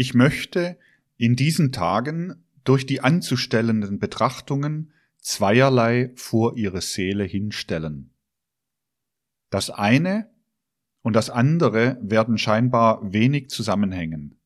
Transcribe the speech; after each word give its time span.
Ich 0.00 0.14
möchte 0.14 0.78
in 1.16 1.34
diesen 1.34 1.72
Tagen 1.72 2.44
durch 2.62 2.86
die 2.86 3.00
anzustellenden 3.00 3.98
Betrachtungen 3.98 4.92
zweierlei 5.18 6.12
vor 6.14 6.56
ihre 6.56 6.82
Seele 6.82 7.24
hinstellen. 7.24 8.12
Das 9.50 9.70
eine 9.70 10.30
und 11.02 11.16
das 11.16 11.30
andere 11.30 11.98
werden 12.00 12.38
scheinbar 12.38 13.12
wenig 13.12 13.50
zusammenhängen. 13.50 14.38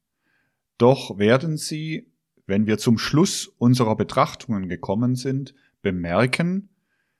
Doch 0.78 1.18
werden 1.18 1.58
sie, 1.58 2.10
wenn 2.46 2.66
wir 2.66 2.78
zum 2.78 2.96
Schluss 2.96 3.46
unserer 3.46 3.94
Betrachtungen 3.94 4.70
gekommen 4.70 5.16
sind, 5.16 5.54
bemerken, 5.82 6.70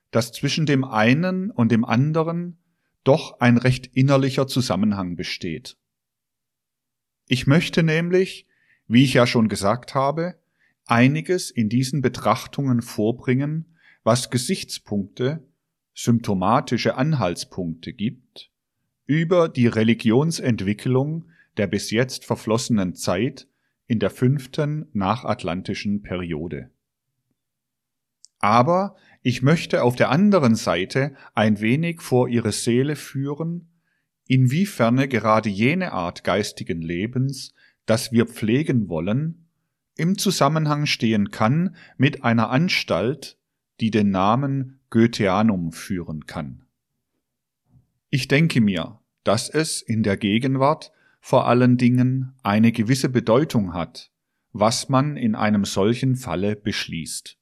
dass 0.09 0.31
zwischen 0.31 0.65
dem 0.65 0.85
einen 0.85 1.51
und 1.51 1.71
dem 1.71 1.85
anderen 1.85 2.57
doch 3.03 3.39
ein 3.41 3.59
recht 3.59 3.85
innerlicher 3.95 4.47
Zusammenhang 4.47 5.15
besteht. 5.15 5.77
Ich 7.27 7.47
möchte 7.47 7.83
nämlich, 7.83 8.47
wie 8.87 9.03
ich 9.03 9.13
ja 9.13 9.25
schon 9.25 9.47
gesagt 9.47 9.95
habe, 9.95 10.35
einiges 10.85 11.51
in 11.51 11.69
diesen 11.69 12.01
Betrachtungen 12.01 12.81
vorbringen, 12.81 13.77
was 14.03 14.29
Gesichtspunkte, 14.29 15.47
symptomatische 15.93 16.95
Anhaltspunkte 16.95 17.93
gibt, 17.93 18.51
über 19.05 19.47
die 19.49 19.67
Religionsentwicklung 19.67 21.29
der 21.57 21.67
bis 21.67 21.91
jetzt 21.91 22.25
verflossenen 22.25 22.95
Zeit 22.95 23.47
in 23.87 23.99
der 23.99 24.09
fünften 24.09 24.87
nachatlantischen 24.93 26.01
Periode. 26.01 26.71
Aber 28.39 28.95
ich 29.21 29.41
möchte 29.41 29.83
auf 29.83 29.95
der 29.95 30.09
anderen 30.09 30.55
Seite 30.55 31.15
ein 31.33 31.61
wenig 31.61 32.01
vor 32.01 32.27
ihre 32.27 32.51
Seele 32.51 32.95
führen, 32.95 33.69
inwiefern 34.33 34.97
gerade 35.09 35.47
jene 35.49 35.91
Art 35.91 36.23
geistigen 36.23 36.81
Lebens, 36.81 37.53
das 37.85 38.11
wir 38.11 38.25
pflegen 38.25 38.89
wollen, 38.89 39.45
im 39.95 40.17
Zusammenhang 40.17 40.87
stehen 40.87 41.29
kann 41.29 41.75
mit 41.97 42.23
einer 42.23 42.49
Anstalt, 42.49 43.37
die 43.79 43.91
den 43.91 44.09
Namen 44.09 44.79
Goetheanum 44.89 45.71
führen 45.71 46.25
kann. 46.25 46.65
Ich 48.09 48.27
denke 48.27 48.59
mir, 48.59 48.99
dass 49.23 49.49
es 49.49 49.83
in 49.83 50.01
der 50.01 50.17
Gegenwart 50.17 50.91
vor 51.21 51.47
allen 51.47 51.77
Dingen 51.77 52.33
eine 52.41 52.71
gewisse 52.71 53.09
Bedeutung 53.09 53.75
hat, 53.75 54.11
was 54.51 54.89
man 54.89 55.15
in 55.15 55.35
einem 55.35 55.63
solchen 55.63 56.15
Falle 56.15 56.55
beschließt. 56.55 57.37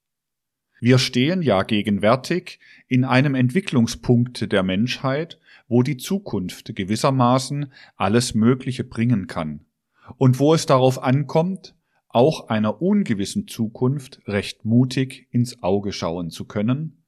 Wir 0.82 0.98
stehen 0.98 1.42
ja 1.42 1.64
gegenwärtig 1.64 2.60
in 2.88 3.06
einem 3.06 3.36
Entwicklungspunkt 3.36 4.52
der 4.52 4.64
Menschheit, 4.64 5.40
wo 5.72 5.84
die 5.84 5.96
Zukunft 5.96 6.76
gewissermaßen 6.76 7.72
alles 7.96 8.36
Mögliche 8.36 8.84
bringen 8.84 9.28
kann 9.28 9.62
und 10.18 10.38
wo 10.38 10.54
es 10.54 10.66
darauf 10.66 11.02
ankommt, 11.02 11.76
auch 12.10 12.50
einer 12.50 12.82
ungewissen 12.82 13.48
Zukunft 13.48 14.20
recht 14.28 14.66
mutig 14.66 15.30
ins 15.32 15.64
Auge 15.64 15.94
schauen 15.94 16.30
zu 16.30 16.44
können, 16.44 17.06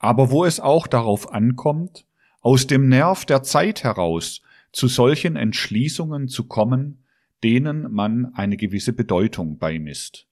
aber 0.00 0.32
wo 0.32 0.44
es 0.44 0.58
auch 0.58 0.88
darauf 0.88 1.32
ankommt, 1.32 2.04
aus 2.40 2.66
dem 2.66 2.88
Nerv 2.88 3.26
der 3.26 3.44
Zeit 3.44 3.84
heraus 3.84 4.42
zu 4.72 4.88
solchen 4.88 5.36
Entschließungen 5.36 6.26
zu 6.26 6.48
kommen, 6.48 7.04
denen 7.44 7.92
man 7.92 8.34
eine 8.34 8.56
gewisse 8.56 8.92
Bedeutung 8.92 9.58
beimisst. 9.58 10.26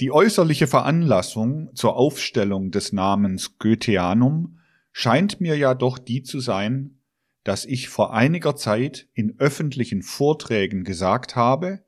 Die 0.00 0.10
äußerliche 0.10 0.68
Veranlassung 0.68 1.68
zur 1.74 1.96
Aufstellung 1.96 2.70
des 2.70 2.94
Namens 2.94 3.58
Goetheanum 3.58 4.57
scheint 4.92 5.40
mir 5.40 5.56
ja 5.56 5.74
doch 5.74 5.98
die 5.98 6.22
zu 6.22 6.40
sein, 6.40 6.98
dass 7.44 7.64
ich 7.64 7.88
vor 7.88 8.12
einiger 8.12 8.56
Zeit 8.56 9.08
in 9.14 9.38
öffentlichen 9.38 10.02
Vorträgen 10.02 10.84
gesagt 10.84 11.36
habe, 11.36 11.84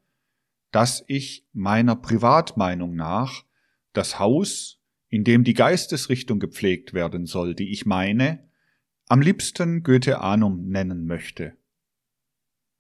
dass 0.71 1.05
ich 1.07 1.47
meiner 1.53 1.97
Privatmeinung 1.97 2.95
nach 2.95 3.45
das 3.93 4.19
Haus, 4.19 4.81
in 5.09 5.25
dem 5.25 5.45
die 5.45 5.55
Geistesrichtung 5.55 6.39
gepflegt 6.39 6.95
werden 6.95 7.27
soll, 7.27 7.55
die 7.55 7.73
ich 7.73 7.85
meine, 7.85 8.49
am 9.09 9.21
liebsten 9.21 9.83
Goetheanum 9.83 10.69
nennen 10.69 11.05
möchte. 11.05 11.57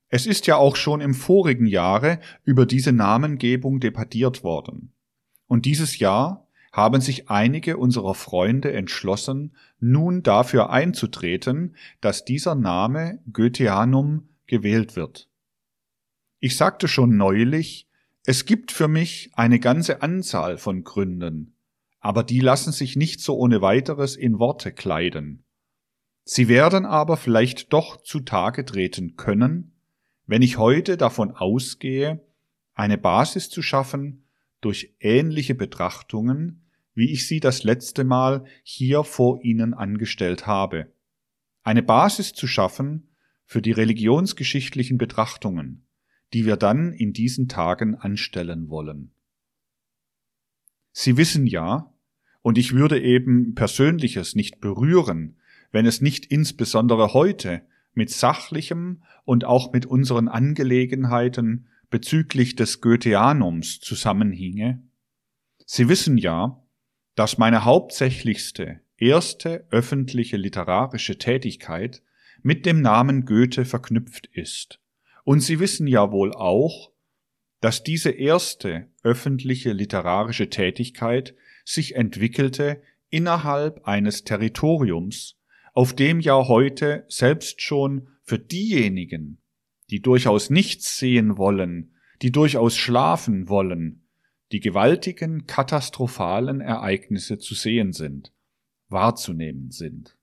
Es 0.08 0.26
ist 0.26 0.46
ja 0.46 0.56
auch 0.56 0.76
schon 0.76 1.00
im 1.00 1.14
vorigen 1.14 1.66
Jahre 1.66 2.20
über 2.44 2.66
diese 2.66 2.92
Namengebung 2.92 3.80
debattiert 3.80 4.42
worden. 4.44 4.92
Und 5.46 5.66
dieses 5.66 5.98
Jahr 5.98 6.48
haben 6.72 7.00
sich 7.00 7.28
einige 7.28 7.76
unserer 7.76 8.14
Freunde 8.14 8.72
entschlossen, 8.72 9.56
nun 9.80 10.22
dafür 10.22 10.70
einzutreten, 10.70 11.76
dass 12.00 12.24
dieser 12.24 12.54
Name 12.54 13.18
Goetheanum 13.32 14.28
gewählt 14.46 14.96
wird. 14.96 15.28
Ich 16.38 16.56
sagte 16.56 16.88
schon 16.88 17.16
neulich, 17.16 17.88
es 18.24 18.44
gibt 18.44 18.70
für 18.70 18.88
mich 18.88 19.30
eine 19.34 19.58
ganze 19.58 20.02
Anzahl 20.02 20.58
von 20.58 20.84
Gründen, 20.84 21.54
aber 22.00 22.22
die 22.22 22.40
lassen 22.40 22.72
sich 22.72 22.96
nicht 22.96 23.20
so 23.20 23.36
ohne 23.36 23.62
weiteres 23.62 24.16
in 24.16 24.38
Worte 24.38 24.72
kleiden. 24.72 25.44
Sie 26.24 26.48
werden 26.48 26.86
aber 26.86 27.16
vielleicht 27.16 27.72
doch 27.72 27.96
zutage 28.02 28.64
treten 28.64 29.16
können, 29.16 29.72
wenn 30.26 30.42
ich 30.42 30.58
heute 30.58 30.96
davon 30.96 31.32
ausgehe, 31.32 32.24
eine 32.74 32.98
Basis 32.98 33.50
zu 33.50 33.62
schaffen, 33.62 34.24
durch 34.60 34.94
ähnliche 35.00 35.54
Betrachtungen, 35.54 36.62
wie 36.94 37.12
ich 37.12 37.26
sie 37.26 37.40
das 37.40 37.64
letzte 37.64 38.04
Mal 38.04 38.44
hier 38.62 39.04
vor 39.04 39.42
Ihnen 39.42 39.74
angestellt 39.74 40.46
habe. 40.46 40.92
Eine 41.62 41.82
Basis 41.82 42.32
zu 42.32 42.46
schaffen 42.46 43.08
für 43.46 43.62
die 43.62 43.72
religionsgeschichtlichen 43.72 44.98
Betrachtungen, 44.98 45.86
die 46.32 46.46
wir 46.46 46.56
dann 46.56 46.92
in 46.92 47.12
diesen 47.12 47.48
Tagen 47.48 47.94
anstellen 47.94 48.68
wollen. 48.68 49.12
Sie 50.92 51.16
wissen 51.16 51.46
ja, 51.46 51.92
und 52.42 52.58
ich 52.58 52.74
würde 52.74 53.00
eben 53.00 53.54
Persönliches 53.54 54.34
nicht 54.34 54.60
berühren, 54.60 55.36
wenn 55.72 55.86
es 55.86 56.00
nicht 56.00 56.26
insbesondere 56.26 57.12
heute 57.14 57.62
mit 57.92 58.10
sachlichem 58.10 59.02
und 59.24 59.44
auch 59.44 59.72
mit 59.72 59.86
unseren 59.86 60.28
Angelegenheiten 60.28 61.66
bezüglich 61.90 62.56
des 62.56 62.80
Goetheanums 62.80 63.80
zusammenhinge? 63.80 64.82
Sie 65.66 65.88
wissen 65.88 66.18
ja, 66.18 66.62
dass 67.14 67.38
meine 67.38 67.64
hauptsächlichste 67.64 68.80
erste 68.96 69.66
öffentliche 69.70 70.36
literarische 70.36 71.18
Tätigkeit 71.18 72.02
mit 72.42 72.66
dem 72.66 72.80
Namen 72.80 73.24
Goethe 73.24 73.64
verknüpft 73.64 74.26
ist. 74.26 74.80
Und 75.24 75.40
Sie 75.40 75.60
wissen 75.60 75.86
ja 75.86 76.10
wohl 76.12 76.32
auch, 76.32 76.92
dass 77.60 77.82
diese 77.82 78.10
erste 78.10 78.88
öffentliche 79.02 79.72
literarische 79.72 80.48
Tätigkeit 80.48 81.34
sich 81.64 81.94
entwickelte 81.94 82.82
innerhalb 83.10 83.86
eines 83.86 84.24
Territoriums, 84.24 85.36
auf 85.74 85.94
dem 85.94 86.20
ja 86.20 86.48
heute 86.48 87.04
selbst 87.08 87.60
schon 87.60 88.08
für 88.22 88.38
diejenigen, 88.38 89.38
die 89.90 90.00
durchaus 90.00 90.50
nichts 90.50 90.98
sehen 90.98 91.36
wollen, 91.36 91.94
die 92.22 92.32
durchaus 92.32 92.76
schlafen 92.76 93.48
wollen, 93.48 94.06
die 94.52 94.60
gewaltigen 94.60 95.46
katastrophalen 95.46 96.60
Ereignisse 96.60 97.38
zu 97.38 97.54
sehen 97.54 97.92
sind, 97.92 98.32
wahrzunehmen 98.88 99.70
sind. 99.70 100.16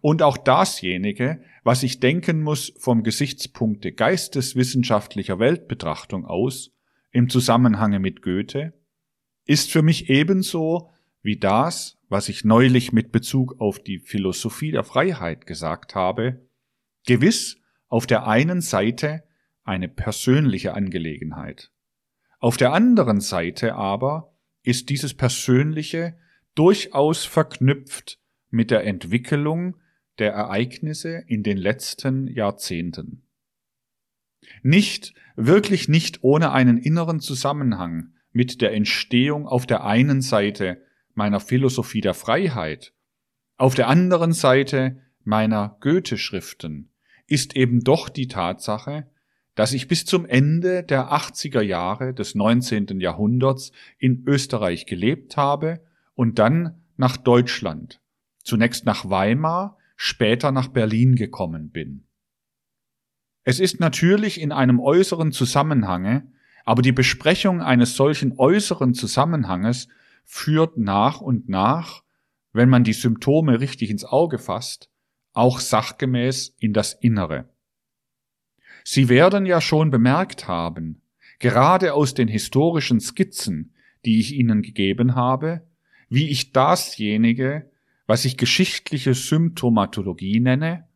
Und 0.00 0.22
auch 0.22 0.38
dasjenige, 0.38 1.42
was 1.62 1.82
ich 1.82 2.00
denken 2.00 2.42
muss 2.42 2.72
vom 2.78 3.02
Gesichtspunkte 3.02 3.92
geisteswissenschaftlicher 3.92 5.38
Weltbetrachtung 5.38 6.24
aus, 6.24 6.72
im 7.10 7.28
Zusammenhange 7.28 8.00
mit 8.00 8.22
Goethe, 8.22 8.72
ist 9.44 9.70
für 9.70 9.82
mich 9.82 10.08
ebenso 10.08 10.90
wie 11.22 11.36
das, 11.36 11.98
was 12.08 12.28
ich 12.28 12.44
neulich 12.44 12.92
mit 12.92 13.12
Bezug 13.12 13.60
auf 13.60 13.78
die 13.78 13.98
Philosophie 13.98 14.72
der 14.72 14.84
Freiheit 14.84 15.46
gesagt 15.46 15.94
habe, 15.94 16.48
gewiss 17.06 17.60
auf 17.94 18.08
der 18.08 18.26
einen 18.26 18.60
Seite 18.60 19.22
eine 19.62 19.88
persönliche 19.88 20.74
Angelegenheit. 20.74 21.70
Auf 22.40 22.56
der 22.56 22.72
anderen 22.72 23.20
Seite 23.20 23.76
aber 23.76 24.34
ist 24.64 24.90
dieses 24.90 25.14
Persönliche 25.14 26.18
durchaus 26.56 27.24
verknüpft 27.24 28.18
mit 28.50 28.72
der 28.72 28.84
Entwicklung 28.84 29.76
der 30.18 30.32
Ereignisse 30.32 31.22
in 31.28 31.44
den 31.44 31.56
letzten 31.56 32.26
Jahrzehnten. 32.26 33.28
Nicht, 34.64 35.14
wirklich 35.36 35.88
nicht 35.88 36.24
ohne 36.24 36.50
einen 36.50 36.78
inneren 36.78 37.20
Zusammenhang 37.20 38.12
mit 38.32 38.60
der 38.60 38.72
Entstehung 38.72 39.46
auf 39.46 39.66
der 39.66 39.84
einen 39.84 40.20
Seite 40.20 40.82
meiner 41.14 41.38
Philosophie 41.38 42.00
der 42.00 42.14
Freiheit, 42.14 42.92
auf 43.56 43.76
der 43.76 43.86
anderen 43.86 44.32
Seite 44.32 45.00
meiner 45.22 45.76
Goethe-Schriften, 45.80 46.90
ist 47.26 47.56
eben 47.56 47.80
doch 47.80 48.08
die 48.08 48.28
Tatsache, 48.28 49.06
dass 49.54 49.72
ich 49.72 49.88
bis 49.88 50.04
zum 50.04 50.26
Ende 50.26 50.82
der 50.82 51.12
80er 51.12 51.62
Jahre 51.62 52.12
des 52.12 52.34
19. 52.34 53.00
Jahrhunderts 53.00 53.72
in 53.98 54.24
Österreich 54.26 54.86
gelebt 54.86 55.36
habe 55.36 55.80
und 56.14 56.38
dann 56.38 56.82
nach 56.96 57.16
Deutschland, 57.16 58.00
zunächst 58.42 58.84
nach 58.84 59.08
Weimar, 59.08 59.78
später 59.96 60.50
nach 60.50 60.68
Berlin 60.68 61.14
gekommen 61.14 61.70
bin. 61.70 62.04
Es 63.44 63.60
ist 63.60 63.78
natürlich 63.78 64.40
in 64.40 64.52
einem 64.52 64.80
äußeren 64.80 65.30
Zusammenhange, 65.30 66.26
aber 66.64 66.82
die 66.82 66.92
Besprechung 66.92 67.60
eines 67.60 67.94
solchen 67.94 68.38
äußeren 68.38 68.94
Zusammenhanges 68.94 69.88
führt 70.24 70.78
nach 70.78 71.20
und 71.20 71.48
nach, 71.48 72.02
wenn 72.52 72.70
man 72.70 72.84
die 72.84 72.94
Symptome 72.94 73.60
richtig 73.60 73.90
ins 73.90 74.04
Auge 74.04 74.38
fasst, 74.38 74.90
auch 75.34 75.60
sachgemäß 75.60 76.54
in 76.58 76.72
das 76.72 76.94
Innere. 76.94 77.48
Sie 78.84 79.08
werden 79.08 79.46
ja 79.46 79.60
schon 79.60 79.90
bemerkt 79.90 80.48
haben, 80.48 81.02
gerade 81.38 81.94
aus 81.94 82.14
den 82.14 82.28
historischen 82.28 83.00
Skizzen, 83.00 83.74
die 84.04 84.20
ich 84.20 84.32
Ihnen 84.32 84.62
gegeben 84.62 85.14
habe, 85.14 85.66
wie 86.08 86.28
ich 86.28 86.52
dasjenige, 86.52 87.70
was 88.06 88.24
ich 88.24 88.36
geschichtliche 88.36 89.14
Symptomatologie 89.14 90.40
nenne, 90.40 90.86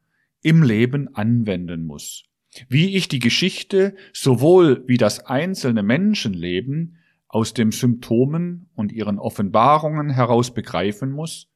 im 0.42 0.62
Leben 0.62 1.14
anwenden 1.14 1.84
muss. 1.84 2.24
Wie 2.68 2.96
ich 2.96 3.08
die 3.08 3.18
Geschichte 3.18 3.96
sowohl 4.12 4.84
wie 4.86 4.96
das 4.96 5.26
einzelne 5.26 5.82
Menschenleben 5.82 6.96
aus 7.26 7.52
den 7.52 7.72
Symptomen 7.72 8.70
und 8.74 8.92
ihren 8.92 9.18
Offenbarungen 9.18 10.10
heraus 10.10 10.54
begreifen 10.54 11.10
muss, 11.10 11.48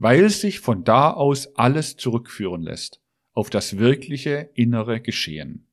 weil 0.00 0.30
sich 0.30 0.60
von 0.60 0.82
da 0.82 1.12
aus 1.12 1.54
alles 1.56 1.96
zurückführen 1.96 2.62
lässt 2.62 3.02
auf 3.32 3.50
das 3.50 3.76
wirkliche 3.76 4.50
innere 4.54 5.00
Geschehen. 5.00 5.68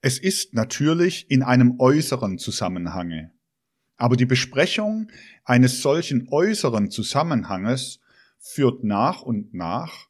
Es 0.00 0.18
ist 0.18 0.54
natürlich 0.54 1.28
in 1.28 1.42
einem 1.42 1.78
äußeren 1.80 2.38
Zusammenhange, 2.38 3.32
aber 3.96 4.16
die 4.16 4.26
Besprechung 4.26 5.10
eines 5.44 5.82
solchen 5.82 6.28
äußeren 6.30 6.90
Zusammenhanges 6.90 7.98
führt 8.38 8.84
nach 8.84 9.22
und 9.22 9.52
nach, 9.52 10.08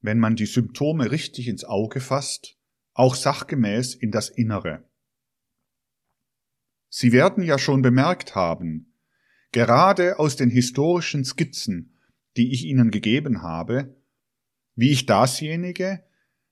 wenn 0.00 0.18
man 0.18 0.34
die 0.34 0.46
Symptome 0.46 1.12
richtig 1.12 1.46
ins 1.46 1.64
Auge 1.64 2.00
fasst, 2.00 2.58
auch 2.94 3.14
sachgemäß 3.14 3.94
in 3.94 4.10
das 4.10 4.28
Innere. 4.28 4.84
Sie 6.88 7.12
werden 7.12 7.44
ja 7.44 7.58
schon 7.58 7.80
bemerkt 7.80 8.34
haben, 8.34 8.98
gerade 9.52 10.18
aus 10.18 10.34
den 10.34 10.50
historischen 10.50 11.24
Skizzen, 11.24 11.91
die 12.36 12.52
ich 12.52 12.64
Ihnen 12.64 12.90
gegeben 12.90 13.42
habe, 13.42 13.96
wie 14.74 14.90
ich 14.90 15.06
dasjenige, 15.06 16.04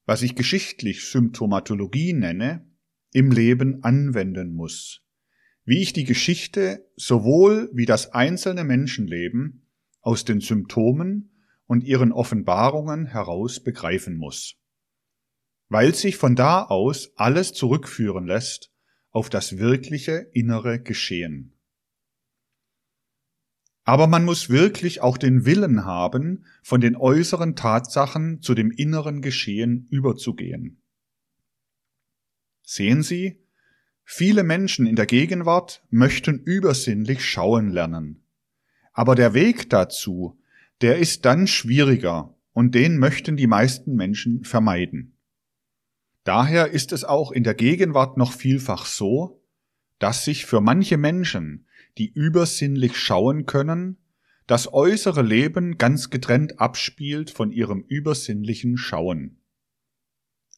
was 0.05 0.23
ich 0.23 0.35
geschichtlich 0.35 1.05
Symptomatologie 1.05 2.13
nenne, 2.13 2.67
im 3.13 3.31
Leben 3.31 3.83
anwenden 3.83 4.53
muss, 4.53 5.03
wie 5.65 5.83
ich 5.83 5.93
die 5.93 6.05
Geschichte 6.05 6.89
sowohl 6.97 7.71
wie 7.73 7.87
das 7.87 8.13
einzelne 8.13 8.65
Menschenleben 8.65 9.67
aus 10.01 10.25
den 10.25 10.41
Symptomen 10.41 11.31
und 11.67 11.85
ihren 11.85 12.13
Offenbarungen 12.13 13.07
heraus 13.07 13.63
begreifen 13.63 14.17
muss, 14.17 14.57
weil 15.69 15.95
sich 15.95 16.17
von 16.17 16.35
da 16.35 16.65
aus 16.65 17.13
alles 17.17 17.53
zurückführen 17.53 18.27
lässt 18.27 18.73
auf 19.11 19.29
das 19.29 19.59
wirkliche 19.59 20.29
innere 20.33 20.81
Geschehen. 20.81 21.60
Aber 23.91 24.07
man 24.07 24.25
muss 24.25 24.51
wirklich 24.51 25.01
auch 25.01 25.19
den 25.19 25.45
Willen 25.47 25.85
haben, 25.85 26.45
von 26.63 26.81
den 26.81 26.95
äußeren 26.95 27.57
Tatsachen 27.57 28.41
zu 28.41 28.55
dem 28.55 28.71
inneren 28.71 29.21
Geschehen 29.21 29.89
überzugehen. 29.91 30.81
Sehen 32.63 33.03
Sie, 33.03 33.43
viele 34.05 34.45
Menschen 34.45 34.87
in 34.87 34.95
der 34.95 35.07
Gegenwart 35.07 35.83
möchten 35.91 36.39
übersinnlich 36.39 37.25
schauen 37.25 37.71
lernen. 37.71 38.23
Aber 38.93 39.17
der 39.17 39.35
Weg 39.35 39.69
dazu, 39.71 40.39
der 40.83 40.99
ist 40.99 41.25
dann 41.25 41.49
schwieriger 41.49 42.37
und 42.53 42.77
den 42.77 42.97
möchten 42.97 43.37
die 43.37 43.49
meisten 43.49 43.97
Menschen 43.97 44.45
vermeiden. 44.45 45.17
Daher 46.23 46.71
ist 46.71 46.93
es 46.93 47.03
auch 47.03 47.33
in 47.33 47.43
der 47.43 47.55
Gegenwart 47.55 48.17
noch 48.17 48.35
vielfach 48.35 48.87
so, 48.87 49.43
dass 49.99 50.25
sich 50.25 50.47
für 50.47 50.61
manche 50.61 50.97
Menschen, 50.97 51.67
die 52.01 52.11
übersinnlich 52.11 52.97
schauen 52.97 53.45
können, 53.45 53.99
das 54.47 54.73
äußere 54.73 55.21
Leben 55.21 55.77
ganz 55.77 56.09
getrennt 56.09 56.59
abspielt 56.59 57.31
von 57.31 57.53
ihrem 57.53 57.83
übersinnlichen 57.83 58.79
Schauen. 58.79 59.43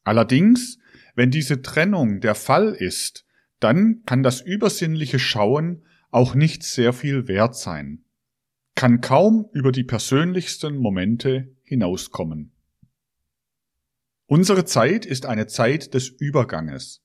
Allerdings, 0.04 0.78
wenn 1.16 1.32
diese 1.32 1.60
Trennung 1.60 2.20
der 2.20 2.36
Fall 2.36 2.68
ist, 2.68 3.26
dann 3.58 4.04
kann 4.06 4.22
das 4.22 4.40
übersinnliche 4.40 5.18
Schauen 5.18 5.84
auch 6.12 6.36
nicht 6.36 6.62
sehr 6.62 6.92
viel 6.92 7.26
wert 7.26 7.56
sein, 7.56 8.04
kann 8.76 9.00
kaum 9.00 9.48
über 9.52 9.72
die 9.72 9.84
persönlichsten 9.84 10.76
Momente 10.76 11.56
hinauskommen. 11.64 12.52
Unsere 14.26 14.64
Zeit 14.64 15.04
ist 15.04 15.26
eine 15.26 15.48
Zeit 15.48 15.92
des 15.92 16.08
Überganges. 16.08 17.02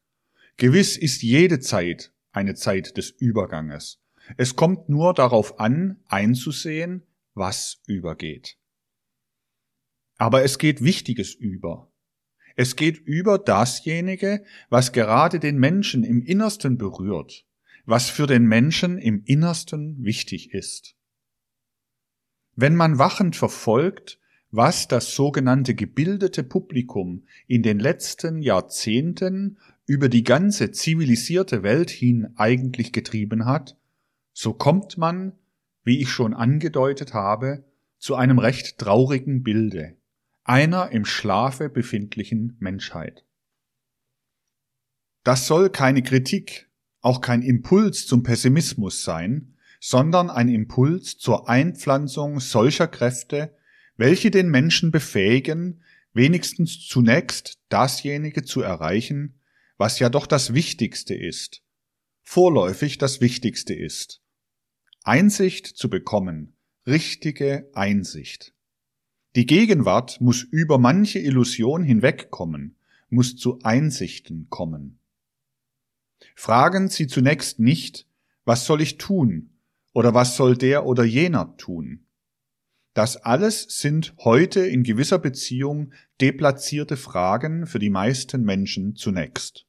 Gewiss 0.58 0.96
ist 0.96 1.24
jede 1.24 1.60
Zeit 1.60 2.14
eine 2.32 2.54
Zeit 2.54 2.98
des 2.98 3.10
Überganges. 3.10 4.00
Es 4.36 4.56
kommt 4.56 4.90
nur 4.90 5.14
darauf 5.14 5.60
an, 5.60 6.02
einzusehen, 6.08 7.04
was 7.34 7.82
übergeht. 7.88 8.58
Aber 10.18 10.44
es 10.44 10.58
geht 10.58 10.84
Wichtiges 10.84 11.34
über. 11.34 11.92
Es 12.56 12.76
geht 12.76 12.98
über 12.98 13.38
dasjenige, 13.38 14.44
was 14.70 14.92
gerade 14.92 15.40
den 15.40 15.58
Menschen 15.60 16.04
im 16.04 16.24
Innersten 16.24 16.78
berührt, 16.78 17.46
was 17.86 18.10
für 18.10 18.26
den 18.26 18.46
Menschen 18.46 18.98
im 18.98 19.24
Innersten 19.26 20.04
wichtig 20.04 20.54
ist. 20.54 20.96
Wenn 22.56 22.76
man 22.76 22.98
wachend 22.98 23.36
verfolgt, 23.36 24.20
was 24.50 24.88
das 24.88 25.14
sogenannte 25.14 25.76
gebildete 25.76 26.44
Publikum 26.44 27.28
in 27.46 27.62
den 27.62 27.80
letzten 27.80 28.42
Jahrzehnten 28.42 29.60
über 29.86 30.10
die 30.10 30.24
ganze 30.24 30.72
zivilisierte 30.72 31.62
Welt 31.62 31.92
hin 31.92 32.34
eigentlich 32.36 32.92
getrieben 32.92 33.46
hat, 33.46 33.77
so 34.40 34.54
kommt 34.54 35.00
man, 35.00 35.34
wie 35.84 36.00
ich 36.00 36.10
schon 36.10 36.36
angedeutet 36.36 37.16
habe, 37.16 37.64
zu 37.98 38.14
einem 38.14 38.38
recht 38.38 38.78
traurigen 38.78 39.42
Bilde 39.42 39.98
einer 40.44 40.92
im 40.92 41.06
Schlafe 41.06 41.70
befindlichen 41.70 42.56
Menschheit. 42.60 43.26
Das 45.24 45.48
soll 45.48 45.72
keine 45.72 46.04
Kritik, 46.04 46.70
auch 47.02 47.20
kein 47.20 47.42
Impuls 47.42 48.06
zum 48.06 48.22
Pessimismus 48.22 49.04
sein, 49.04 49.56
sondern 49.80 50.30
ein 50.30 50.50
Impuls 50.50 51.18
zur 51.18 51.50
Einpflanzung 51.50 52.40
solcher 52.40 52.88
Kräfte, 52.88 53.58
welche 53.96 54.30
den 54.30 54.50
Menschen 54.50 54.92
befähigen, 54.92 55.82
wenigstens 56.14 56.88
zunächst 56.88 57.58
dasjenige 57.70 58.44
zu 58.44 58.62
erreichen, 58.62 59.42
was 59.78 59.98
ja 59.98 60.10
doch 60.10 60.28
das 60.28 60.54
Wichtigste 60.54 61.16
ist, 61.16 61.64
vorläufig 62.22 63.00
das 63.00 63.20
Wichtigste 63.20 63.74
ist. 63.74 64.22
Einsicht 65.08 65.68
zu 65.68 65.90
bekommen, 65.90 66.58
richtige 66.86 67.70
Einsicht. 67.74 68.54
Die 69.38 69.46
Gegenwart 69.46 70.20
muss 70.20 70.44
über 70.44 70.78
manche 70.80 71.20
Illusion 71.20 71.82
hinwegkommen, 71.82 72.76
muss 73.08 73.38
zu 73.38 73.60
Einsichten 73.64 74.48
kommen. 74.50 75.00
Fragen 76.36 76.90
Sie 76.90 77.08
zunächst 77.08 77.58
nicht, 77.58 78.06
was 78.44 78.66
soll 78.66 78.82
ich 78.82 78.98
tun 78.98 79.52
oder 79.94 80.14
was 80.14 80.36
soll 80.36 80.58
der 80.58 80.86
oder 80.86 81.06
jener 81.06 81.56
tun. 81.56 82.06
Das 82.94 83.16
alles 83.16 83.64
sind 83.70 84.14
heute 84.18 84.60
in 84.60 84.84
gewisser 84.84 85.20
Beziehung 85.20 85.94
deplatzierte 86.20 86.98
Fragen 86.98 87.66
für 87.66 87.80
die 87.80 87.92
meisten 87.92 88.44
Menschen 88.44 88.98
zunächst. 88.98 89.68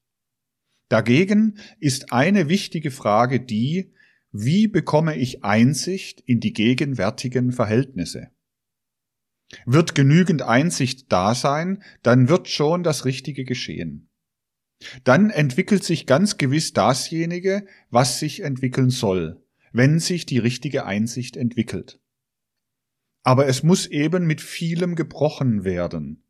Dagegen 0.88 1.59
ist 1.78 2.12
eine 2.12 2.49
wichtige 2.49 2.90
Frage 2.90 3.38
die, 3.38 3.92
wie 4.32 4.68
bekomme 4.68 5.16
ich 5.16 5.44
Einsicht 5.44 6.20
in 6.20 6.40
die 6.40 6.52
gegenwärtigen 6.52 7.52
Verhältnisse? 7.52 8.30
Wird 9.64 9.94
genügend 9.94 10.42
Einsicht 10.42 11.11
da 11.11 11.35
sein, 11.35 11.82
dann 12.02 12.28
wird 12.28 12.49
schon 12.49 12.82
das 12.82 13.04
Richtige 13.06 13.44
geschehen. 13.44 14.11
Dann 15.04 15.30
entwickelt 15.30 15.82
sich 15.82 16.06
ganz 16.06 16.37
gewiss 16.37 16.73
dasjenige, 16.73 17.66
was 17.90 18.20
sich 18.20 18.40
entwickeln 18.40 18.90
soll, 18.90 19.42
wenn 19.73 19.99
sich 19.99 20.26
die 20.26 20.38
richtige 20.38 20.85
Einsicht 20.85 21.37
entwickelt. 21.37 21.99
Aber 23.23 23.47
es 23.47 23.62
muss 23.62 23.87
eben 23.87 24.26
mit 24.26 24.40
vielem 24.40 24.94
gebrochen 24.94 25.64
werden. 25.64 26.23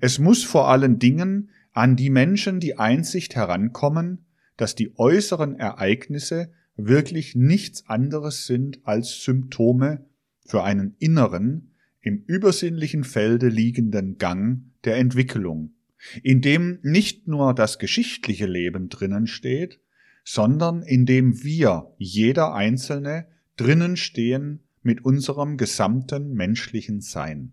Es 0.00 0.18
muss 0.18 0.44
vor 0.44 0.68
allen 0.68 0.98
Dingen 0.98 1.50
an 1.72 1.96
die 1.96 2.10
Menschen 2.10 2.60
die 2.60 2.78
Einsicht 2.78 3.34
herankommen, 3.34 4.26
dass 4.56 4.74
die 4.74 4.96
äußeren 4.96 5.58
Ereignisse 5.58 6.52
wirklich 6.76 7.34
nichts 7.34 7.86
anderes 7.88 8.46
sind 8.46 8.80
als 8.86 9.22
Symptome 9.22 10.04
für 10.44 10.62
einen 10.62 10.94
inneren, 10.98 11.72
im 12.00 12.22
übersinnlichen 12.26 13.02
Felde 13.02 13.48
liegenden 13.48 14.18
Gang 14.18 14.62
der 14.84 14.96
Entwicklung, 14.96 15.74
in 16.22 16.40
dem 16.40 16.78
nicht 16.82 17.26
nur 17.26 17.54
das 17.54 17.78
geschichtliche 17.78 18.46
Leben 18.46 18.88
drinnen 18.88 19.26
steht, 19.26 19.80
sondern 20.24 20.82
in 20.82 21.06
dem 21.06 21.42
wir, 21.42 21.94
jeder 21.98 22.54
Einzelne, 22.54 23.26
drinnen 23.56 23.96
stehen 23.96 24.60
mit 24.82 25.04
unserem 25.04 25.56
gesamten 25.56 26.32
menschlichen 26.34 27.00
Sein. 27.00 27.52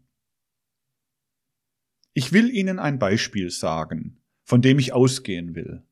Ich 2.13 2.31
will 2.31 2.49
Ihnen 2.49 2.77
ein 2.77 2.99
Beispiel 2.99 3.49
sagen, 3.49 4.17
von 4.43 4.61
dem 4.61 4.77
ich 4.77 4.93
ausgehen 4.93 5.55
will. 5.55 5.83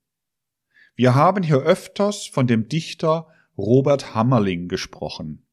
Wir 0.95 1.15
haben 1.15 1.43
hier 1.43 1.57
öfters 1.57 2.25
von 2.25 2.47
dem 2.47 2.67
Dichter 2.67 3.27
Robert 3.57 4.13
Hammerling 4.15 4.67
gesprochen. 4.67 5.45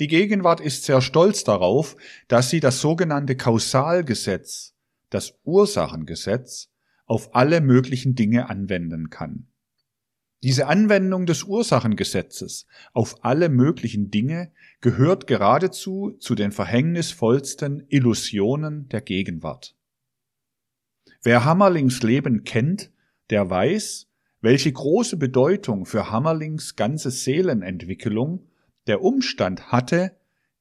Die 0.00 0.08
Gegenwart 0.08 0.60
ist 0.60 0.84
sehr 0.84 1.00
stolz 1.00 1.44
darauf, 1.44 1.96
dass 2.28 2.50
sie 2.50 2.60
das 2.60 2.80
sogenannte 2.80 3.36
Kausalgesetz, 3.36 4.74
das 5.10 5.38
Ursachengesetz, 5.44 6.70
auf 7.06 7.34
alle 7.34 7.60
möglichen 7.60 8.14
Dinge 8.14 8.48
anwenden 8.48 9.10
kann. 9.10 9.46
Diese 10.42 10.66
Anwendung 10.66 11.26
des 11.26 11.44
Ursachengesetzes 11.44 12.66
auf 12.92 13.24
alle 13.24 13.48
möglichen 13.48 14.10
Dinge 14.10 14.52
gehört 14.80 15.26
geradezu 15.26 16.16
zu 16.18 16.34
den 16.34 16.52
verhängnisvollsten 16.52 17.86
Illusionen 17.88 18.88
der 18.88 19.00
Gegenwart. 19.00 19.74
Wer 21.22 21.46
Hammerlings 21.46 22.02
Leben 22.02 22.44
kennt, 22.44 22.92
der 23.30 23.48
weiß, 23.48 24.08
welche 24.44 24.70
große 24.70 25.16
Bedeutung 25.16 25.86
für 25.86 26.10
Hammerlings 26.10 26.76
ganze 26.76 27.10
Seelenentwicklung 27.10 28.46
der 28.86 29.02
Umstand 29.02 29.72
hatte, 29.72 30.18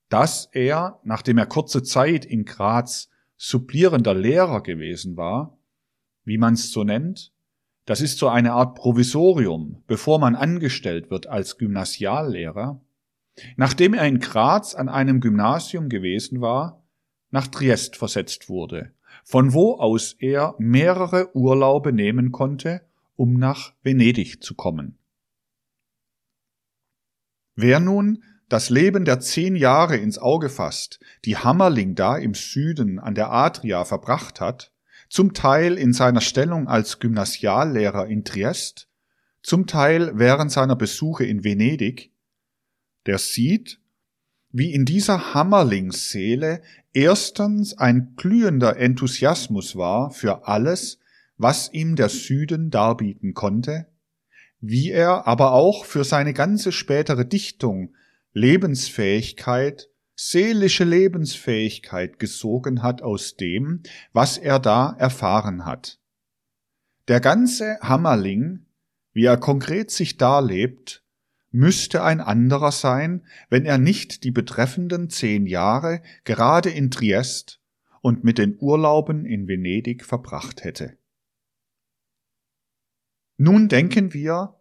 dass 0.07 0.47
er, 0.53 1.01
nachdem 1.03 1.37
er 1.37 1.47
kurze 1.47 1.83
Zeit 1.83 2.23
in 2.23 2.45
Graz 2.45 3.09
supplierender 3.35 4.13
Lehrer 4.13 4.63
gewesen 4.63 5.17
war, 5.17 5.57
wie 6.23 6.37
man 6.37 6.53
es 6.53 6.71
so 6.71 6.85
nennt, 6.85 7.33
das 7.83 7.99
ist 7.99 8.19
so 8.19 8.29
eine 8.29 8.53
Art 8.53 8.75
Provisorium, 8.75 9.83
bevor 9.85 10.17
man 10.17 10.37
angestellt 10.37 11.11
wird 11.11 11.27
als 11.27 11.57
Gymnasiallehrer, 11.57 12.79
nachdem 13.57 13.93
er 13.93 14.07
in 14.07 14.19
Graz 14.19 14.75
an 14.75 14.87
einem 14.87 15.19
Gymnasium 15.19 15.89
gewesen 15.89 16.39
war, 16.39 16.81
nach 17.31 17.47
Triest 17.47 17.97
versetzt 17.97 18.47
wurde, 18.47 18.93
von 19.25 19.51
wo 19.51 19.73
aus 19.73 20.15
er 20.19 20.55
mehrere 20.57 21.35
Urlaube 21.35 21.91
nehmen 21.91 22.31
konnte, 22.31 22.83
um 23.15 23.33
nach 23.33 23.73
Venedig 23.83 24.43
zu 24.43 24.55
kommen. 24.55 24.97
Wer 27.55 27.79
nun 27.79 28.23
das 28.49 28.69
Leben 28.69 29.05
der 29.05 29.19
zehn 29.19 29.55
Jahre 29.55 29.97
ins 29.97 30.17
Auge 30.17 30.49
fasst, 30.49 30.99
die 31.25 31.37
Hammerling 31.37 31.95
da 31.95 32.17
im 32.17 32.33
Süden 32.33 32.99
an 32.99 33.15
der 33.15 33.31
Adria 33.31 33.85
verbracht 33.85 34.41
hat, 34.41 34.71
zum 35.09 35.33
Teil 35.33 35.77
in 35.77 35.93
seiner 35.93 36.21
Stellung 36.21 36.67
als 36.67 36.99
Gymnasiallehrer 36.99 38.07
in 38.07 38.23
Triest, 38.23 38.89
zum 39.41 39.67
Teil 39.67 40.11
während 40.15 40.51
seiner 40.51 40.75
Besuche 40.75 41.25
in 41.25 41.43
Venedig, 41.43 42.11
der 43.05 43.17
sieht, 43.17 43.79
wie 44.49 44.71
in 44.71 44.85
dieser 44.85 45.33
Hammerlingsseele 45.33 46.61
erstens 46.93 47.77
ein 47.77 48.13
glühender 48.15 48.77
Enthusiasmus 48.77 49.75
war 49.75 50.11
für 50.11 50.47
alles, 50.47 50.99
was 51.43 51.71
ihm 51.71 51.95
der 51.95 52.09
Süden 52.09 52.71
darbieten 52.71 53.35
konnte, 53.35 53.85
wie 54.59 54.89
er 54.89 55.27
aber 55.27 55.51
auch 55.51 55.85
für 55.85 56.03
seine 56.03 56.33
ganze 56.33 56.71
spätere 56.71 57.25
Dichtung 57.25 57.93
Lebensfähigkeit 58.31 59.89
seelische 60.15 60.85
Lebensfähigkeit 60.85 62.17
gesogen 62.17 62.81
hat 62.81 63.01
aus 63.01 63.35
dem, 63.35 63.83
was 64.13 64.37
er 64.37 64.59
da 64.59 64.95
erfahren 64.97 65.65
hat. 65.65 65.99
Der 67.09 67.19
ganze 67.19 67.77
Hammerling, 67.81 68.65
wie 69.11 69.25
er 69.25 69.37
konkret 69.37 69.91
sich 69.91 70.17
darlebt, 70.17 71.03
müsste 71.51 72.03
ein 72.03 72.21
anderer 72.21 72.71
sein, 72.71 73.25
wenn 73.49 73.65
er 73.65 73.77
nicht 73.77 74.23
die 74.23 74.31
betreffenden 74.31 75.09
zehn 75.09 75.45
Jahre 75.45 76.01
gerade 76.23 76.69
in 76.69 76.89
Triest 76.89 77.59
und 78.01 78.23
mit 78.23 78.37
den 78.37 78.57
Urlauben 78.59 79.25
in 79.25 79.47
Venedig 79.47 80.05
verbracht 80.05 80.63
hätte. 80.63 80.97
Nun 83.37 83.67
denken 83.67 84.13
wir, 84.13 84.55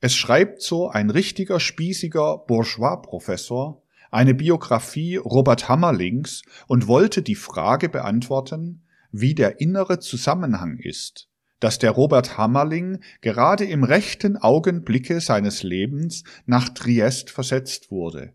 es 0.00 0.14
schreibt 0.14 0.62
so 0.62 0.88
ein 0.88 1.10
richtiger 1.10 1.60
spießiger 1.60 2.44
Bourgeois-Professor 2.46 3.82
eine 4.10 4.34
Biografie 4.34 5.16
Robert 5.16 5.68
Hammerlings 5.68 6.42
und 6.68 6.86
wollte 6.86 7.22
die 7.22 7.34
Frage 7.34 7.88
beantworten, 7.88 8.86
wie 9.10 9.34
der 9.34 9.60
innere 9.60 9.98
Zusammenhang 9.98 10.78
ist, 10.78 11.28
dass 11.58 11.80
der 11.80 11.90
Robert 11.90 12.38
Hammerling 12.38 13.02
gerade 13.22 13.64
im 13.64 13.82
rechten 13.82 14.36
Augenblicke 14.36 15.20
seines 15.20 15.62
Lebens 15.64 16.22
nach 16.46 16.68
Triest 16.68 17.30
versetzt 17.30 17.90
wurde, 17.90 18.34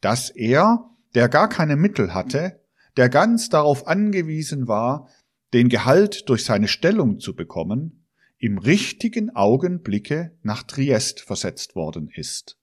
dass 0.00 0.30
er, 0.30 0.88
der 1.14 1.28
gar 1.28 1.48
keine 1.48 1.76
Mittel 1.76 2.14
hatte, 2.14 2.62
der 2.96 3.10
ganz 3.10 3.50
darauf 3.50 3.86
angewiesen 3.86 4.66
war, 4.66 5.08
den 5.52 5.68
Gehalt 5.68 6.28
durch 6.28 6.44
seine 6.44 6.68
Stellung 6.68 7.20
zu 7.20 7.34
bekommen, 7.34 7.97
im 8.38 8.58
richtigen 8.58 9.30
Augenblicke 9.34 10.36
nach 10.42 10.62
Triest 10.62 11.20
versetzt 11.20 11.74
worden 11.74 12.08
ist. 12.14 12.56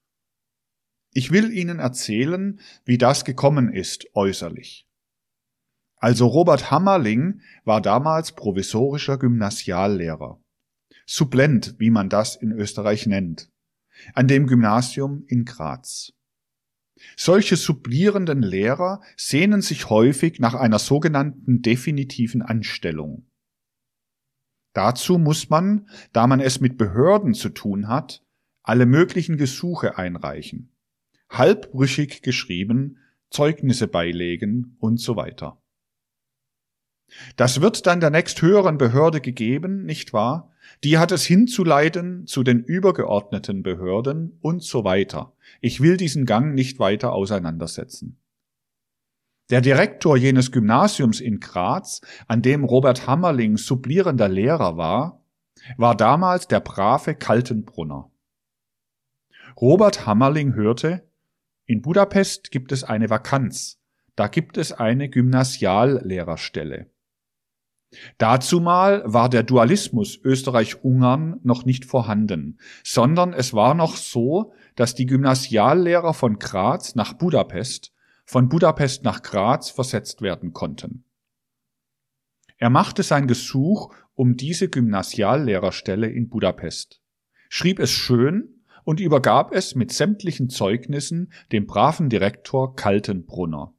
Ich 1.12 1.30
will 1.30 1.52
Ihnen 1.52 1.78
erzählen, 1.78 2.60
wie 2.84 2.98
das 2.98 3.24
gekommen 3.24 3.72
ist 3.72 4.06
äußerlich. 4.14 4.86
Also 5.96 6.26
Robert 6.26 6.70
Hammerling 6.70 7.40
war 7.64 7.80
damals 7.80 8.32
provisorischer 8.32 9.18
Gymnasiallehrer. 9.18 10.42
Sublent, 11.06 11.76
wie 11.78 11.90
man 11.90 12.08
das 12.08 12.36
in 12.36 12.52
Österreich 12.52 13.06
nennt, 13.06 13.50
an 14.12 14.28
dem 14.28 14.46
Gymnasium 14.46 15.24
in 15.26 15.44
Graz. 15.44 16.12
Solche 17.16 17.56
sublierenden 17.56 18.42
Lehrer 18.42 19.00
sehnen 19.16 19.60
sich 19.62 19.90
häufig 19.90 20.38
nach 20.38 20.54
einer 20.54 20.78
sogenannten 20.78 21.62
definitiven 21.62 22.42
Anstellung. 22.42 23.26
Dazu 24.76 25.18
muss 25.18 25.50
man, 25.50 25.88
da 26.12 26.26
man 26.26 26.40
es 26.40 26.60
mit 26.60 26.76
Behörden 26.76 27.34
zu 27.34 27.48
tun 27.48 27.88
hat, 27.88 28.22
alle 28.62 28.86
möglichen 28.86 29.36
Gesuche 29.36 29.96
einreichen 29.96 30.76
halbbrüchig 31.30 32.22
geschrieben, 32.22 32.98
Zeugnisse 33.30 33.88
beilegen 33.88 34.76
und 34.78 35.00
so 35.00 35.16
weiter. 35.16 35.60
Das 37.36 37.60
wird 37.60 37.86
dann 37.86 38.00
der 38.00 38.10
nächsthöheren 38.10 38.78
Behörde 38.78 39.20
gegeben, 39.20 39.84
nicht 39.84 40.12
wahr? 40.12 40.52
Die 40.82 40.98
hat 40.98 41.12
es 41.12 41.24
hinzuleiten 41.24 42.26
zu 42.26 42.42
den 42.42 42.64
übergeordneten 42.64 43.62
Behörden 43.62 44.38
und 44.40 44.62
so 44.62 44.82
weiter. 44.82 45.32
Ich 45.60 45.80
will 45.80 45.96
diesen 45.96 46.26
Gang 46.26 46.54
nicht 46.54 46.80
weiter 46.80 47.12
auseinandersetzen. 47.12 48.18
Der 49.48 49.60
Direktor 49.60 50.16
jenes 50.16 50.50
Gymnasiums 50.50 51.20
in 51.20 51.38
Graz, 51.38 52.00
an 52.26 52.42
dem 52.42 52.64
Robert 52.64 53.06
Hammerling 53.06 53.56
sublierender 53.56 54.28
Lehrer 54.28 54.76
war, 54.76 55.24
war 55.76 55.96
damals 55.96 56.48
der 56.48 56.60
brave 56.60 57.14
Kaltenbrunner. 57.14 58.10
Robert 59.60 60.04
Hammerling 60.04 60.54
hörte, 60.54 61.08
in 61.64 61.80
Budapest 61.80 62.50
gibt 62.50 62.72
es 62.72 62.84
eine 62.84 63.08
Vakanz. 63.08 63.80
Da 64.16 64.28
gibt 64.28 64.56
es 64.56 64.72
eine 64.72 65.08
Gymnasiallehrerstelle. 65.08 66.90
Dazumal 68.18 69.02
war 69.04 69.28
der 69.28 69.42
Dualismus 69.42 70.18
Österreich-Ungarn 70.22 71.40
noch 71.44 71.64
nicht 71.64 71.84
vorhanden, 71.84 72.58
sondern 72.82 73.32
es 73.32 73.54
war 73.54 73.74
noch 73.74 73.96
so, 73.96 74.52
dass 74.74 74.94
die 74.94 75.06
Gymnasiallehrer 75.06 76.14
von 76.14 76.38
Graz 76.38 76.94
nach 76.94 77.12
Budapest, 77.14 77.92
von 78.26 78.48
Budapest 78.48 79.04
nach 79.04 79.22
Graz 79.22 79.70
versetzt 79.70 80.20
werden 80.20 80.52
konnten. 80.52 81.04
Er 82.58 82.70
machte 82.70 83.02
sein 83.02 83.26
Gesuch 83.26 83.94
um 84.14 84.36
diese 84.36 84.68
Gymnasiallehrerstelle 84.68 86.08
in 86.08 86.28
Budapest, 86.28 87.00
schrieb 87.48 87.78
es 87.78 87.90
schön 87.90 88.64
und 88.84 89.00
übergab 89.00 89.52
es 89.52 89.74
mit 89.74 89.92
sämtlichen 89.92 90.48
Zeugnissen 90.48 91.32
dem 91.52 91.66
braven 91.66 92.08
Direktor 92.08 92.74
Kaltenbrunner. 92.74 93.72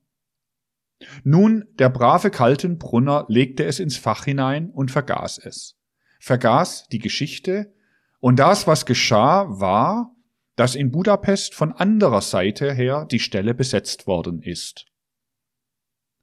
Nun, 1.23 1.65
der 1.77 1.89
brave 1.89 2.31
Kaltenbrunner 2.31 3.25
legte 3.27 3.65
es 3.65 3.79
ins 3.79 3.97
Fach 3.97 4.25
hinein 4.25 4.69
und 4.69 4.91
vergaß 4.91 5.39
es. 5.39 5.77
Vergaß 6.19 6.87
die 6.87 6.99
Geschichte, 6.99 7.73
und 8.19 8.39
das, 8.39 8.65
was 8.65 8.87
geschah, 8.87 9.45
war, 9.59 10.15
dass 10.57 10.75
in 10.75 10.91
Budapest 10.91 11.55
von 11.55 11.71
anderer 11.71 12.21
Seite 12.21 12.73
her 12.73 13.07
die 13.09 13.19
Stelle 13.19 13.53
besetzt 13.53 14.07
worden 14.07 14.41
ist. 14.41 14.87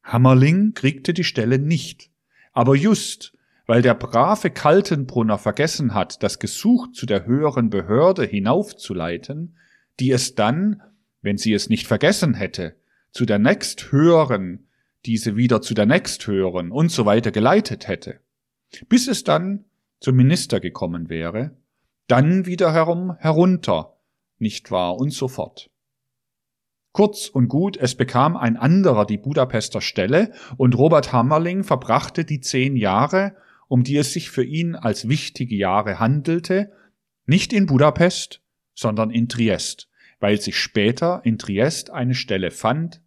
Hammerling 0.03 0.75
kriegte 0.75 1.15
die 1.15 1.25
Stelle 1.25 1.59
nicht, 1.59 2.11
aber 2.53 2.75
just 2.75 3.33
weil 3.67 3.81
der 3.81 3.95
brave 3.95 4.51
Kaltenbrunner 4.51 5.39
vergessen 5.39 5.95
hat, 5.95 6.23
das 6.23 6.39
Gesuch 6.39 6.93
zu 6.93 7.07
der 7.07 7.25
höheren 7.25 7.71
Behörde 7.71 8.25
hinaufzuleiten, 8.25 9.57
die 10.01 10.11
es 10.11 10.35
dann, 10.35 10.83
wenn 11.23 11.39
sie 11.39 11.55
es 11.55 11.71
nicht 11.71 11.87
vergessen 11.87 12.35
hätte, 12.35 12.77
zu 13.11 13.25
der 13.25 13.39
nächsthöheren, 13.39 14.69
diese 15.07 15.37
wieder 15.37 15.63
zu 15.63 15.75
der 15.75 15.87
nächsthöheren 15.87 16.73
und 16.73 16.91
so 16.91 17.07
weiter 17.07 17.31
geleitet 17.31 17.89
hätte, 17.89 18.21
bis 18.89 19.09
es 19.09 19.25
dann 19.25 19.65
zum 20.01 20.17
Minister 20.17 20.61
gekommen 20.61 21.09
wäre, 21.09 21.57
dann 22.07 22.45
wiederherum 22.45 23.17
herunter, 23.19 23.94
nicht 24.39 24.71
wahr, 24.71 24.97
und 24.97 25.11
so 25.11 25.29
fort. 25.29 25.71
Kurz 26.93 27.29
und 27.29 27.49
gut, 27.49 27.77
es 27.77 27.97
bekam 27.97 28.37
ein 28.37 28.57
anderer 28.57 29.05
die 29.05 29.19
Budapester 29.19 29.81
Stelle 29.81 30.33
und 30.57 30.77
Robert 30.77 31.13
Hammerling 31.13 31.65
verbrachte 31.65 32.25
die 32.25 32.41
zehn 32.41 32.77
Jahre 32.77 33.37
um 33.69 33.83
die 33.83 33.97
es 33.97 34.13
sich 34.13 34.31
für 34.31 34.45
ihn 34.45 34.77
als 34.77 35.09
wichtige 35.09 35.57
Jahre 35.57 35.99
handelte, 35.99 36.73
nicht 37.27 37.53
in 37.53 37.67
Budapest, 37.67 38.41
sondern 38.75 39.11
in 39.11 39.29
Triest, 39.29 39.89
weil 40.21 40.41
sich 40.41 40.59
später 40.59 41.23
in 41.25 41.39
Triest 41.39 41.91
eine 41.91 42.15
Stelle 42.15 42.51
fand, 42.51 43.01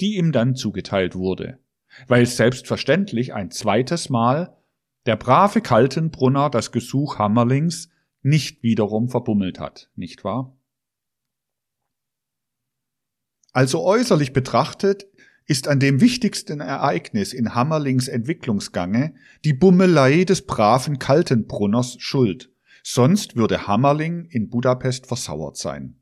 die 0.00 0.16
ihm 0.16 0.32
dann 0.32 0.54
zugeteilt 0.54 1.14
wurde, 1.14 1.58
weil 2.06 2.26
selbstverständlich 2.26 3.34
ein 3.34 3.50
zweites 3.50 4.08
Mal 4.08 4.56
der 5.06 5.16
brave 5.16 5.60
Kaltenbrunner 5.60 6.50
das 6.50 6.72
Gesuch 6.72 7.18
Hammerlings 7.18 7.88
nicht 8.22 8.62
wiederum 8.62 9.08
verbummelt 9.08 9.60
hat, 9.60 9.90
nicht 9.94 10.24
wahr? 10.24 10.57
Also 13.52 13.82
äußerlich 13.82 14.32
betrachtet 14.32 15.06
ist 15.46 15.66
an 15.66 15.80
dem 15.80 16.02
wichtigsten 16.02 16.60
Ereignis 16.60 17.32
in 17.32 17.54
Hammerlings 17.54 18.06
Entwicklungsgange 18.06 19.14
die 19.44 19.54
Bummelei 19.54 20.24
des 20.24 20.44
braven 20.44 20.98
Kaltenbrunners 20.98 21.96
schuld, 21.98 22.50
sonst 22.82 23.34
würde 23.34 23.66
Hammerling 23.66 24.26
in 24.26 24.50
Budapest 24.50 25.06
versauert 25.06 25.56
sein. 25.56 25.96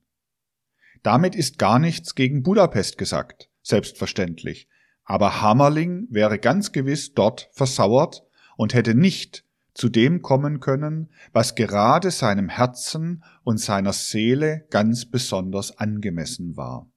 Damit 1.04 1.36
ist 1.36 1.58
gar 1.60 1.78
nichts 1.78 2.16
gegen 2.16 2.42
Budapest 2.42 2.98
gesagt, 2.98 3.48
selbstverständlich, 3.62 4.68
aber 5.04 5.40
Hammerling 5.40 6.08
wäre 6.10 6.40
ganz 6.40 6.72
gewiss 6.72 7.14
dort 7.14 7.48
versauert 7.52 8.24
und 8.56 8.74
hätte 8.74 8.96
nicht 8.96 9.44
zu 9.74 9.88
dem 9.88 10.22
kommen 10.22 10.58
können, 10.58 11.12
was 11.32 11.54
gerade 11.54 12.10
seinem 12.10 12.48
Herzen 12.48 13.22
und 13.44 13.60
seiner 13.60 13.92
Seele 13.92 14.66
ganz 14.70 15.04
besonders 15.04 15.78
angemessen 15.78 16.56
war 16.56 16.88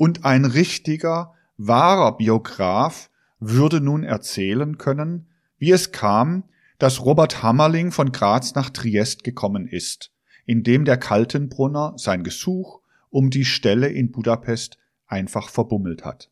und 0.00 0.24
ein 0.24 0.46
richtiger, 0.46 1.34
wahrer 1.58 2.16
Biograf 2.16 3.10
würde 3.38 3.82
nun 3.82 4.02
erzählen 4.02 4.78
können, 4.78 5.28
wie 5.58 5.72
es 5.72 5.92
kam, 5.92 6.44
dass 6.78 7.04
Robert 7.04 7.42
Hammerling 7.42 7.92
von 7.92 8.10
Graz 8.10 8.54
nach 8.54 8.70
Triest 8.70 9.24
gekommen 9.24 9.68
ist, 9.68 10.10
indem 10.46 10.86
der 10.86 10.96
Kaltenbrunner 10.96 11.92
sein 11.98 12.24
Gesuch 12.24 12.80
um 13.10 13.28
die 13.28 13.44
Stelle 13.44 13.88
in 13.88 14.10
Budapest 14.10 14.78
einfach 15.06 15.50
verbummelt 15.50 16.02
hat. 16.02 16.30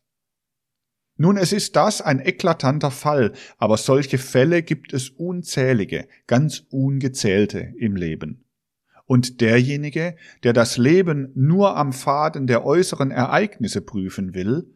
Nun, 1.15 1.37
es 1.37 1.53
ist 1.53 1.75
das 1.75 2.01
ein 2.01 2.19
eklatanter 2.19 2.89
Fall, 2.89 3.33
aber 3.59 3.77
solche 3.77 4.17
Fälle 4.17 4.63
gibt 4.63 4.93
es 4.93 5.11
unzählige, 5.11 6.07
ganz 6.25 6.63
ungezählte 6.71 7.59
im 7.77 7.95
Leben. 7.95 8.45
Und 9.09 9.41
derjenige, 9.41 10.15
der 10.43 10.53
das 10.53 10.77
Leben 10.77 11.31
nur 11.33 11.75
am 11.75 11.93
Faden 11.93 12.45
der 12.45 12.63
äußeren 12.63 13.09
Ereignisse 13.09 13.81
prüfen 13.81 14.35
will, 14.35 14.71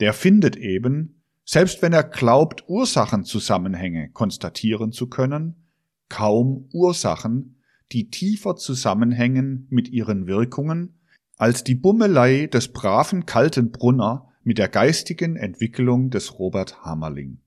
der 0.00 0.14
findet 0.14 0.56
eben, 0.56 1.20
selbst 1.44 1.82
wenn 1.82 1.92
er 1.92 2.02
glaubt, 2.02 2.64
Ursachenzusammenhänge 2.66 4.08
konstatieren 4.08 4.90
zu 4.92 5.10
können, 5.10 5.66
kaum 6.08 6.66
Ursachen, 6.72 7.60
die 7.92 8.08
tiefer 8.08 8.56
zusammenhängen 8.56 9.66
mit 9.68 9.90
ihren 9.90 10.26
Wirkungen, 10.26 10.98
als 11.36 11.62
die 11.62 11.74
Bummelei 11.74 12.46
des 12.46 12.72
braven 12.72 13.26
kalten 13.26 13.70
Brunner 13.70 14.30
mit 14.44 14.56
der 14.56 14.70
geistigen 14.70 15.36
Entwicklung 15.36 16.08
des 16.08 16.38
Robert 16.38 16.86
Hamerling. 16.86 17.42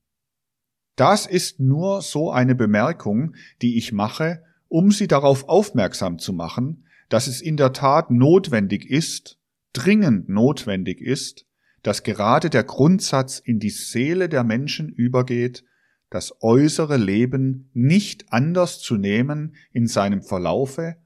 Das 0.96 1.26
ist 1.26 1.60
nur 1.60 2.04
so 2.04 2.30
eine 2.30 2.54
Bemerkung, 2.54 3.34
die 3.64 3.80
ich 3.80 3.92
mache, 3.92 4.44
um 4.70 4.92
sie 4.92 5.08
darauf 5.08 5.48
aufmerksam 5.48 6.20
zu 6.20 6.34
machen, 6.34 6.86
dass 7.10 7.28
es 7.28 7.42
in 7.42 7.58
der 7.58 7.74
Tat 7.74 8.12
notwendig 8.12 8.90
ist, 8.90 9.40
dringend 9.74 10.30
notwendig 10.30 11.02
ist, 11.02 11.46
dass 11.84 12.04
gerade 12.04 12.50
der 12.50 12.64
Grundsatz 12.64 13.40
in 13.40 13.60
die 13.60 13.70
Seele 13.70 14.30
der 14.30 14.44
Menschen 14.44 14.90
übergeht, 14.90 15.64
das 16.10 16.42
äußere 16.42 16.98
Leben 16.98 17.70
nicht 17.74 18.32
anders 18.32 18.80
zu 18.80 18.96
nehmen 18.96 19.56
in 19.72 19.88
seinem 19.88 20.22
Verlaufe, 20.22 20.98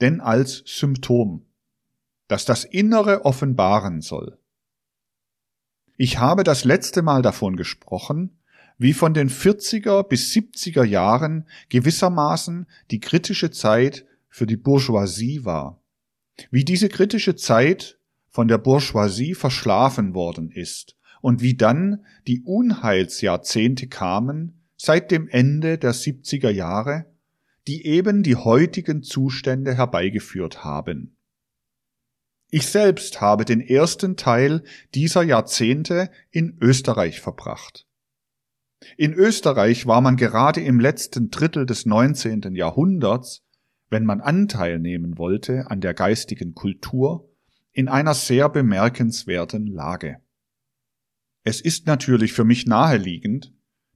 denn 0.00 0.20
als 0.20 0.62
Symptom, 0.66 1.46
das 2.28 2.44
das 2.44 2.64
Innere 2.64 3.24
offenbaren 3.24 4.00
soll. 4.00 4.38
Ich 5.96 6.18
habe 6.18 6.44
das 6.44 6.64
letzte 6.64 7.02
Mal 7.02 7.22
davon 7.22 7.56
gesprochen, 7.56 8.39
wie 8.80 8.94
von 8.94 9.12
den 9.12 9.28
40er 9.28 10.02
bis 10.04 10.32
70er 10.32 10.84
Jahren 10.84 11.46
gewissermaßen 11.68 12.66
die 12.90 12.98
kritische 12.98 13.50
Zeit 13.50 14.06
für 14.30 14.46
die 14.46 14.56
Bourgeoisie 14.56 15.44
war. 15.44 15.82
Wie 16.50 16.64
diese 16.64 16.88
kritische 16.88 17.36
Zeit 17.36 17.98
von 18.30 18.48
der 18.48 18.56
Bourgeoisie 18.56 19.34
verschlafen 19.34 20.14
worden 20.14 20.50
ist 20.50 20.96
und 21.20 21.42
wie 21.42 21.58
dann 21.58 22.06
die 22.26 22.40
Unheilsjahrzehnte 22.40 23.86
kamen 23.86 24.62
seit 24.78 25.10
dem 25.10 25.28
Ende 25.28 25.76
der 25.76 25.92
70er 25.92 26.48
Jahre, 26.48 27.04
die 27.66 27.84
eben 27.84 28.22
die 28.22 28.36
heutigen 28.36 29.02
Zustände 29.02 29.74
herbeigeführt 29.74 30.64
haben. 30.64 31.18
Ich 32.48 32.66
selbst 32.66 33.20
habe 33.20 33.44
den 33.44 33.60
ersten 33.60 34.16
Teil 34.16 34.64
dieser 34.94 35.22
Jahrzehnte 35.22 36.10
in 36.30 36.56
Österreich 36.62 37.20
verbracht. 37.20 37.86
In 38.96 39.12
Österreich 39.12 39.86
war 39.86 40.00
man 40.00 40.16
gerade 40.16 40.60
im 40.60 40.80
letzten 40.80 41.30
Drittel 41.30 41.66
des 41.66 41.86
19. 41.86 42.54
Jahrhunderts, 42.54 43.42
wenn 43.90 44.04
man 44.04 44.20
Anteil 44.20 44.78
nehmen 44.78 45.18
wollte 45.18 45.70
an 45.70 45.80
der 45.80 45.94
geistigen 45.94 46.54
Kultur, 46.54 47.28
in 47.72 47.88
einer 47.88 48.14
sehr 48.14 48.48
bemerkenswerten 48.48 49.66
Lage. 49.66 50.18
Es 51.44 51.60
ist 51.60 51.86
natürlich 51.86 52.32
für 52.32 52.44
mich 52.44 52.66
naheliegend, 52.66 53.52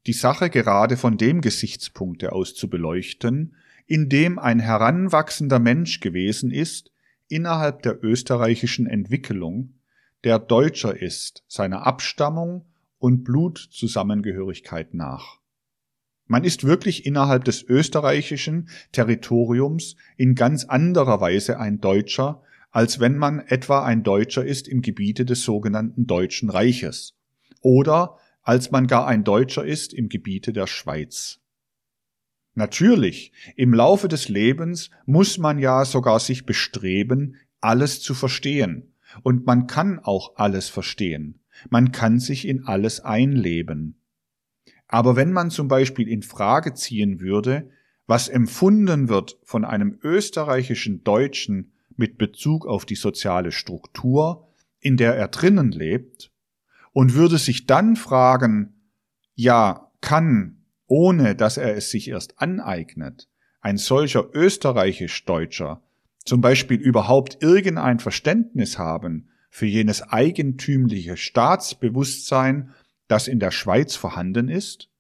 die 0.07 0.13
Sache 0.13 0.51
gerade 0.51 0.97
von 0.97 1.17
dem 1.17 1.41
Gesichtspunkte 1.41 2.33
aus 2.33 2.55
zu 2.55 2.69
beleuchten, 2.69 3.57
in 3.87 4.09
dem 4.09 4.39
ein 4.39 4.61
heranwachsender 4.61 5.59
Mensch 5.59 6.01
gewesen 6.01 6.51
ist, 6.51 6.91
innerhalb 7.29 7.83
der 7.83 8.03
österreichischen 8.03 8.87
Entwicklung, 8.87 9.75
der 10.25 10.39
Deutscher 10.39 11.01
ist, 11.01 11.45
seiner 11.49 11.87
Abstammung 11.87 12.67
und 13.05 13.23
Blutzusammengehörigkeit 13.23 14.95
nach. 14.95 15.39
Man 16.27 16.43
ist 16.43 16.65
wirklich 16.65 17.05
innerhalb 17.05 17.45
des 17.45 17.63
österreichischen 17.63 18.71
Territoriums 18.93 19.97
in 20.17 20.35
ganz 20.35 20.65
anderer 20.65 21.21
Weise 21.21 21.61
ein 21.61 21.83
Deutscher, 21.83 22.43
als 22.71 23.01
wenn 23.01 23.19
man 23.19 23.41
etwa 23.41 23.85
ein 23.85 24.05
Deutscher 24.05 24.43
ist 24.43 24.69
im 24.69 24.81
Gebiete 24.81 25.27
des 25.27 25.43
sogenannten 25.43 26.07
Deutschen 26.07 26.49
Reiches 26.49 27.15
oder 27.61 28.17
als 28.41 28.71
man 28.71 28.87
gar 28.87 29.07
ein 29.07 29.23
Deutscher 29.23 29.67
ist 29.67 29.93
im 29.93 30.09
Gebiete 30.09 30.55
der 30.55 30.67
Schweiz. 30.67 31.41
Natürlich, 32.55 33.33
im 33.55 33.75
Laufe 33.75 34.09
des 34.09 34.31
Lebens 34.31 34.89
muss 35.05 35.37
man 35.37 35.59
ja 35.59 35.85
sogar 35.85 36.21
sich 36.21 36.47
bestreben, 36.47 37.37
alles 37.61 38.01
zu 38.01 38.15
verstehen, 38.15 38.95
und 39.23 39.45
man 39.45 39.67
kann 39.67 39.99
auch 39.99 40.37
alles 40.37 40.71
verstehen. 40.71 41.44
Man 41.71 41.93
kann 41.93 42.19
sich 42.19 42.47
in 42.47 42.65
alles 42.65 43.01
einleben. 43.01 43.97
Aber 44.87 45.17
wenn 45.17 45.33
man 45.33 45.51
zum 45.51 45.69
Beispiel 45.69 46.09
in 46.09 46.23
Frage 46.23 46.75
ziehen 46.75 47.21
würde, 47.21 47.71
was 48.07 48.29
empfunden 48.29 49.09
wird 49.09 49.39
von 49.43 49.65
einem 49.65 49.99
österreichischen 50.03 51.05
Deutschen 51.05 51.73
mit 51.97 52.19
Bezug 52.19 52.67
auf 52.67 52.85
die 52.85 52.97
soziale 52.97 53.53
Struktur, 53.53 54.49
in 54.81 54.97
der 54.97 55.17
er 55.17 55.29
drinnen 55.29 55.73
lebt, 55.73 56.31
und 56.93 57.15
würde 57.15 57.39
sich 57.39 57.67
dann 57.67 57.97
fragen, 57.97 58.75
ja, 59.35 59.91
kann, 60.01 60.65
ohne 60.87 61.35
dass 61.35 61.57
er 61.57 61.77
es 61.77 61.91
sich 61.91 62.09
erst 62.09 62.41
aneignet, 62.41 63.29
ein 63.61 63.79
solcher 63.79 64.29
österreichisch-Deutscher 64.35 65.83
zum 66.25 66.41
Beispiel 66.41 66.81
überhaupt 66.81 67.43
irgendein 67.43 67.99
Verständnis 67.99 68.79
haben 68.79 69.29
für 69.55 69.67
jenes 69.67 70.03
eigentümliche 70.03 71.17
Staatsbewusstsein, 71.17 72.75
das 73.07 73.29
in 73.29 73.39
der 73.39 73.53
Schweiz 73.53 73.95
vorhanden 73.95 74.49
ist, 74.49 74.91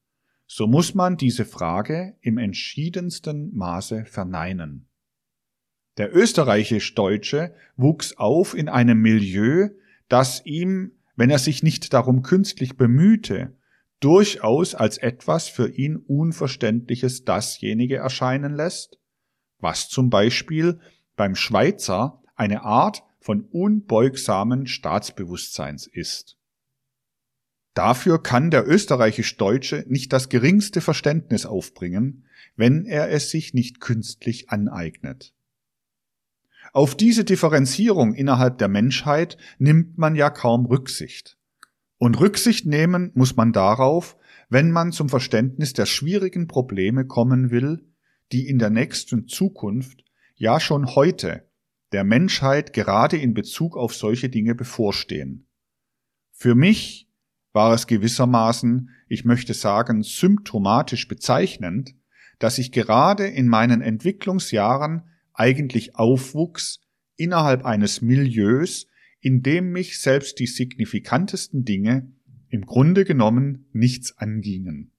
so 0.46 0.68
muss 0.68 0.94
man 0.94 1.16
diese 1.16 1.44
Frage 1.44 2.14
im 2.20 2.38
entschiedensten 2.38 3.52
Maße 3.52 4.04
verneinen. 4.04 4.86
Der 5.96 6.14
österreichisch-Deutsche 6.14 7.52
wuchs 7.76 8.16
auf 8.16 8.54
in 8.54 8.68
einem 8.68 9.02
Milieu, 9.02 9.70
das 10.08 10.46
ihm, 10.46 10.92
wenn 11.16 11.30
er 11.30 11.40
sich 11.40 11.64
nicht 11.64 11.92
darum 11.92 12.22
künstlich 12.22 12.76
bemühte, 12.76 13.56
durchaus 13.98 14.76
als 14.76 14.98
etwas 14.98 15.48
für 15.48 15.68
ihn 15.68 15.96
Unverständliches 15.96 17.24
dasjenige 17.24 17.96
erscheinen 17.96 18.54
lässt, 18.54 19.00
was 19.58 19.88
zum 19.88 20.10
Beispiel 20.10 20.78
beim 21.16 21.34
Schweizer 21.34 22.22
eine 22.36 22.62
Art 22.62 23.02
von 23.24 23.40
unbeugsamen 23.40 24.66
Staatsbewusstseins 24.66 25.86
ist. 25.86 26.36
Dafür 27.72 28.22
kann 28.22 28.50
der 28.50 28.68
österreichisch-Deutsche 28.68 29.86
nicht 29.88 30.12
das 30.12 30.28
geringste 30.28 30.82
Verständnis 30.82 31.46
aufbringen, 31.46 32.26
wenn 32.54 32.84
er 32.84 33.10
es 33.10 33.30
sich 33.30 33.54
nicht 33.54 33.80
künstlich 33.80 34.50
aneignet. 34.50 35.32
Auf 36.74 36.94
diese 36.94 37.24
Differenzierung 37.24 38.12
innerhalb 38.12 38.58
der 38.58 38.68
Menschheit 38.68 39.38
nimmt 39.56 39.96
man 39.96 40.16
ja 40.16 40.28
kaum 40.28 40.66
Rücksicht. 40.66 41.38
Und 41.96 42.20
Rücksicht 42.20 42.66
nehmen 42.66 43.10
muss 43.14 43.36
man 43.36 43.54
darauf, 43.54 44.18
wenn 44.50 44.70
man 44.70 44.92
zum 44.92 45.08
Verständnis 45.08 45.72
der 45.72 45.86
schwierigen 45.86 46.46
Probleme 46.46 47.06
kommen 47.06 47.50
will, 47.50 47.88
die 48.32 48.46
in 48.48 48.58
der 48.58 48.68
nächsten 48.68 49.28
Zukunft, 49.28 50.04
ja 50.34 50.60
schon 50.60 50.94
heute, 50.94 51.48
der 51.94 52.02
Menschheit 52.02 52.72
gerade 52.72 53.16
in 53.16 53.34
Bezug 53.34 53.76
auf 53.76 53.94
solche 53.94 54.28
Dinge 54.28 54.56
bevorstehen. 54.56 55.46
Für 56.32 56.56
mich 56.56 57.08
war 57.52 57.72
es 57.72 57.86
gewissermaßen, 57.86 58.90
ich 59.06 59.24
möchte 59.24 59.54
sagen, 59.54 60.02
symptomatisch 60.02 61.06
bezeichnend, 61.06 61.94
dass 62.40 62.58
ich 62.58 62.72
gerade 62.72 63.28
in 63.28 63.46
meinen 63.46 63.80
Entwicklungsjahren 63.80 65.04
eigentlich 65.34 65.94
aufwuchs 65.94 66.80
innerhalb 67.14 67.64
eines 67.64 68.02
Milieus, 68.02 68.88
in 69.20 69.44
dem 69.44 69.70
mich 69.70 70.00
selbst 70.00 70.40
die 70.40 70.48
signifikantesten 70.48 71.64
Dinge 71.64 72.10
im 72.48 72.66
Grunde 72.66 73.04
genommen 73.04 73.68
nichts 73.72 74.18
angingen. 74.18 74.90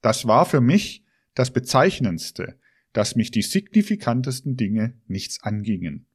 Das 0.00 0.26
war 0.26 0.46
für 0.46 0.62
mich 0.62 1.04
das 1.34 1.52
Bezeichnendste, 1.52 2.58
dass 2.92 3.16
mich 3.16 3.30
die 3.30 3.42
signifikantesten 3.42 4.56
Dinge 4.56 4.94
nichts 5.06 5.42
angingen. 5.42 6.06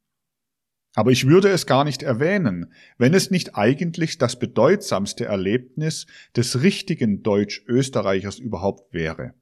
Aber 0.96 1.12
ich 1.12 1.28
würde 1.28 1.50
es 1.50 1.66
gar 1.66 1.84
nicht 1.86 2.04
erwähnen, 2.04 2.72
wenn 2.98 3.14
es 3.14 3.32
nicht 3.32 3.56
eigentlich 3.56 4.20
das 4.20 4.38
bedeutsamste 4.38 5.26
Erlebnis 5.26 6.06
des 6.36 6.62
richtigen 6.62 7.24
Deutsch-Österreichers 7.24 8.38
überhaupt 8.38 8.94
wäre. 8.94 9.34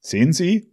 Sehen 0.00 0.32
Sie, 0.32 0.72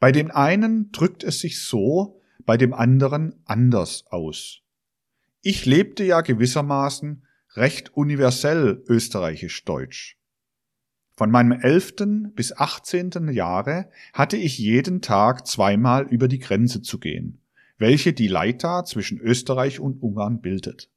bei 0.00 0.12
dem 0.12 0.30
einen 0.30 0.92
drückt 0.92 1.24
es 1.24 1.40
sich 1.40 1.62
so, 1.62 2.20
bei 2.44 2.56
dem 2.56 2.74
anderen 2.74 3.40
anders 3.46 4.04
aus. 4.08 4.60
Ich 5.40 5.64
lebte 5.64 6.04
ja 6.04 6.20
gewissermaßen 6.20 7.26
recht 7.54 7.94
universell 7.94 8.84
österreichisch-deutsch. 8.86 10.19
Von 11.20 11.30
meinem 11.30 11.52
elften 11.52 12.32
bis 12.32 12.56
achtzehnten 12.56 13.30
Jahre 13.30 13.90
hatte 14.14 14.38
ich 14.38 14.56
jeden 14.56 15.02
Tag 15.02 15.46
zweimal 15.46 16.06
über 16.06 16.28
die 16.28 16.38
Grenze 16.38 16.80
zu 16.80 16.98
gehen, 16.98 17.42
welche 17.76 18.14
die 18.14 18.26
Leiter 18.26 18.84
zwischen 18.86 19.20
Österreich 19.20 19.80
und 19.80 20.02
Ungarn 20.02 20.40
bildet. 20.40 20.90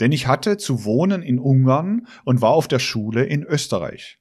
Denn 0.00 0.12
ich 0.12 0.26
hatte 0.26 0.58
zu 0.58 0.84
wohnen 0.84 1.22
in 1.22 1.38
Ungarn 1.38 2.08
und 2.26 2.42
war 2.42 2.50
auf 2.50 2.68
der 2.68 2.78
Schule 2.78 3.24
in 3.24 3.42
Österreich. 3.42 4.20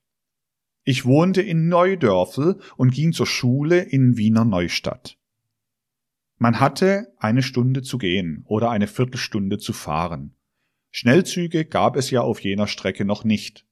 Ich 0.85 1.03
wohnte 1.03 1.41
in 1.41 1.67
Neudörfel 1.67 2.61
und 2.77 2.93
ging 2.93 3.11
zur 3.11 3.27
Schule 3.27 3.81
in 3.81 4.15
Wiener 4.15 4.45
Neustadt. 4.45 5.17
Man 6.37 6.61
hatte 6.61 7.13
eine 7.17 7.43
Stunde 7.43 7.81
zu 7.81 7.97
gehen 7.97 8.45
oder 8.45 8.69
eine 8.69 8.87
Viertelstunde 8.87 9.57
zu 9.57 9.73
fahren. 9.73 10.37
Schnellzüge 10.89 11.65
gab 11.65 11.97
es 11.97 12.11
ja 12.11 12.21
auf 12.21 12.39
jener 12.39 12.67
Strecke 12.67 13.03
noch 13.03 13.25
nicht. 13.25 13.65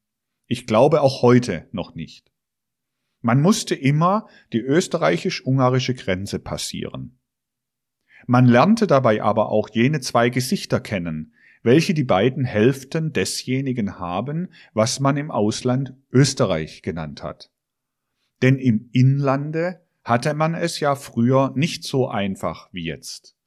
Ich 0.52 0.68
glaube 0.68 1.00
auch 1.00 1.22
heute 1.22 1.70
noch 1.72 1.96
nicht. 1.96 2.30
Man 3.22 3.42
musste 3.42 3.74
immer 3.74 4.28
die 4.52 4.60
österreichisch-ungarische 4.60 5.94
Grenze 5.94 6.40
passieren. 6.40 7.22
Man 8.28 8.48
lernte 8.48 8.86
dabei 8.86 9.24
aber 9.24 9.48
auch 9.48 9.70
jene 9.70 10.02
zwei 10.02 10.30
Gesichter 10.30 10.82
kennen, 10.82 11.34
welche 11.64 11.94
die 11.94 12.04
beiden 12.04 12.44
Hälften 12.44 13.14
desjenigen 13.14 13.98
haben, 13.98 14.50
was 14.74 15.00
man 15.00 15.16
im 15.16 15.32
Ausland 15.32 15.94
Österreich 16.12 16.82
genannt 16.82 17.24
hat. 17.24 17.50
Denn 18.42 18.58
im 18.58 18.90
Inlande 18.92 19.86
hatte 20.04 20.34
man 20.34 20.54
es 20.54 20.82
ja 20.82 20.96
früher 20.96 21.54
nicht 21.56 21.86
so 21.86 22.10
einfach 22.10 22.68
wie 22.74 22.84
jetzt. 22.84 23.38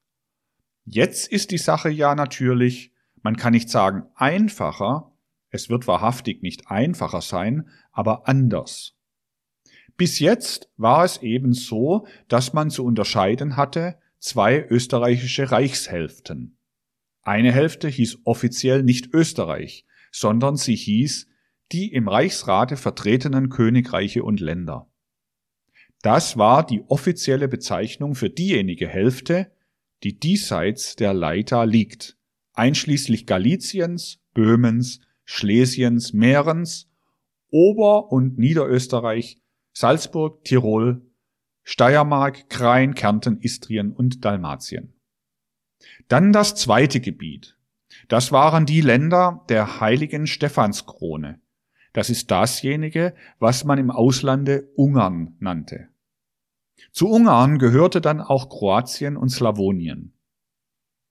Jetzt 0.87 1.31
ist 1.31 1.51
die 1.51 1.59
Sache 1.59 1.91
ja 1.91 2.15
natürlich, 2.15 2.95
man 3.21 3.37
kann 3.37 3.53
nicht 3.53 3.69
sagen 3.69 4.05
einfacher, 4.15 5.14
es 5.55 5.71
wird 5.71 5.87
wahrhaftig 5.87 6.43
nicht 6.43 6.69
einfacher 6.69 7.21
sein, 7.21 7.69
aber 7.93 8.27
anders. 8.27 8.97
Bis 9.97 10.19
jetzt 10.19 10.69
war 10.77 11.05
es 11.05 11.19
eben 11.23 11.53
so, 11.53 12.09
dass 12.27 12.55
man 12.55 12.71
zu 12.71 12.85
unterscheiden 12.85 13.57
hatte 13.57 13.97
zwei 14.19 14.67
österreichische 14.69 15.53
Reichshälften. 15.53 16.59
Eine 17.23 17.53
Hälfte 17.53 17.87
hieß 17.87 18.23
offiziell 18.25 18.83
nicht 18.83 19.15
Österreich, 19.15 19.87
sondern 20.11 20.57
sie 20.57 20.75
hieß 20.75 21.29
die 21.71 21.93
im 21.93 22.09
Reichsrate 22.09 22.77
vertretenen 22.77 23.49
Königreiche 23.49 24.25
und 24.25 24.41
Länder. 24.41 24.91
Das 26.03 26.37
war 26.37 26.67
die 26.67 26.83
offizielle 26.89 27.47
Bezeichnung 27.47 28.17
für 28.17 28.29
diejenige 28.29 28.89
Hälfte, 28.89 29.53
die 30.03 30.19
diesseits 30.19 30.97
der 30.97 31.15
Leita 31.15 31.63
liegt, 31.63 32.19
einschließlich 32.55 33.25
Galiciens, 33.27 34.21
Böhmens, 34.35 35.01
Schlesiens, 35.25 36.13
Mährens, 36.13 36.91
Ober- 37.51 38.11
und 38.11 38.39
Niederösterreich, 38.39 39.41
Salzburg, 39.73 40.45
Tirol, 40.45 41.03
Steiermark, 41.63 42.49
Krain, 42.51 42.95
Kärnten, 42.95 43.41
Istrien 43.41 43.93
und 43.93 44.25
Dalmatien. 44.25 44.93
Dann 46.09 46.33
das 46.33 46.55
zweite 46.55 47.01
Gebiet. 47.01 47.57
Das 48.09 48.33
waren 48.33 48.67
die 48.67 48.81
Länder 48.81 49.45
der 49.49 49.81
heiligen 49.81 50.27
Stephanskrone. 50.27 51.41
Das 51.93 52.11
ist 52.11 52.31
dasjenige, 52.31 53.15
was 53.39 53.65
man 53.65 53.79
im 53.79 53.91
Auslande 53.91 54.69
Ungarn 54.75 55.37
nannte. 55.39 55.89
Zu 56.91 57.09
Ungarn 57.09 57.59
gehörte 57.59 58.01
dann 58.01 58.21
auch 58.21 58.49
Kroatien 58.49 59.17
und 59.17 59.29
Slawonien. 59.29 60.14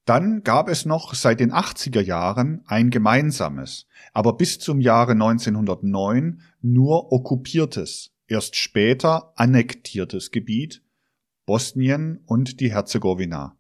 Dann 0.06 0.44
gab 0.44 0.68
es 0.68 0.86
noch 0.86 1.14
seit 1.14 1.40
den 1.40 1.54
80er 1.54 2.02
Jahren 2.02 2.62
ein 2.66 2.90
gemeinsames, 2.90 3.88
aber 4.12 4.36
bis 4.36 4.60
zum 4.60 4.82
Jahre 4.82 5.14
1909 5.14 6.42
nur 6.62 7.12
okkupiertes, 7.12 8.12
erst 8.28 8.56
später 8.56 9.32
annektiertes 9.36 10.32
Gebiet, 10.32 10.84
Bosnien 11.46 12.20
und 12.26 12.60
die 12.60 12.72
Herzegowina 12.72 13.58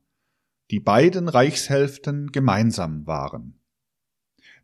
die 0.71 0.79
beiden 0.79 1.27
Reichshälften 1.29 2.32
gemeinsam 2.32 3.06
waren. 3.06 3.60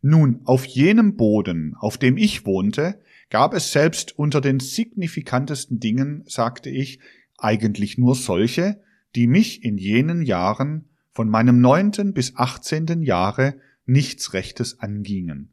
Nun, 0.02 0.40
auf 0.44 0.64
jenem 0.64 1.16
Boden, 1.16 1.76
auf 1.78 1.98
dem 1.98 2.16
ich 2.16 2.46
wohnte, 2.46 3.00
gab 3.28 3.54
es 3.54 3.70
selbst 3.70 4.18
unter 4.18 4.40
den 4.40 4.58
signifikantesten 4.58 5.78
Dingen, 5.78 6.24
sagte 6.26 6.68
ich, 6.68 6.98
eigentlich 7.38 7.96
nur 7.96 8.16
solche, 8.16 8.82
die 9.14 9.28
mich 9.28 9.62
in 9.62 9.78
jenen 9.78 10.22
Jahren 10.22 10.88
von 11.20 11.28
meinem 11.28 11.60
neunten 11.60 12.14
bis 12.14 12.36
achtzehnten 12.36 13.02
Jahre 13.02 13.60
nichts 13.84 14.32
Rechtes 14.32 14.80
angingen. 14.80 15.52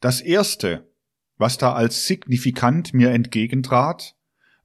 Das 0.00 0.20
erste, 0.20 0.86
was 1.38 1.56
da 1.56 1.72
als 1.72 2.06
signifikant 2.06 2.92
mir 2.92 3.10
entgegentrat, 3.12 4.16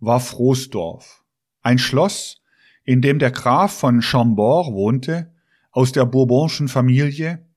war 0.02 0.20
Froßdorf, 0.20 1.24
ein 1.62 1.78
Schloss, 1.78 2.42
in 2.84 3.02
dem 3.02 3.20
der 3.20 3.32
Graf 3.32 3.72
von 3.72 4.02
Chambord 4.02 4.74
wohnte, 4.74 5.34
aus 5.72 5.94
der 5.94 6.04
Bourbonschen 6.04 6.68
Familie, 6.68 7.48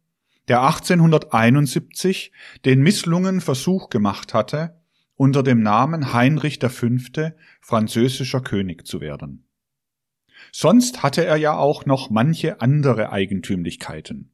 der 0.46 0.62
1871 0.62 2.30
den 2.64 2.82
misslungen 2.82 3.40
Versuch 3.40 3.90
gemacht 3.90 4.32
hatte, 4.32 4.80
unter 5.16 5.42
dem 5.42 5.60
Namen 5.60 6.12
Heinrich 6.12 6.60
V. 6.60 6.86
französischer 7.60 8.42
König 8.42 8.86
zu 8.86 9.00
werden. 9.00 9.47
Sonst 10.52 11.02
hatte 11.02 11.24
er 11.24 11.36
ja 11.36 11.56
auch 11.56 11.86
noch 11.86 12.10
manche 12.10 12.60
andere 12.60 13.12
Eigentümlichkeiten. 13.12 14.30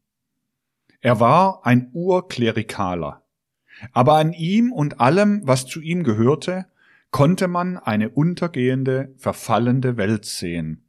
Er 1.00 1.20
war 1.20 1.66
ein 1.66 1.90
Urklerikaler, 1.92 3.22
aber 3.92 4.14
an 4.14 4.32
ihm 4.32 4.72
und 4.72 5.00
allem, 5.00 5.42
was 5.44 5.66
zu 5.66 5.80
ihm 5.80 6.02
gehörte, 6.02 6.66
konnte 7.10 7.46
man 7.46 7.76
eine 7.76 8.08
untergehende, 8.08 9.14
verfallende 9.16 9.96
Welt 9.96 10.24
sehen, 10.24 10.84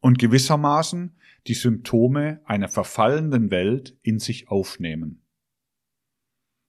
und 0.00 0.18
gewissermaßen 0.18 1.16
die 1.46 1.54
Symptome 1.54 2.40
einer 2.44 2.68
verfallenden 2.68 3.50
Welt 3.50 3.96
in 4.02 4.18
sich 4.18 4.48
aufnehmen. 4.48 5.22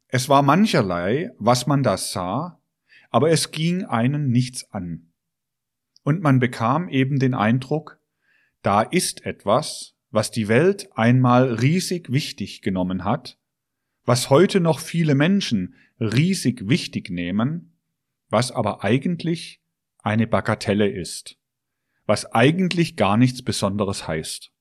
Es 0.07 0.29
war 0.29 0.43
mancherlei, 0.43 1.31
was 1.39 1.67
man 1.67 1.83
da 1.83 1.97
sah, 1.97 2.59
aber 3.09 3.31
es 3.31 3.51
ging 3.51 3.83
einen 3.83 4.29
nichts 4.29 4.71
an. 4.71 5.11
Und 6.03 6.21
man 6.21 6.39
bekam 6.39 6.89
eben 6.89 7.19
den 7.19 7.33
Eindruck, 7.33 8.00
da 8.61 8.81
ist 8.81 9.25
etwas, 9.25 9.95
was 10.09 10.31
die 10.31 10.47
Welt 10.47 10.89
einmal 10.95 11.53
riesig 11.55 12.11
wichtig 12.11 12.61
genommen 12.61 13.03
hat, 13.03 13.39
was 14.03 14.29
heute 14.29 14.59
noch 14.59 14.79
viele 14.79 15.15
Menschen 15.15 15.75
riesig 15.99 16.67
wichtig 16.67 17.09
nehmen, 17.09 17.77
was 18.29 18.51
aber 18.51 18.83
eigentlich 18.83 19.61
eine 19.99 20.27
Bagatelle 20.27 20.89
ist 20.89 21.37
was 22.11 22.25
eigentlich 22.33 22.97
gar 22.97 23.15
nichts 23.15 23.41
Besonderes 23.41 24.05
heißt. 24.05 24.51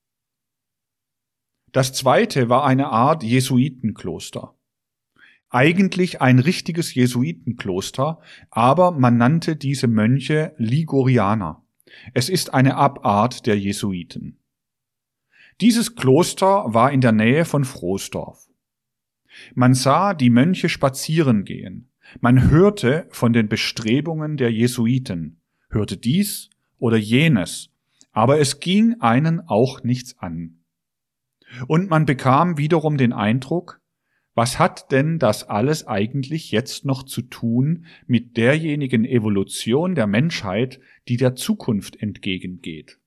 Das 1.73 1.93
zweite 1.93 2.49
war 2.49 2.65
eine 2.65 2.91
Art 2.91 3.25
Jesuitenkloster. 3.25 4.57
Eigentlich 5.49 6.21
ein 6.21 6.39
richtiges 6.39 6.95
Jesuitenkloster, 6.95 8.21
aber 8.51 8.93
man 8.93 9.17
nannte 9.17 9.57
diese 9.57 9.89
Mönche 9.89 10.55
Ligurianer. 10.59 11.65
Es 12.15 12.29
ist 12.29 12.55
eine 12.55 12.77
Abart 12.77 13.47
der 13.47 13.59
Jesuiten. 13.59 14.39
Dieses 15.61 15.95
Kloster 15.95 16.65
war 16.69 16.91
in 16.91 17.01
der 17.01 17.13
Nähe 17.13 17.45
von 17.45 17.65
Frohsdorf. 17.65 18.49
Man 19.55 19.75
sah 19.75 20.15
die 20.15 20.31
Mönche 20.31 20.69
spazieren 20.69 21.45
gehen, 21.45 21.91
man 22.21 22.51
hörte 22.51 23.07
von 23.11 23.33
den 23.33 23.49
Bestrebungen 23.49 24.37
der 24.37 24.51
Jesuiten, 24.51 25.41
hörte 25.69 25.97
dies 25.97 26.51
oder 26.79 26.97
jenes, 26.97 27.71
aber 28.13 28.41
es 28.41 28.59
ging 28.59 29.01
einen 29.01 29.41
auch 29.41 29.83
nichts 29.85 30.19
an. 30.19 30.65
Und 31.67 31.91
man 31.91 32.07
bekam 32.07 32.59
wiederum 32.59 32.97
den 32.97 33.13
Eindruck, 33.13 33.80
was 34.35 34.59
hat 34.59 34.93
denn 34.93 35.19
das 35.19 35.49
alles 35.49 35.87
eigentlich 35.87 36.51
jetzt 36.51 36.85
noch 36.85 37.03
zu 37.03 37.23
tun 37.23 37.87
mit 38.07 38.37
derjenigen 38.37 39.05
Evolution 39.05 39.95
der 39.95 40.07
Menschheit, 40.07 40.81
die 41.09 41.17
der 41.17 41.35
Zukunft 41.35 42.01
entgegengeht? 42.01 42.99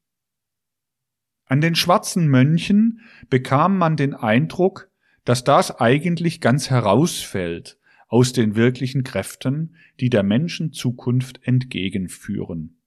An 1.45 1.61
den 1.61 1.75
schwarzen 1.75 2.27
Mönchen 2.27 3.01
bekam 3.29 3.77
man 3.77 3.95
den 3.95 4.13
Eindruck, 4.13 4.89
dass 5.25 5.43
das 5.43 5.79
eigentlich 5.79 6.41
ganz 6.41 6.69
herausfällt 6.69 7.77
aus 8.07 8.33
den 8.33 8.55
wirklichen 8.55 9.03
Kräften, 9.03 9.75
die 9.99 10.09
der 10.09 10.23
Menschen 10.23 10.71
Zukunft 10.73 11.39
entgegenführen. 11.43 12.77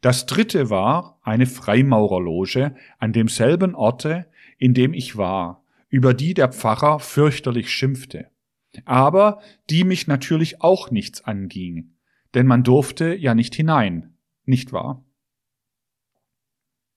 Das 0.00 0.26
dritte 0.26 0.70
war 0.70 1.18
eine 1.22 1.46
Freimaurerloge 1.46 2.74
an 2.98 3.12
demselben 3.12 3.74
Orte, 3.74 4.26
in 4.58 4.74
dem 4.74 4.94
ich 4.94 5.16
war, 5.16 5.64
über 5.88 6.14
die 6.14 6.34
der 6.34 6.52
Pfarrer 6.52 7.00
fürchterlich 7.00 7.70
schimpfte, 7.70 8.30
aber 8.84 9.40
die 9.70 9.84
mich 9.84 10.06
natürlich 10.06 10.60
auch 10.60 10.90
nichts 10.90 11.24
anging, 11.24 11.94
denn 12.34 12.46
man 12.46 12.62
durfte 12.62 13.14
ja 13.14 13.34
nicht 13.34 13.54
hinein, 13.54 14.16
nicht 14.44 14.72
wahr? 14.72 15.04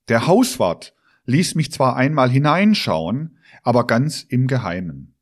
Der 0.07 0.27
Hauswart 0.27 0.93
ließ 1.25 1.55
mich 1.55 1.71
zwar 1.71 1.95
einmal 1.95 2.29
hineinschauen, 2.29 3.37
aber 3.63 3.87
ganz 3.87 4.23
im 4.23 4.47
Geheimen. 4.47 5.15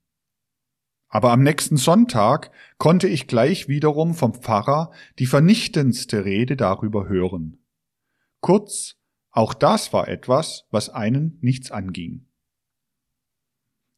Aber 1.09 1.31
am 1.31 1.41
nächsten 1.41 1.77
Sonntag 1.77 2.51
konnte 2.77 3.07
ich 3.07 3.27
gleich 3.27 3.67
wiederum 3.67 4.13
vom 4.13 4.35
Pfarrer 4.35 4.91
die 5.17 5.25
vernichtendste 5.25 6.23
Rede 6.23 6.55
darüber 6.55 7.07
hören. 7.07 7.63
Kurz, 8.41 8.95
auch 9.31 9.53
das 9.53 9.91
war 9.91 10.07
etwas, 10.07 10.65
was 10.69 10.89
einen 10.89 11.37
nichts 11.41 11.71
anging. 11.71 12.28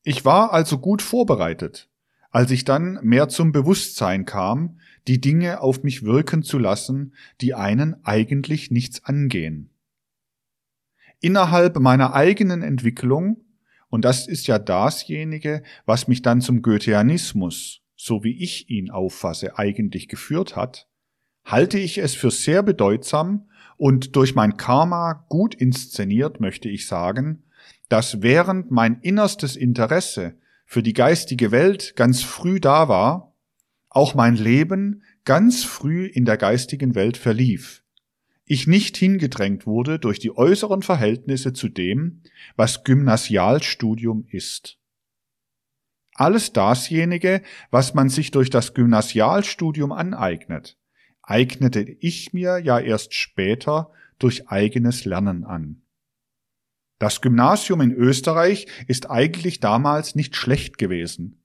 Ich 0.03 0.25
war 0.25 0.51
also 0.51 0.79
gut 0.79 1.03
vorbereitet, 1.03 1.89
als 2.31 2.49
ich 2.49 2.65
dann 2.65 2.99
mehr 3.03 3.29
zum 3.29 3.51
Bewusstsein 3.51 4.25
kam, 4.25 4.79
die 5.07 5.21
Dinge 5.21 5.61
auf 5.61 5.83
mich 5.83 6.03
wirken 6.03 6.41
zu 6.41 6.57
lassen, 6.57 7.13
die 7.39 7.53
einen 7.53 8.03
eigentlich 8.03 8.71
nichts 8.71 9.05
angehen. 9.05 9.69
Innerhalb 11.19 11.79
meiner 11.79 12.13
eigenen 12.15 12.63
Entwicklung, 12.63 13.45
und 13.89 14.05
das 14.05 14.27
ist 14.27 14.47
ja 14.47 14.57
dasjenige, 14.57 15.61
was 15.85 16.07
mich 16.07 16.23
dann 16.23 16.41
zum 16.41 16.63
Goetheanismus, 16.63 17.81
so 17.95 18.23
wie 18.23 18.41
ich 18.41 18.69
ihn 18.69 18.89
auffasse, 18.89 19.59
eigentlich 19.59 20.07
geführt 20.07 20.55
hat, 20.55 20.87
halte 21.45 21.77
ich 21.77 21.99
es 21.99 22.15
für 22.15 22.31
sehr 22.31 22.63
bedeutsam 22.63 23.49
und 23.77 24.15
durch 24.15 24.33
mein 24.33 24.57
Karma 24.57 25.25
gut 25.29 25.53
inszeniert, 25.53 26.39
möchte 26.39 26.69
ich 26.69 26.87
sagen, 26.87 27.43
dass 27.91 28.21
während 28.21 28.71
mein 28.71 29.01
innerstes 29.01 29.57
Interesse 29.57 30.37
für 30.65 30.81
die 30.81 30.93
geistige 30.93 31.51
Welt 31.51 31.97
ganz 31.97 32.23
früh 32.23 32.61
da 32.61 32.87
war, 32.87 33.35
auch 33.89 34.15
mein 34.15 34.37
Leben 34.37 35.03
ganz 35.25 35.65
früh 35.65 36.05
in 36.05 36.23
der 36.23 36.37
geistigen 36.37 36.95
Welt 36.95 37.17
verlief. 37.17 37.83
Ich 38.45 38.65
nicht 38.65 38.95
hingedrängt 38.95 39.67
wurde 39.67 39.99
durch 39.99 40.19
die 40.19 40.33
äußeren 40.33 40.83
Verhältnisse 40.83 41.51
zu 41.51 41.67
dem, 41.67 42.21
was 42.55 42.85
Gymnasialstudium 42.85 44.25
ist. 44.29 44.79
Alles 46.13 46.53
dasjenige, 46.53 47.41
was 47.71 47.93
man 47.93 48.07
sich 48.07 48.31
durch 48.31 48.49
das 48.49 48.73
Gymnasialstudium 48.73 49.91
aneignet, 49.91 50.77
eignete 51.23 51.81
ich 51.81 52.31
mir 52.31 52.57
ja 52.59 52.79
erst 52.79 53.15
später 53.15 53.91
durch 54.17 54.47
eigenes 54.47 55.03
Lernen 55.03 55.43
an. 55.43 55.80
Das 57.01 57.19
Gymnasium 57.19 57.81
in 57.81 57.91
Österreich 57.91 58.67
ist 58.85 59.09
eigentlich 59.09 59.59
damals 59.59 60.13
nicht 60.13 60.35
schlecht 60.35 60.77
gewesen. 60.77 61.43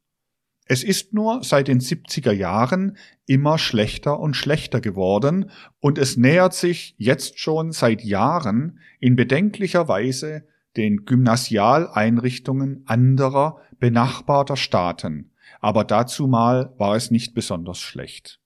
Es 0.67 0.85
ist 0.85 1.15
nur 1.15 1.43
seit 1.45 1.69
den 1.69 1.81
70er 1.81 2.33
Jahren 2.33 2.99
immer 3.25 3.57
schlechter 3.57 4.21
und 4.21 4.35
schlechter 4.35 4.83
geworden 4.83 5.51
und 5.81 5.97
es 5.97 6.19
nähert 6.19 6.53
sich 6.53 6.95
jetzt 6.99 7.39
schon 7.39 7.73
seit 7.73 8.05
Jahren 8.05 8.81
in 9.01 9.17
bedenklicher 9.17 9.89
Weise 9.89 10.47
den 10.77 11.07
Gymnasialeinrichtungen 11.07 12.83
anderer 12.85 13.63
benachbarter 13.81 14.59
Staaten, 14.59 15.31
aber 15.61 15.85
dazu 15.85 16.27
mal 16.27 16.75
war 16.77 16.97
es 16.97 17.11
nicht 17.11 17.33
besonders 17.33 17.79
schlecht. 17.79 18.43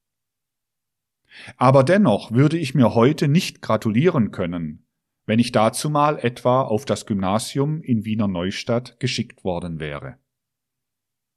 Aber 1.57 1.83
dennoch 1.83 2.31
würde 2.31 2.57
ich 2.57 2.77
mir 2.77 2.95
heute 2.95 3.27
nicht 3.27 3.63
gratulieren 3.63 4.31
können, 4.31 4.87
wenn 5.31 5.39
ich 5.39 5.53
dazu 5.53 5.91
mal 5.91 6.19
etwa 6.19 6.63
auf 6.63 6.85
das 6.85 7.07
Gymnasium 7.07 7.83
in 7.83 8.05
Wiener 8.05 8.27
Neustadt 8.27 8.99
geschickt 8.99 9.45
worden 9.45 9.79
wäre. 9.79 10.17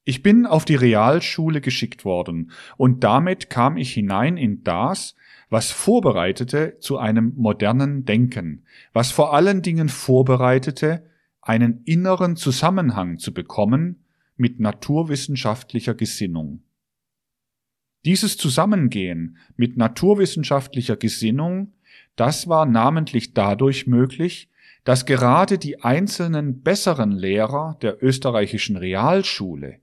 Ich 0.03 0.23
bin 0.23 0.47
auf 0.47 0.65
die 0.65 0.73
Realschule 0.73 1.61
geschickt 1.61 2.03
worden, 2.03 2.49
und 2.75 3.03
damit 3.03 3.51
kam 3.51 3.77
ich 3.77 3.93
hinein 3.93 4.35
in 4.35 4.63
das, 4.63 5.13
was 5.51 5.69
vorbereitete 5.69 6.79
zu 6.79 6.97
einem 6.97 7.33
modernen 7.35 8.03
Denken, 8.03 8.65
was 8.93 9.11
vor 9.11 9.31
allen 9.31 9.61
Dingen 9.61 9.89
vorbereitete, 9.89 11.05
einen 11.39 11.83
inneren 11.83 12.35
Zusammenhang 12.35 13.19
zu 13.19 13.31
bekommen 13.31 14.05
mit 14.37 14.59
naturwissenschaftlicher 14.59 15.93
Gesinnung. 15.93 16.63
Dieses 18.05 18.37
Zusammengehen 18.37 19.37
mit 19.55 19.77
naturwissenschaftlicher 19.77 20.97
Gesinnung, 20.97 21.73
das 22.15 22.47
war 22.47 22.65
namentlich 22.65 23.33
dadurch 23.33 23.87
möglich, 23.87 24.49
dass 24.83 25.05
gerade 25.05 25.57
die 25.57 25.81
einzelnen 25.81 26.61
besseren 26.61 27.11
Lehrer 27.11 27.77
der 27.81 28.03
österreichischen 28.03 28.77
Realschule, 28.77 29.79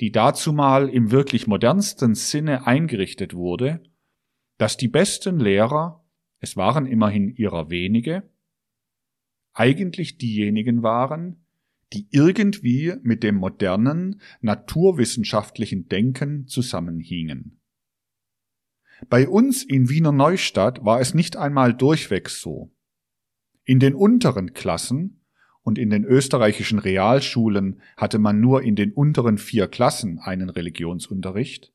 die 0.00 0.12
dazumal 0.12 0.88
im 0.88 1.10
wirklich 1.10 1.46
modernsten 1.46 2.14
Sinne 2.14 2.66
eingerichtet 2.66 3.34
wurde, 3.34 3.82
dass 4.58 4.76
die 4.76 4.88
besten 4.88 5.40
Lehrer, 5.40 6.04
es 6.40 6.56
waren 6.56 6.86
immerhin 6.86 7.34
ihrer 7.34 7.70
wenige, 7.70 8.22
eigentlich 9.52 10.18
diejenigen 10.18 10.82
waren, 10.82 11.44
die 11.92 12.08
irgendwie 12.10 12.94
mit 13.02 13.22
dem 13.22 13.36
modernen 13.36 14.20
naturwissenschaftlichen 14.40 15.88
Denken 15.88 16.46
zusammenhingen. 16.48 17.60
Bei 19.08 19.28
uns 19.28 19.62
in 19.62 19.88
Wiener 19.88 20.12
Neustadt 20.12 20.84
war 20.84 21.00
es 21.00 21.14
nicht 21.14 21.36
einmal 21.36 21.74
durchweg 21.74 22.28
so. 22.28 22.72
In 23.64 23.80
den 23.80 23.94
unteren 23.94 24.52
Klassen 24.52 25.24
und 25.62 25.78
in 25.78 25.90
den 25.90 26.04
österreichischen 26.04 26.78
Realschulen 26.78 27.80
hatte 27.96 28.18
man 28.18 28.40
nur 28.40 28.62
in 28.62 28.76
den 28.76 28.92
unteren 28.92 29.38
vier 29.38 29.66
Klassen 29.66 30.18
einen 30.18 30.48
Religionsunterricht, 30.48 31.72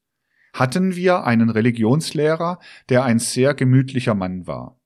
hatten 0.54 0.96
wir 0.96 1.24
einen 1.24 1.50
Religionslehrer, 1.50 2.60
der 2.89 3.04
ein 3.04 3.20
sehr 3.20 3.54
gemütlicher 3.54 4.15
Mann 4.15 4.48
war, 4.48 4.80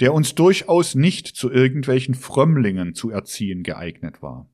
der 0.00 0.12
uns 0.12 0.34
durchaus 0.34 0.94
nicht 0.94 1.26
zu 1.28 1.50
irgendwelchen 1.50 2.14
Frömmlingen 2.14 2.94
zu 2.94 3.10
erziehen 3.10 3.62
geeignet 3.62 4.22
war. 4.22 4.50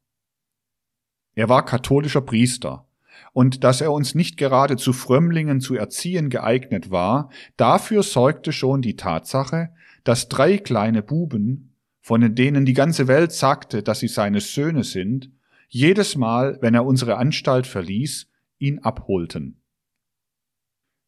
Er 1.34 1.48
war 1.48 1.64
katholischer 1.64 2.22
Priester, 2.22 2.85
und 3.32 3.64
dass 3.64 3.80
er 3.80 3.92
uns 3.92 4.14
nicht 4.14 4.36
gerade 4.36 4.76
zu 4.76 4.92
Frömmlingen 4.92 5.60
zu 5.60 5.74
erziehen 5.74 6.30
geeignet 6.30 6.90
war, 6.90 7.30
dafür 7.56 8.02
sorgte 8.02 8.52
schon 8.52 8.82
die 8.82 8.96
Tatsache, 8.96 9.70
dass 10.04 10.28
drei 10.28 10.58
kleine 10.58 11.02
Buben, 11.02 11.74
von 12.00 12.34
denen 12.34 12.64
die 12.64 12.72
ganze 12.72 13.08
Welt 13.08 13.32
sagte, 13.32 13.82
dass 13.82 14.00
sie 14.00 14.08
seine 14.08 14.40
Söhne 14.40 14.84
sind, 14.84 15.30
jedes 15.68 16.16
Mal, 16.16 16.58
wenn 16.60 16.74
er 16.74 16.86
unsere 16.86 17.16
Anstalt 17.16 17.66
verließ, 17.66 18.28
ihn 18.58 18.78
abholten. 18.78 19.60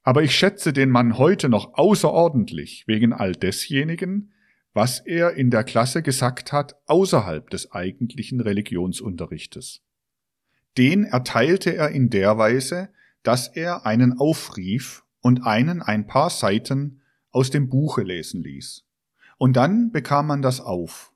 Aber 0.02 0.22
ich 0.22 0.34
schätze 0.34 0.72
den 0.72 0.90
Mann 0.90 1.18
heute 1.18 1.48
noch 1.48 1.74
außerordentlich 1.74 2.84
wegen 2.86 3.12
all 3.12 3.32
desjenigen, 3.32 4.32
was 4.72 5.00
er 5.00 5.34
in 5.34 5.50
der 5.50 5.64
Klasse 5.64 6.02
gesagt 6.02 6.52
hat 6.52 6.76
außerhalb 6.86 7.48
des 7.50 7.72
eigentlichen 7.72 8.40
Religionsunterrichtes 8.40 9.82
den 10.76 11.04
erteilte 11.04 11.74
er 11.74 11.90
in 11.90 12.10
der 12.10 12.38
Weise, 12.38 12.90
dass 13.22 13.48
er 13.48 13.86
einen 13.86 14.18
aufrief 14.18 15.04
und 15.20 15.44
einen 15.44 15.82
ein 15.82 16.06
paar 16.06 16.30
Seiten 16.30 17.02
aus 17.30 17.50
dem 17.50 17.68
Buche 17.68 18.02
lesen 18.02 18.42
ließ. 18.42 18.84
Und 19.38 19.56
dann 19.56 19.90
bekam 19.90 20.26
man 20.26 20.42
das 20.42 20.60
auf. 20.60 21.12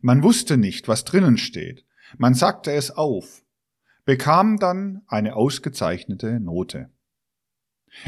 Man 0.00 0.22
wusste 0.22 0.56
nicht, 0.56 0.88
was 0.88 1.04
drinnen 1.04 1.38
steht, 1.38 1.84
man 2.18 2.34
sagte 2.34 2.72
es 2.72 2.90
auf, 2.90 3.44
bekam 4.04 4.58
dann 4.58 5.02
eine 5.06 5.34
ausgezeichnete 5.34 6.38
Note. 6.38 6.90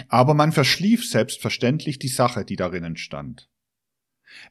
Aber 0.08 0.34
man 0.34 0.52
verschlief 0.52 1.08
selbstverständlich 1.08 1.98
die 1.98 2.08
Sache, 2.08 2.44
die 2.44 2.56
darinnen 2.56 2.96
stand. 2.96 3.48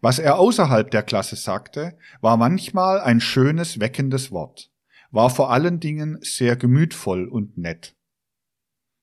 Was 0.01 0.19
er 0.19 0.39
außerhalb 0.39 0.89
der 0.89 1.03
Klasse 1.03 1.35
sagte, 1.35 1.97
war 2.21 2.37
manchmal 2.37 2.99
ein 2.99 3.21
schönes, 3.21 3.79
weckendes 3.79 4.31
Wort 4.31 4.71
war 5.11 5.29
vor 5.29 5.51
allen 5.51 5.79
Dingen 5.79 6.17
sehr 6.21 6.55
gemütvoll 6.55 7.27
und 7.27 7.57
nett. 7.57 7.95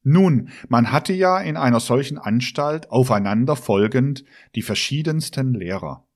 Nun, 0.02 0.50
man 0.68 0.92
hatte 0.92 1.14
ja 1.14 1.40
in 1.40 1.56
einer 1.56 1.80
solchen 1.80 2.18
Anstalt 2.18 2.90
aufeinander 2.90 3.56
folgend 3.56 4.24
die 4.54 4.62
verschiedensten 4.62 5.54
Lehrer. 5.54 6.06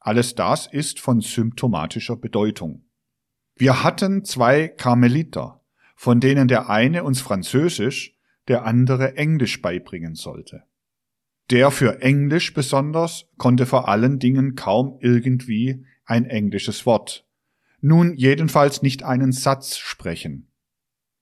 Alles 0.00 0.34
das 0.34 0.66
ist 0.66 0.98
von 0.98 1.20
symptomatischer 1.20 2.16
Bedeutung. 2.16 2.84
Wir 3.54 3.84
hatten 3.84 4.24
zwei 4.24 4.66
Karmeliter, 4.66 5.62
von 5.94 6.18
denen 6.18 6.48
der 6.48 6.68
eine 6.68 7.04
uns 7.04 7.20
Französisch, 7.20 8.16
der 8.48 8.64
andere 8.64 9.16
Englisch 9.16 9.62
beibringen 9.62 10.16
sollte. 10.16 10.64
Der 11.50 11.70
für 11.70 12.00
Englisch 12.02 12.54
besonders 12.54 13.26
konnte 13.36 13.66
vor 13.66 13.88
allen 13.88 14.18
Dingen 14.18 14.56
kaum 14.56 14.98
irgendwie 15.00 15.86
ein 16.04 16.24
englisches 16.24 16.86
Wort, 16.86 17.24
nun 17.82 18.14
jedenfalls 18.14 18.80
nicht 18.80 19.02
einen 19.02 19.32
Satz 19.32 19.76
sprechen. 19.76 20.48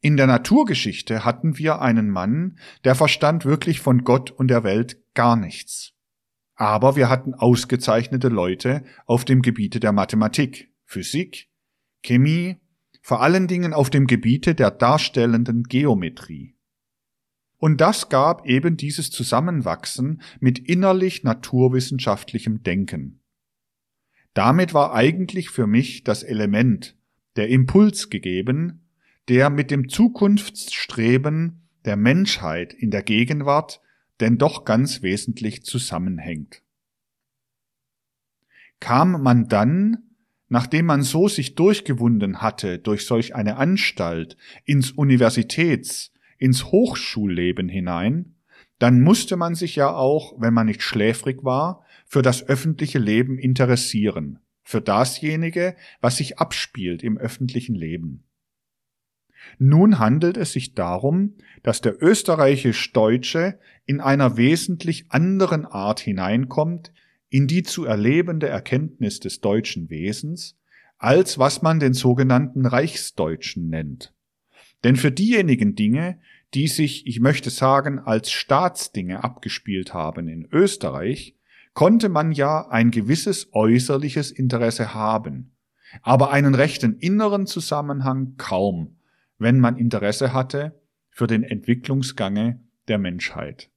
In 0.03 0.17
der 0.17 0.27
Naturgeschichte 0.27 1.25
hatten 1.25 1.59
wir 1.59 1.83
einen 1.83 2.09
Mann, 2.09 2.59
der 2.85 2.95
verstand 2.95 3.45
wirklich 3.45 3.81
von 3.81 4.05
Gott 4.05 4.31
und 4.31 4.49
der 4.49 4.63
Welt 4.63 4.99
gar 5.15 5.37
nichts. 5.37 5.93
Aber 6.55 6.95
wir 6.97 7.09
hatten 7.09 7.35
ausgezeichnete 7.35 8.29
Leute 8.29 8.85
auf 9.07 9.25
dem 9.25 9.43
Gebiete 9.43 9.81
der 9.81 9.93
Mathematik, 9.93 10.73
Physik, 10.85 11.49
Chemie, 12.03 12.57
vor 13.03 13.23
allen 13.23 13.47
Dingen 13.47 13.73
auf 13.73 13.91
dem 13.91 14.07
Gebiete 14.07 14.55
der 14.55 14.71
darstellenden 14.71 15.65
Geometrie. 15.65 16.57
Und 17.57 17.81
das 17.81 18.09
gab 18.09 18.47
eben 18.47 18.77
dieses 18.77 19.11
Zusammenwachsen 19.11 20.23
mit 20.39 20.59
innerlich 20.59 21.25
naturwissenschaftlichem 21.25 22.63
Denken. 22.63 23.20
Damit 24.41 24.73
war 24.73 24.95
eigentlich 24.95 25.51
für 25.51 25.67
mich 25.67 26.03
das 26.03 26.23
Element, 26.23 26.97
der 27.37 27.51
Impuls 27.51 28.09
gegeben, 28.09 28.89
der 29.29 29.51
mit 29.51 29.71
dem 29.71 29.91
Zukunftsstreben 29.91 31.69
der 31.85 31.97
Menschheit 31.99 32.73
in 32.73 32.91
der 32.91 33.03
Gegenwart 33.03 33.83
denn 34.19 34.39
doch 34.39 34.65
ganz 34.65 35.03
wesentlich 35.03 35.63
zusammenhängt. 35.65 36.63
Kam 38.81 39.23
man 39.23 39.47
dann 39.49 40.05
nachdem 40.49 40.87
man 40.87 41.03
so 41.03 41.29
sich 41.29 41.55
durchgewunden 41.55 42.41
hatte 42.41 42.79
durch 42.79 43.05
solch 43.05 43.35
eine 43.35 43.59
Anstalt 43.59 44.39
ins 44.65 44.91
Universitäts, 44.91 46.15
ins 46.39 46.65
Hochschulleben 46.65 47.69
hinein, 47.69 48.37
dann 48.79 49.03
musste 49.03 49.37
man 49.37 49.55
sich 49.55 49.77
ja 49.77 49.95
auch, 49.95 50.41
wenn 50.41 50.55
man 50.55 50.67
nicht 50.67 50.81
schläfrig 50.81 51.45
war, 51.45 51.85
für 52.11 52.23
das 52.23 52.43
öffentliche 52.43 52.99
Leben 52.99 53.39
interessieren, 53.39 54.41
für 54.65 54.81
dasjenige, 54.81 55.77
was 56.01 56.17
sich 56.17 56.41
abspielt 56.41 57.05
im 57.05 57.17
öffentlichen 57.17 57.77
Leben. 57.77 58.25
Nun 59.61 60.01
handelt 60.01 60.37
es 60.37 60.53
sich 60.53 60.75
darum, 60.75 61.37
dass 61.63 61.83
der 61.83 62.03
österreichisch-deutsche 62.03 63.61
in 63.87 64.01
einer 64.01 64.37
wesentlich 64.37 65.05
anderen 65.11 65.65
Art 65.65 66.01
hineinkommt 66.01 66.93
in 67.29 67.47
die 67.47 67.63
zu 67.63 67.85
erlebende 67.85 68.49
Erkenntnis 68.49 69.21
des 69.21 69.41
deutschen 69.41 69.89
Wesens, 69.89 70.59
als 70.99 71.39
was 71.39 71.63
man 71.63 71.79
den 71.79 71.95
sogenannten 71.95 72.67
Reichsdeutschen 72.67 73.69
nennt. 73.69 74.13
Denn 74.83 74.97
für 74.97 75.13
diejenigen 75.13 75.77
Dinge, 75.77 76.19
die 76.55 76.67
sich, 76.67 77.07
ich 77.07 77.21
möchte 77.21 77.51
sagen, 77.51 78.01
als 78.01 78.33
Staatsdinge 78.33 79.23
abgespielt 79.23 79.95
haben 79.95 80.27
in 80.27 80.49
Österreich, 80.51 81.37
konnte 81.81 82.11
man 82.11 82.33
ja 82.33 82.69
ein 82.69 82.91
gewisses 82.91 83.55
äußerliches 83.55 84.33
Interesse 84.33 84.93
haben, 84.93 85.57
aber 86.03 86.31
einen 86.31 86.55
rechten 86.55 86.99
inneren 86.99 87.47
Zusammenhang 87.47 88.35
kaum, 88.37 88.99
wenn 89.39 89.59
man 89.59 89.79
Interesse 89.79 90.35
hatte 90.35 90.79
für 91.09 91.27
den 91.27 91.43
Entwicklungsgange 91.43 92.61
der 92.89 92.99
Menschheit. 92.99 93.71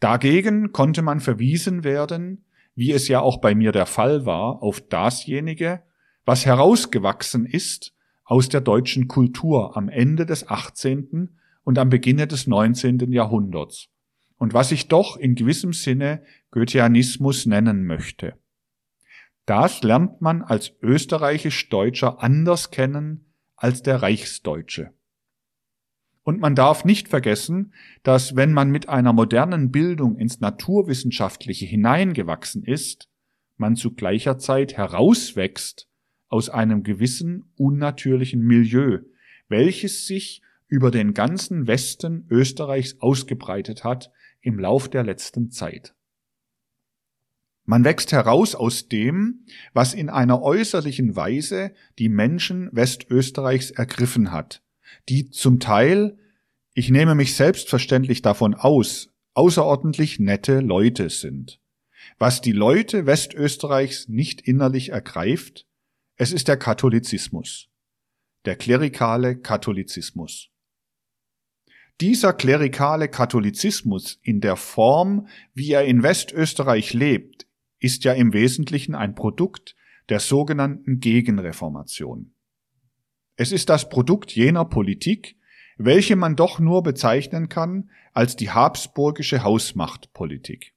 Dagegen 0.00 0.72
konnte 0.72 1.00
man 1.00 1.20
verwiesen 1.20 1.82
werden, 1.82 2.44
wie 2.74 2.92
es 2.92 3.08
ja 3.08 3.20
auch 3.20 3.38
bei 3.38 3.54
mir 3.54 3.72
der 3.72 3.86
Fall 3.86 4.26
war, 4.26 4.62
auf 4.62 4.82
dasjenige, 4.82 5.82
was 6.26 6.44
herausgewachsen 6.44 7.46
ist 7.46 7.94
aus 8.22 8.50
der 8.50 8.60
deutschen 8.60 9.08
Kultur 9.08 9.78
am 9.78 9.88
Ende 9.88 10.26
des 10.26 10.46
18. 10.46 11.38
und 11.64 11.78
am 11.78 11.88
Beginne 11.88 12.26
des 12.26 12.46
19. 12.46 13.10
Jahrhunderts 13.12 13.88
und 14.40 14.54
was 14.54 14.72
ich 14.72 14.88
doch 14.88 15.18
in 15.18 15.34
gewissem 15.34 15.74
Sinne 15.74 16.22
Goetheanismus 16.50 17.46
nennen 17.46 17.84
möchte. 17.84 18.34
Das 19.46 19.82
lernt 19.82 20.20
man 20.20 20.42
als 20.42 20.72
österreichisch-deutscher 20.82 22.22
anders 22.22 22.70
kennen 22.70 23.32
als 23.56 23.82
der 23.82 24.02
Reichsdeutsche. 24.02 24.92
Und 26.22 26.40
man 26.40 26.54
darf 26.54 26.84
nicht 26.84 27.08
vergessen, 27.08 27.72
dass 28.02 28.36
wenn 28.36 28.52
man 28.52 28.70
mit 28.70 28.88
einer 28.88 29.12
modernen 29.12 29.70
Bildung 29.70 30.16
ins 30.16 30.40
Naturwissenschaftliche 30.40 31.66
hineingewachsen 31.66 32.62
ist, 32.62 33.08
man 33.56 33.76
zu 33.76 33.94
gleicher 33.94 34.38
Zeit 34.38 34.76
herauswächst 34.76 35.88
aus 36.28 36.48
einem 36.48 36.82
gewissen 36.82 37.52
unnatürlichen 37.56 38.42
Milieu, 38.42 39.00
welches 39.48 40.06
sich 40.06 40.42
über 40.68 40.90
den 40.90 41.14
ganzen 41.14 41.66
Westen 41.66 42.26
Österreichs 42.30 43.00
ausgebreitet 43.00 43.82
hat 43.82 44.12
im 44.40 44.58
Lauf 44.58 44.88
der 44.88 45.02
letzten 45.02 45.50
Zeit. 45.50 45.94
Man 47.64 47.84
wächst 47.84 48.12
heraus 48.12 48.54
aus 48.54 48.88
dem, 48.88 49.46
was 49.72 49.94
in 49.94 50.08
einer 50.08 50.42
äußerlichen 50.42 51.14
Weise 51.14 51.72
die 51.98 52.08
Menschen 52.08 52.68
Westösterreichs 52.72 53.70
ergriffen 53.70 54.32
hat, 54.32 54.62
die 55.08 55.30
zum 55.30 55.60
Teil, 55.60 56.18
ich 56.74 56.90
nehme 56.90 57.14
mich 57.14 57.36
selbstverständlich 57.36 58.22
davon 58.22 58.54
aus, 58.54 59.10
außerordentlich 59.34 60.18
nette 60.18 60.60
Leute 60.60 61.10
sind. 61.10 61.60
Was 62.18 62.40
die 62.40 62.52
Leute 62.52 63.06
Westösterreichs 63.06 64.08
nicht 64.08 64.40
innerlich 64.40 64.90
ergreift, 64.90 65.66
es 66.16 66.32
ist 66.32 66.48
der 66.48 66.56
Katholizismus, 66.56 67.68
der 68.44 68.56
klerikale 68.56 69.38
Katholizismus. 69.38 70.48
Dieser 72.00 72.32
klerikale 72.32 73.08
Katholizismus 73.08 74.18
in 74.22 74.40
der 74.40 74.56
Form, 74.56 75.28
wie 75.52 75.70
er 75.72 75.84
in 75.84 76.02
Westösterreich 76.02 76.94
lebt, 76.94 77.46
ist 77.80 78.04
ja 78.04 78.12
im 78.12 78.32
Wesentlichen 78.32 78.94
ein 78.94 79.14
Produkt 79.14 79.74
der 80.08 80.20
sogenannten 80.20 81.00
Gegenreformation. 81.00 82.34
Es 83.36 83.52
ist 83.52 83.68
das 83.68 83.88
Produkt 83.88 84.32
jener 84.32 84.64
Politik, 84.66 85.36
welche 85.78 86.14
man 86.14 86.36
doch 86.36 86.58
nur 86.58 86.82
bezeichnen 86.82 87.48
kann 87.48 87.90
als 88.12 88.36
die 88.36 88.50
habsburgische 88.50 89.42
Hausmachtpolitik. 89.42 90.74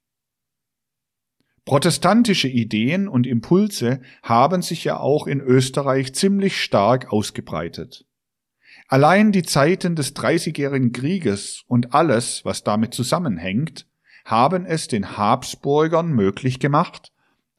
Protestantische 1.65 2.47
Ideen 2.47 3.07
und 3.07 3.25
Impulse 3.25 4.01
haben 4.21 4.61
sich 4.61 4.83
ja 4.83 4.99
auch 4.99 5.27
in 5.27 5.39
Österreich 5.39 6.13
ziemlich 6.13 6.61
stark 6.61 7.11
ausgebreitet. 7.11 8.05
Allein 8.87 9.31
die 9.31 9.43
Zeiten 9.43 9.95
des 9.95 10.13
Dreißigjährigen 10.13 10.91
Krieges 10.91 11.63
und 11.67 11.93
alles, 11.93 12.43
was 12.43 12.63
damit 12.63 12.93
zusammenhängt, 12.93 13.87
haben 14.25 14.65
es 14.65 14.88
den 14.88 15.17
Habsburgern 15.17 16.12
möglich 16.12 16.59
gemacht, 16.59 17.12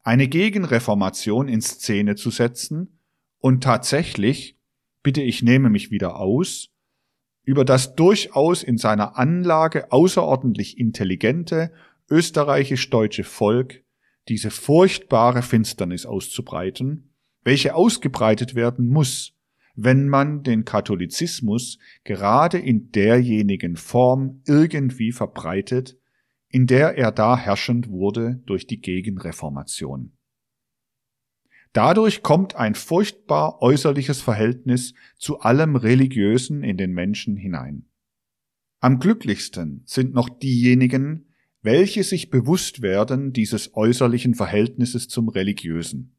eine 0.02 0.28
Gegenreformation 0.28 1.48
in 1.48 1.60
Szene 1.60 2.14
zu 2.14 2.30
setzen. 2.30 2.98
Und 3.38 3.62
tatsächlich 3.62 4.56
bitte 5.02 5.22
ich 5.22 5.42
nehme 5.42 5.70
mich 5.70 5.90
wieder 5.90 6.16
aus, 6.16 6.70
über 7.44 7.64
das 7.64 7.94
durchaus 7.94 8.62
in 8.62 8.78
seiner 8.78 9.18
Anlage 9.18 9.92
außerordentlich 9.92 10.78
intelligente 10.78 11.72
österreichisch-deutsche 12.10 13.24
Volk 13.24 13.82
diese 14.28 14.50
furchtbare 14.50 15.42
Finsternis 15.42 16.06
auszubreiten, 16.06 17.10
welche 17.42 17.74
ausgebreitet 17.74 18.54
werden 18.54 18.88
muss, 18.88 19.34
wenn 19.74 20.08
man 20.08 20.42
den 20.42 20.64
Katholizismus 20.64 21.78
gerade 22.04 22.58
in 22.58 22.90
derjenigen 22.92 23.76
Form 23.76 24.40
irgendwie 24.46 25.12
verbreitet, 25.12 25.98
in 26.54 26.68
der 26.68 26.96
er 26.96 27.10
da 27.10 27.36
herrschend 27.36 27.88
wurde 27.88 28.40
durch 28.46 28.68
die 28.68 28.80
Gegenreformation. 28.80 30.12
Dadurch 31.72 32.22
kommt 32.22 32.54
ein 32.54 32.76
furchtbar 32.76 33.60
äußerliches 33.60 34.20
Verhältnis 34.20 34.94
zu 35.18 35.40
allem 35.40 35.74
Religiösen 35.74 36.62
in 36.62 36.76
den 36.76 36.92
Menschen 36.92 37.36
hinein. 37.36 37.86
Am 38.78 39.00
glücklichsten 39.00 39.82
sind 39.84 40.14
noch 40.14 40.28
diejenigen, 40.28 41.26
welche 41.60 42.04
sich 42.04 42.30
bewusst 42.30 42.82
werden 42.82 43.32
dieses 43.32 43.74
äußerlichen 43.74 44.36
Verhältnisses 44.36 45.08
zum 45.08 45.28
Religiösen. 45.28 46.14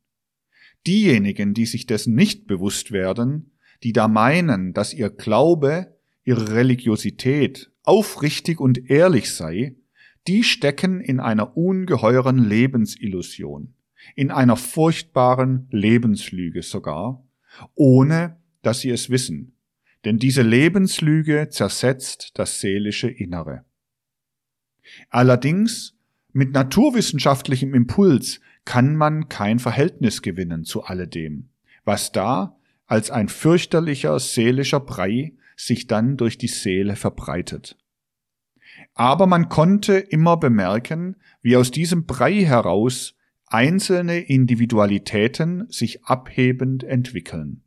Diejenigen, 0.85 1.53
die 1.53 1.65
sich 1.65 1.85
dessen 1.85 2.13
nicht 2.13 2.45
bewusst 2.45 2.91
werden, 2.91 3.53
die 3.83 3.93
da 3.93 4.09
meinen, 4.09 4.73
dass 4.73 4.93
ihr 4.93 5.11
Glaube, 5.11 5.95
ihre 6.25 6.55
Religiosität 6.55 7.71
aufrichtig 7.83 8.59
und 8.59 8.89
ehrlich 8.89 9.31
sei, 9.31 9.77
die 10.27 10.43
stecken 10.43 11.01
in 11.01 11.19
einer 11.19 11.55
ungeheuren 11.57 12.37
Lebensillusion 12.37 13.75
in 14.15 14.31
einer 14.31 14.57
furchtbaren 14.57 15.67
Lebenslüge 15.71 16.61
sogar, 16.61 17.25
ohne 17.73 18.37
dass 18.61 18.81
sie 18.81 18.91
es 18.91 19.09
wissen, 19.09 19.55
denn 20.03 20.19
diese 20.19 20.43
Lebenslüge 20.43 21.49
zersetzt 21.49 22.31
das 22.35 22.59
seelische 22.59 23.09
Innere. 23.09 23.65
Allerdings 25.09 25.97
mit 26.31 26.51
naturwissenschaftlichem 26.51 27.73
Impuls 27.73 28.41
kann 28.65 28.95
man 28.95 29.29
kein 29.29 29.59
Verhältnis 29.59 30.21
gewinnen 30.21 30.63
zu 30.63 30.83
alledem, 30.83 31.49
was 31.85 32.11
da 32.11 32.57
als 32.85 33.09
ein 33.09 33.29
fürchterlicher 33.29 34.19
seelischer 34.19 34.79
Brei 34.79 35.33
sich 35.55 35.87
dann 35.87 36.17
durch 36.17 36.37
die 36.37 36.47
Seele 36.47 36.95
verbreitet. 36.95 37.77
Aber 38.95 39.27
man 39.27 39.49
konnte 39.49 39.97
immer 39.97 40.37
bemerken, 40.37 41.17
wie 41.41 41.57
aus 41.57 41.69
diesem 41.69 42.05
Brei 42.05 42.33
heraus 42.45 43.15
einzelne 43.45 44.19
Individualitäten 44.19 45.67
sich 45.69 46.03
abhebend 46.05 46.83
entwickeln. 46.83 47.61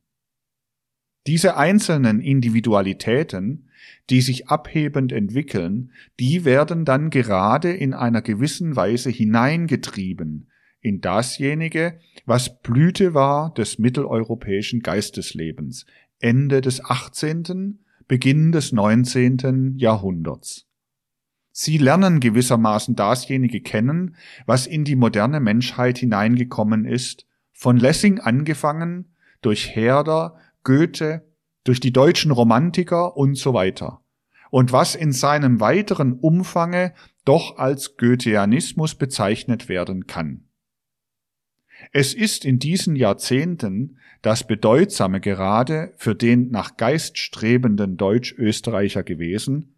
Diese 1.26 1.56
einzelnen 1.56 2.20
Individualitäten, 2.20 3.68
die 4.08 4.22
sich 4.22 4.48
abhebend 4.48 5.12
entwickeln, 5.12 5.92
die 6.18 6.46
werden 6.46 6.86
dann 6.86 7.10
gerade 7.10 7.72
in 7.72 7.92
einer 7.92 8.22
gewissen 8.22 8.74
Weise 8.74 9.10
hineingetrieben 9.10 10.48
in 10.80 11.00
dasjenige, 11.00 11.98
was 12.24 12.62
Blüte 12.62 13.12
war 13.12 13.52
des 13.54 13.78
mitteleuropäischen 13.78 14.80
Geisteslebens, 14.80 15.86
Ende 16.20 16.60
des 16.60 16.84
18., 16.84 17.80
Beginn 18.06 18.52
des 18.52 18.72
19. 18.72 19.74
Jahrhunderts. 19.76 20.67
Sie 21.60 21.76
lernen 21.76 22.20
gewissermaßen 22.20 22.94
dasjenige 22.94 23.60
kennen, 23.60 24.14
was 24.46 24.68
in 24.68 24.84
die 24.84 24.94
moderne 24.94 25.40
Menschheit 25.40 25.98
hineingekommen 25.98 26.84
ist, 26.84 27.26
von 27.50 27.76
Lessing 27.76 28.20
angefangen, 28.20 29.16
durch 29.42 29.74
Herder, 29.74 30.36
Goethe, 30.62 31.26
durch 31.64 31.80
die 31.80 31.92
deutschen 31.92 32.30
Romantiker 32.30 33.16
und 33.16 33.34
so 33.34 33.54
weiter. 33.54 34.02
Und 34.50 34.70
was 34.70 34.94
in 34.94 35.10
seinem 35.10 35.58
weiteren 35.58 36.12
Umfange 36.12 36.94
doch 37.24 37.58
als 37.58 37.96
Goetheanismus 37.96 38.94
bezeichnet 38.94 39.68
werden 39.68 40.06
kann. 40.06 40.44
Es 41.90 42.14
ist 42.14 42.44
in 42.44 42.60
diesen 42.60 42.94
Jahrzehnten 42.94 43.98
das 44.22 44.46
Bedeutsame 44.46 45.20
gerade 45.20 45.92
für 45.96 46.14
den 46.14 46.52
nach 46.52 46.76
Geist 46.76 47.18
strebenden 47.18 47.96
Deutsch-Österreicher 47.96 49.02
gewesen, 49.02 49.74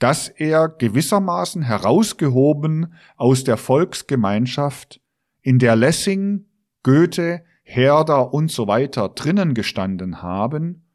dass 0.00 0.28
er 0.28 0.68
gewissermaßen 0.68 1.62
herausgehoben 1.62 2.94
aus 3.16 3.44
der 3.44 3.56
Volksgemeinschaft, 3.56 5.00
in 5.42 5.58
der 5.58 5.76
Lessing, 5.76 6.46
Goethe, 6.82 7.44
Herder 7.62 8.34
und 8.34 8.50
so 8.50 8.66
weiter 8.66 9.10
drinnen 9.10 9.54
gestanden 9.54 10.22
haben, 10.22 10.86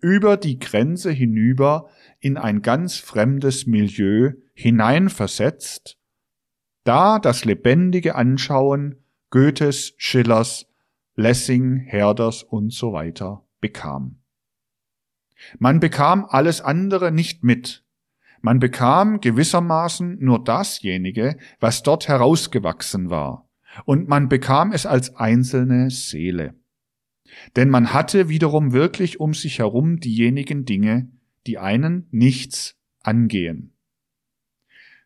über 0.00 0.36
die 0.36 0.58
Grenze 0.58 1.10
hinüber 1.10 1.88
in 2.20 2.36
ein 2.36 2.62
ganz 2.62 2.96
fremdes 2.96 3.66
Milieu 3.66 4.32
hineinversetzt, 4.54 5.98
da 6.84 7.18
das 7.18 7.44
lebendige 7.44 8.14
Anschauen 8.14 8.96
Goethes, 9.30 9.94
Schillers, 9.96 10.66
Lessing, 11.14 11.76
Herders 11.76 12.42
und 12.42 12.72
so 12.72 12.92
weiter 12.92 13.42
bekam. 13.60 14.20
Man 15.58 15.80
bekam 15.80 16.26
alles 16.28 16.60
andere 16.60 17.10
nicht 17.10 17.42
mit. 17.42 17.84
Man 18.40 18.58
bekam 18.58 19.20
gewissermaßen 19.20 20.18
nur 20.20 20.42
dasjenige, 20.42 21.36
was 21.58 21.82
dort 21.82 22.08
herausgewachsen 22.08 23.10
war, 23.10 23.48
und 23.84 24.08
man 24.08 24.28
bekam 24.28 24.72
es 24.72 24.86
als 24.86 25.16
einzelne 25.16 25.90
Seele. 25.90 26.54
Denn 27.56 27.68
man 27.68 27.92
hatte 27.92 28.28
wiederum 28.28 28.72
wirklich 28.72 29.20
um 29.20 29.34
sich 29.34 29.58
herum 29.58 30.00
diejenigen 30.00 30.64
Dinge, 30.64 31.10
die 31.46 31.58
einen 31.58 32.06
nichts 32.10 32.76
angehen. 33.02 33.74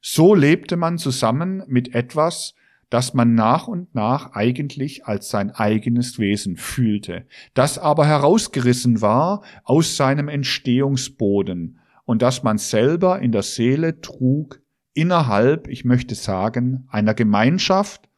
So 0.00 0.34
lebte 0.34 0.76
man 0.76 0.98
zusammen 0.98 1.62
mit 1.66 1.94
etwas, 1.94 2.54
das 2.90 3.14
man 3.14 3.34
nach 3.34 3.66
und 3.66 3.94
nach 3.94 4.32
eigentlich 4.32 5.06
als 5.06 5.28
sein 5.28 5.50
eigenes 5.50 6.18
Wesen 6.18 6.56
fühlte, 6.56 7.26
das 7.54 7.78
aber 7.78 8.06
herausgerissen 8.06 9.00
war 9.00 9.42
aus 9.64 9.96
seinem 9.96 10.28
Entstehungsboden 10.28 11.80
und 12.04 12.22
das 12.22 12.42
man 12.42 12.58
selber 12.58 13.20
in 13.20 13.32
der 13.32 13.42
Seele 13.42 14.00
trug 14.00 14.60
innerhalb, 14.92 15.68
ich 15.68 15.84
möchte 15.84 16.14
sagen, 16.14 16.86
einer 16.88 17.14
Gemeinschaft, 17.14 18.08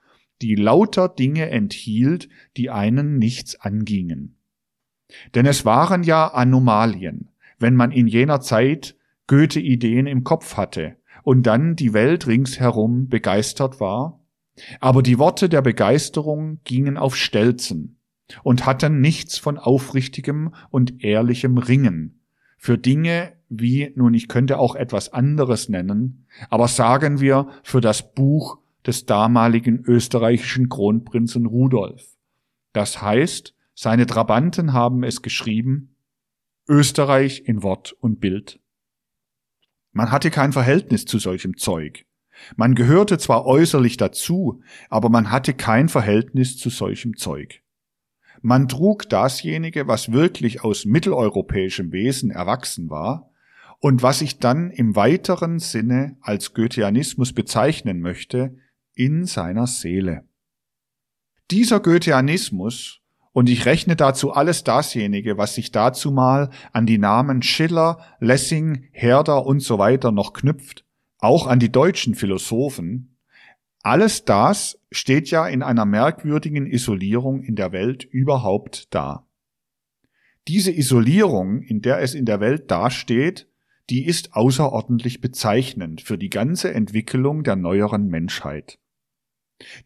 die 0.43 0.55
lauter 0.55 1.09
Dinge 1.09 1.51
enthielt, 1.51 2.29
die 2.57 2.71
einen 2.71 3.19
nichts 3.19 3.59
angingen. 3.61 4.37
Denn 5.35 5.47
es 5.47 5.65
waren 5.65 6.03
ja 6.03 6.27
Anomalien, 6.29 7.31
wenn 7.59 7.75
man 7.75 7.93
in 7.93 8.07
jener 8.07 8.41
Zeit 8.41 8.97
Goethe-Ideen 9.29 10.07
im 10.07 10.25
Kopf 10.25 10.57
hatte 10.57 10.97
und 11.23 11.45
dann 11.45 11.77
die 11.77 11.95
Welt 11.95 12.27
ringsherum 12.27 13.09
begeistert 13.09 13.81
war 13.81 14.21
aber 14.81 15.03
die 15.03 15.19
Worte 15.19 15.49
der 15.49 15.63
Begeisterung 15.63 16.61
gingen 16.65 16.97
auf 16.97 17.17
Stelzen 17.17 17.99
und 18.43 18.67
hatten 18.67 19.01
nichts 19.01 19.39
von 19.39 19.59
aufrichtigem 19.59 20.55
und 20.71 21.05
ehrlichem 21.05 21.59
Ringen 21.59 22.23
für 22.57 22.79
Dinge 22.79 23.36
wie, 23.49 23.93
nun 23.95 24.15
ich 24.15 24.29
könnte 24.29 24.59
auch 24.59 24.75
etwas 24.75 25.13
anderes 25.13 25.69
nennen, 25.69 26.27
aber 26.51 26.69
sagen 26.69 27.21
wir 27.21 27.49
für 27.63 27.81
das 27.81 28.15
Buch 28.15 28.59
des 28.87 29.07
damaligen 29.07 29.83
österreichischen 29.85 30.69
Kronprinzen 30.69 31.47
Rudolf. 31.47 32.17
Das 32.73 33.03
heißt, 33.03 33.55
seine 33.75 34.07
Trabanten 34.07 34.73
haben 34.73 35.03
es 35.03 35.23
geschrieben, 35.23 35.95
Österreich 36.69 37.43
in 37.47 37.63
Wort 37.63 37.93
und 38.01 38.21
Bild. 38.21 38.61
Man 39.93 40.11
hatte 40.11 40.31
kein 40.31 40.53
Verhältnis 40.53 41.05
zu 41.05 41.19
solchem 41.19 41.57
Zeug. 41.57 42.05
Man 42.57 42.75
gehörte 42.75 43.19
zwar 43.19 43.47
äußerlich 43.47 43.97
dazu, 43.97 44.61
aber 44.91 45.09
man 45.09 45.31
hatte 45.31 45.55
kein 45.55 45.89
Verhältnis 45.89 46.59
zu 46.59 46.69
solchem 46.69 47.17
Zeug. 47.17 47.63
Man 48.43 48.69
trug 48.69 49.09
dasjenige, 49.09 49.89
was 49.89 50.13
wirklich 50.13 50.63
aus 50.63 50.85
mitteleuropäischem 50.85 51.93
Wesen 51.93 52.31
erwachsen 52.31 52.91
war 52.91 53.31
und 53.81 54.03
was 54.03 54.21
ich 54.21 54.39
dann 54.39 54.71
im 54.71 54.97
weiteren 54.97 55.59
Sinne 55.59 56.17
als 56.21 56.55
Goetheanismus 56.55 57.33
bezeichnen 57.33 58.01
möchte, 58.01 58.57
in 58.95 59.27
seiner 59.27 59.67
Seele. 59.67 60.25
Dieser 61.51 61.81
Goetheanismus, 61.81 63.01
und 63.33 63.51
ich 63.51 63.67
rechne 63.67 63.97
dazu 63.97 64.33
alles 64.33 64.65
dasjenige, 64.65 65.37
was 65.37 65.55
sich 65.55 65.71
dazu 65.71 66.11
mal 66.11 66.51
an 66.73 66.87
die 66.87 66.99
Namen 66.99 67.43
Schiller, 67.43 67.99
Lessing, 68.19 68.89
Herder 68.93 69.45
und 69.45 69.61
so 69.61 69.79
weiter 69.79 70.11
noch 70.11 70.33
knüpft, 70.33 70.85
auch 71.19 71.47
an 71.47 71.59
die 71.59 71.71
deutschen 71.71 72.15
Philosophen, 72.15 73.17
alles 73.87 74.25
das 74.25 74.81
steht 74.91 75.31
ja 75.31 75.47
in 75.47 75.63
einer 75.63 75.85
merkwürdigen 75.85 76.67
Isolierung 76.67 77.43
in 77.43 77.55
der 77.55 77.71
Welt 77.71 78.03
überhaupt 78.03 78.93
da. 78.93 79.29
Diese 80.49 80.73
Isolierung, 80.73 81.63
in 81.63 81.83
der 81.83 82.01
es 82.01 82.15
in 82.15 82.25
der 82.25 82.41
Welt 82.41 82.69
dasteht, 82.71 83.49
die 83.91 84.05
ist 84.07 84.35
außerordentlich 84.35 85.21
bezeichnend 85.21 86.01
für 86.01 86.19
die 86.19 86.31
ganze 86.31 86.75
Entwicklung 86.75 87.45
der 87.45 87.57
neueren 87.57 88.09
Menschheit. 88.09 88.79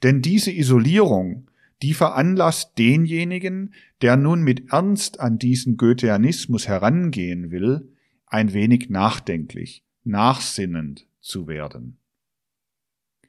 Denn 0.03 0.23
diese 0.23 0.51
Isolierung, 0.51 1.51
die 1.83 1.95
veranlasst 1.95 2.79
denjenigen, 2.79 3.75
der 4.03 4.17
nun 4.17 4.43
mit 4.43 4.73
Ernst 4.73 5.21
an 5.21 5.39
diesen 5.39 5.77
Goetheanismus 5.77 6.69
herangehen 6.69 7.51
will, 7.51 7.93
ein 8.27 8.53
wenig 8.53 8.91
nachdenklich, 8.91 9.85
nachsinnend, 10.05 11.07
zu 11.21 11.47
werden. 11.47 11.99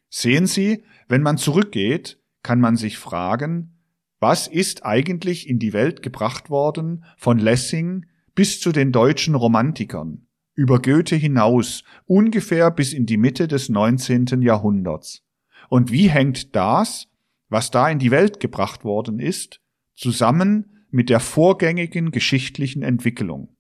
Sehen 0.09 0.47
Sie, 0.47 0.83
wenn 1.07 1.21
man 1.21 1.37
zurückgeht, 1.37 2.19
kann 2.43 2.59
man 2.59 2.75
sich 2.75 2.97
fragen, 2.97 3.77
was 4.19 4.47
ist 4.47 4.85
eigentlich 4.85 5.49
in 5.49 5.59
die 5.59 5.73
Welt 5.73 6.01
gebracht 6.01 6.49
worden 6.49 7.05
von 7.17 7.39
Lessing 7.39 8.05
bis 8.35 8.59
zu 8.59 8.71
den 8.71 8.91
deutschen 8.91 9.35
Romantikern, 9.35 10.27
über 10.53 10.81
Goethe 10.81 11.15
hinaus, 11.15 11.83
ungefähr 12.05 12.71
bis 12.71 12.93
in 12.93 13.05
die 13.05 13.17
Mitte 13.17 13.47
des 13.47 13.69
19. 13.69 14.41
Jahrhunderts. 14.41 15.23
Und 15.69 15.91
wie 15.91 16.09
hängt 16.09 16.55
das, 16.55 17.07
was 17.49 17.71
da 17.71 17.89
in 17.89 17.99
die 17.99 18.11
Welt 18.11 18.39
gebracht 18.39 18.83
worden 18.83 19.19
ist, 19.19 19.61
zusammen 19.95 20.85
mit 20.89 21.09
der 21.09 21.19
vorgängigen 21.19 22.11
geschichtlichen 22.11 22.83
Entwicklung? 22.83 23.55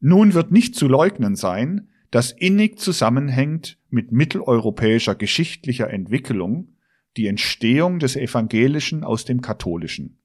Nun 0.00 0.34
wird 0.34 0.52
nicht 0.52 0.74
zu 0.74 0.86
leugnen 0.86 1.36
sein, 1.36 1.88
das 2.10 2.32
innig 2.32 2.78
zusammenhängt 2.78 3.78
mit 3.90 4.12
mitteleuropäischer 4.12 5.14
geschichtlicher 5.14 5.90
Entwicklung, 5.90 6.76
die 7.16 7.26
Entstehung 7.26 7.98
des 7.98 8.16
Evangelischen 8.16 9.04
aus 9.04 9.24
dem 9.24 9.40
Katholischen. 9.40 10.17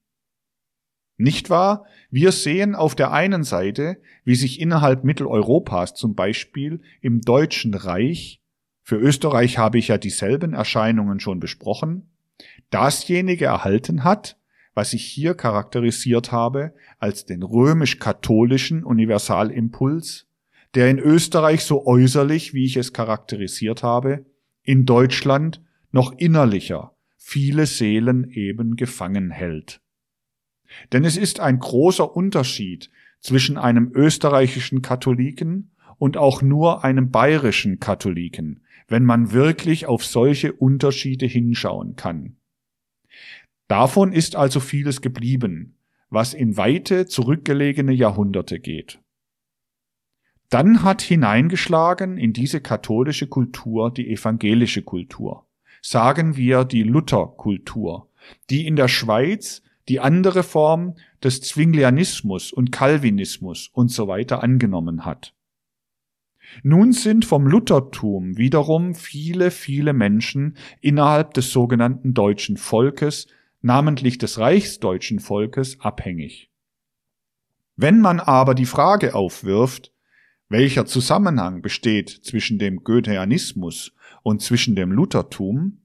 Nicht 1.24 1.49
wahr? 1.49 1.86
Wir 2.11 2.34
sehen 2.34 2.76
auf 2.76 2.95
der 2.95 3.13
einen 3.13 3.45
Seite, 3.45 3.95
wie 4.26 4.36
sich 4.36 4.59
innerhalb 4.59 5.05
Mitteleuropas 5.05 5.93
zum 5.93 6.15
Beispiel 6.15 6.82
im 6.99 7.21
Deutschen 7.21 7.74
Reich, 7.76 8.41
für 8.82 8.97
Österreich 8.97 9.57
habe 9.57 9.78
ich 9.78 9.88
ja 9.88 9.97
dieselben 9.97 10.53
Erscheinungen 10.53 11.21
schon 11.21 11.39
besprochen, 11.39 12.11
dasjenige 12.71 13.45
erhalten 13.45 14.03
hat, 14.03 14.38
was 14.74 14.91
ich 14.91 15.05
hier 15.05 15.34
charakterisiert 15.34 16.34
habe 16.34 16.74
als 16.99 17.26
den 17.26 17.41
römisch-katholischen 17.41 18.84
Universalimpuls, 18.84 20.28
der 20.76 20.89
in 20.89 20.99
Österreich 20.99 21.63
so 21.63 21.88
äußerlich, 21.88 22.53
wie 22.53 22.65
ich 22.65 22.76
es 22.76 22.91
charakterisiert 22.91 23.82
habe, 23.82 24.26
in 24.61 24.86
Deutschland 24.86 25.61
noch 25.93 26.11
innerlicher 26.17 26.97
viele 27.15 27.65
Seelen 27.65 28.30
eben 28.30 28.76
gefangen 28.76 29.32
hält. 29.32 29.80
Denn 30.91 31.05
es 31.05 31.17
ist 31.17 31.39
ein 31.39 31.59
großer 31.59 32.15
Unterschied 32.15 32.89
zwischen 33.19 33.57
einem 33.57 33.91
österreichischen 33.93 34.82
Katholiken 34.82 35.71
und 35.97 36.17
auch 36.17 36.41
nur 36.41 36.84
einem 36.84 37.11
bayerischen 37.11 37.80
Katholiken, 37.80 38.61
wenn 38.88 39.03
man 39.03 39.32
wirklich 39.32 39.86
auf 39.86 40.05
solche 40.05 40.53
Unterschiede 40.53 41.26
hinschauen 41.26 41.95
kann. 41.95 42.36
Davon 43.67 44.11
ist 44.11 44.36
also 44.36 44.59
vieles 44.59 45.01
geblieben, 45.01 45.78
was 46.09 46.34
in 46.34 46.57
weite 46.57 47.07
zurückgelegene 47.07 47.93
Jahrhunderte 47.93 48.59
geht. 48.59 48.99
Dann 50.49 50.84
hat 50.84 51.01
hineingeschlagen 51.01 52.19
in 52.19 52.34
diese 52.34 52.61
katholische 52.61 53.26
Kultur 53.26 53.91
die 53.91 54.11
evangelische 54.11 54.84
Kultur, 54.84 55.47
sagen 55.82 56.38
wir 56.38 56.65
die 56.65 56.84
Lutherkultur, 56.84 58.11
die 58.51 58.67
in 58.67 58.76
der 58.76 58.88
Schweiz 58.88 59.62
die 59.89 59.99
andere 59.99 60.43
Form 60.43 60.95
des 61.23 61.41
Zwinglianismus 61.41 62.51
und 62.51 62.71
Calvinismus 62.71 63.69
und 63.73 63.89
so 63.89 64.07
weiter 64.07 64.43
angenommen 64.43 65.05
hat. 65.05 65.34
Nun 66.61 66.91
sind 66.91 67.25
vom 67.25 67.47
Luthertum 67.47 68.38
wiederum 68.38 68.95
viele, 68.95 69.49
viele 69.49 69.93
Menschen 69.93 70.57
innerhalb 70.81 71.34
des 71.34 71.51
sogenannten 71.51 72.13
deutschen 72.13 72.57
Volkes, 72.57 73.27
namentlich 73.61 74.17
des 74.17 74.38
reichsdeutschen 74.38 75.19
Volkes, 75.19 75.79
abhängig. 75.79 76.49
Wenn 77.75 78.01
man 78.01 78.19
aber 78.19 78.53
die 78.53 78.65
Frage 78.65 79.15
aufwirft, 79.15 79.91
welcher 80.49 80.86
Zusammenhang 80.86 81.61
besteht 81.61 82.09
zwischen 82.09 82.59
dem 82.59 82.84
Goetheanismus 82.84 83.95
und 84.21 84.41
zwischen 84.41 84.75
dem 84.75 84.91
Luthertum, 84.91 85.79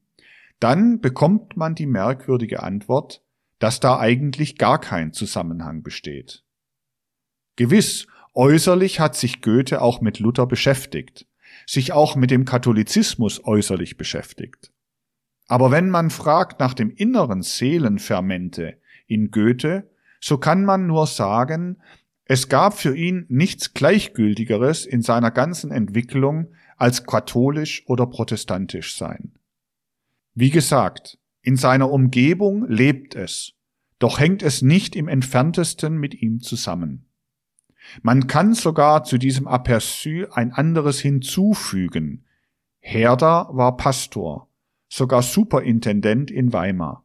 dann 0.61 1.01
bekommt 1.01 1.57
man 1.57 1.74
die 1.74 1.86
merkwürdige 1.86 2.62
Antwort, 2.62 3.22
dass 3.59 3.80
da 3.80 3.98
eigentlich 3.98 4.59
gar 4.59 4.80
kein 4.80 5.12
Zusammenhang 5.12 5.82
besteht. 5.82 6.44
Gewiss, 7.56 8.06
äußerlich 8.34 9.00
hat 9.00 9.16
sich 9.16 9.42
Goethe 9.42 9.82
auch 9.82 10.00
mit 10.00 10.20
Luther 10.20 10.46
beschäftigt, 10.46 11.26
sich 11.66 11.92
auch 11.92 12.14
mit 12.14 12.30
dem 12.30 12.44
Katholizismus 12.44 13.44
äußerlich 13.44 13.96
beschäftigt. 13.96 14.72
Aber 15.48 15.70
wenn 15.70 15.90
man 15.90 16.11
fragt 16.11 16.61
nach 16.61 16.74
dem 16.74 16.90
inneren 16.90 17.42
Seelenfermente 17.42 18.78
in 19.06 19.30
Goethe, 19.30 19.90
so 20.20 20.38
kann 20.38 20.64
man 20.64 20.86
nur 20.86 21.06
sagen, 21.06 21.78
es 22.24 22.48
gab 22.48 22.78
für 22.78 22.94
ihn 22.94 23.24
nichts 23.28 23.72
Gleichgültigeres 23.72 24.84
in 24.84 25.00
seiner 25.00 25.30
ganzen 25.30 25.70
Entwicklung 25.70 26.52
als 26.76 27.04
katholisch 27.04 27.82
oder 27.86 28.06
protestantisch 28.06 28.96
sein. 28.96 29.32
Wie 30.34 30.50
gesagt, 30.50 31.18
in 31.43 31.57
seiner 31.57 31.91
Umgebung 31.91 32.66
lebt 32.68 33.14
es, 33.14 33.55
doch 33.99 34.18
hängt 34.18 34.43
es 34.43 34.62
nicht 34.62 34.97
im 34.97 35.09
entferntesten 35.09 35.97
mit 35.97 36.14
ihm 36.20 36.41
zusammen. 36.41 37.07
Man 38.03 38.26
kann 38.26 38.55
sogar 38.55 39.05
zu 39.05 39.18
diesem 39.18 39.49
Aperçu 39.49 40.30
ein 40.30 40.53
anderes 40.53 41.01
hinzufügen. 41.01 42.24
Herder 42.80 43.49
war 43.53 43.76
Pastor, 43.76 44.49
sogar 44.89 45.22
Superintendent 45.22 46.30
in 46.30 46.53
Weimar. 46.53 47.05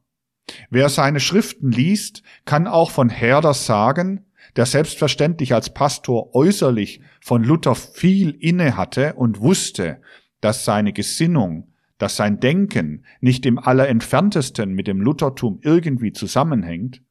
Wer 0.69 0.89
seine 0.89 1.19
Schriften 1.19 1.71
liest, 1.71 2.21
kann 2.45 2.67
auch 2.67 2.91
von 2.91 3.09
Herder 3.09 3.53
sagen, 3.53 4.25
der 4.55 4.65
selbstverständlich 4.65 5.53
als 5.53 5.73
Pastor 5.73 6.35
äußerlich 6.35 7.01
von 7.21 7.43
Luther 7.43 7.75
viel 7.75 8.31
inne 8.31 8.75
hatte 8.75 9.13
und 9.13 9.39
wusste, 9.39 10.01
dass 10.41 10.65
seine 10.65 10.93
Gesinnung, 10.93 11.72
dass 12.03 12.17
sein 12.17 12.41
Denken 12.41 13.05
nicht 13.21 13.45
im 13.45 13.57
allerentferntesten 13.57 14.73
mit 14.73 14.87
dem 14.87 14.99
Luthertum 14.99 15.59
irgendwie 15.61 16.11
zusammenhängt, 16.11 17.01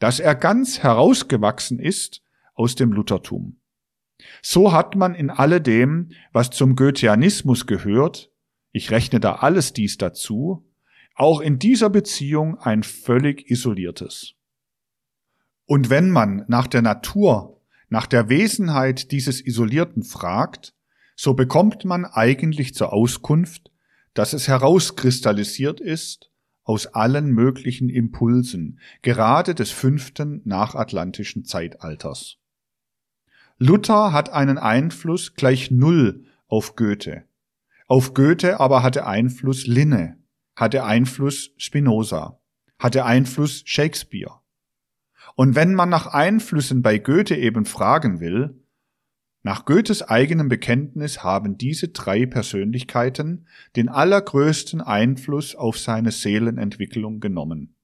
dass 0.00 0.18
er 0.18 0.34
ganz 0.34 0.80
herausgewachsen 0.80 1.78
ist 1.78 2.20
aus 2.54 2.74
dem 2.74 2.90
Luthertum. 2.90 3.60
So 4.42 4.72
hat 4.72 4.96
man 4.96 5.14
in 5.14 5.30
alledem, 5.30 6.10
was 6.32 6.50
zum 6.50 6.74
Goetheanismus 6.74 7.68
gehört, 7.68 8.32
ich 8.72 8.90
rechne 8.90 9.20
da 9.20 9.36
alles 9.36 9.72
dies 9.72 9.98
dazu, 9.98 10.68
auch 11.14 11.40
in 11.40 11.60
dieser 11.60 11.88
Beziehung 11.88 12.58
ein 12.58 12.82
völlig 12.82 13.48
isoliertes. 13.48 14.34
Und 15.64 15.90
wenn 15.90 16.10
man 16.10 16.44
nach 16.48 16.66
der 16.66 16.82
Natur, 16.82 17.60
nach 17.88 18.08
der 18.08 18.28
Wesenheit 18.28 19.12
dieses 19.12 19.40
Isolierten 19.40 20.02
fragt, 20.02 20.74
so 21.14 21.34
bekommt 21.34 21.84
man 21.84 22.04
eigentlich 22.04 22.74
zur 22.74 22.92
Auskunft, 22.92 23.70
dass 24.14 24.32
es 24.32 24.48
herauskristallisiert 24.48 25.80
ist 25.80 26.30
aus 26.62 26.86
allen 26.86 27.30
möglichen 27.30 27.90
Impulsen, 27.90 28.80
gerade 29.02 29.54
des 29.54 29.70
fünften 29.70 30.40
nachatlantischen 30.44 31.44
Zeitalters. 31.44 32.38
Luther 33.58 34.12
hat 34.12 34.30
einen 34.30 34.58
Einfluss 34.58 35.34
gleich 35.34 35.70
Null 35.70 36.24
auf 36.48 36.74
Goethe. 36.74 37.24
Auf 37.86 38.14
Goethe 38.14 38.60
aber 38.60 38.82
hatte 38.82 39.06
Einfluss 39.06 39.66
Linne, 39.66 40.18
hatte 40.56 40.84
Einfluss 40.84 41.50
Spinoza, 41.58 42.40
hatte 42.78 43.04
Einfluss 43.04 43.62
Shakespeare. 43.66 44.40
Und 45.36 45.54
wenn 45.54 45.74
man 45.74 45.88
nach 45.90 46.06
Einflüssen 46.06 46.82
bei 46.82 46.98
Goethe 46.98 47.36
eben 47.36 47.66
fragen 47.66 48.20
will, 48.20 48.63
nach 49.44 49.66
Goethes 49.66 50.00
eigenem 50.00 50.48
Bekenntnis 50.48 51.22
haben 51.22 51.58
diese 51.58 51.88
drei 51.88 52.24
Persönlichkeiten 52.24 53.46
den 53.76 53.90
allergrößten 53.90 54.80
Einfluss 54.80 55.54
auf 55.54 55.78
seine 55.78 56.12
Seelenentwicklung 56.12 57.20
genommen. 57.20 57.76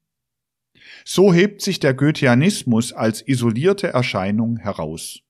So 1.05 1.35
hebt 1.35 1.61
sich 1.61 1.79
der 1.79 1.93
Goetheanismus 1.93 2.95
als 2.95 3.21
isolierte 3.21 3.89
Erscheinung 3.89 4.57
heraus. 4.57 5.21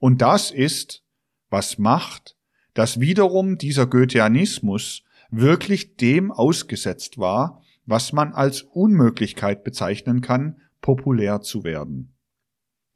Und 0.00 0.20
das 0.20 0.50
ist, 0.50 1.04
was 1.48 1.78
macht, 1.78 2.36
dass 2.74 2.98
wiederum 2.98 3.56
dieser 3.56 3.86
Goetheanismus 3.86 5.04
wirklich 5.30 5.96
dem 5.96 6.32
ausgesetzt 6.32 7.18
war, 7.18 7.62
was 7.84 8.12
man 8.12 8.32
als 8.32 8.62
Unmöglichkeit 8.62 9.62
bezeichnen 9.62 10.22
kann, 10.22 10.60
populär 10.80 11.40
zu 11.40 11.62
werden. 11.62 12.15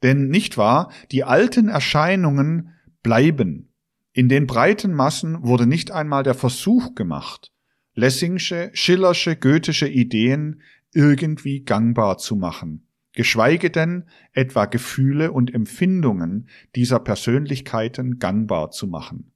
Denn 0.03 0.29
nicht 0.29 0.57
wahr, 0.57 0.91
die 1.11 1.23
alten 1.23 1.67
Erscheinungen 1.67 2.73
bleiben. 3.03 3.73
In 4.13 4.29
den 4.29 4.47
breiten 4.47 4.93
Massen 4.93 5.43
wurde 5.43 5.67
nicht 5.67 5.91
einmal 5.91 6.23
der 6.23 6.33
Versuch 6.33 6.95
gemacht, 6.95 7.51
Lessingsche, 7.93 8.71
Schillersche, 8.73 9.35
goethische 9.35 9.87
Ideen 9.87 10.61
irgendwie 10.93 11.63
gangbar 11.63 12.17
zu 12.17 12.35
machen, 12.35 12.87
geschweige 13.13 13.69
denn 13.69 14.05
etwa 14.33 14.65
Gefühle 14.65 15.31
und 15.31 15.53
Empfindungen 15.53 16.49
dieser 16.75 16.99
Persönlichkeiten 16.99 18.19
gangbar 18.19 18.71
zu 18.71 18.87
machen. 18.87 19.31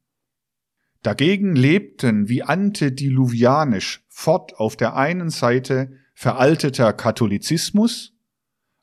Dagegen 1.01 1.55
lebten 1.55 2.30
wie 2.30 2.43
antediluvianisch 2.43 4.03
fort 4.09 4.55
auf 4.57 4.76
der 4.76 4.95
einen 4.95 5.30
Seite 5.30 5.93
veralteter 6.16 6.93
Katholizismus, 6.93 8.14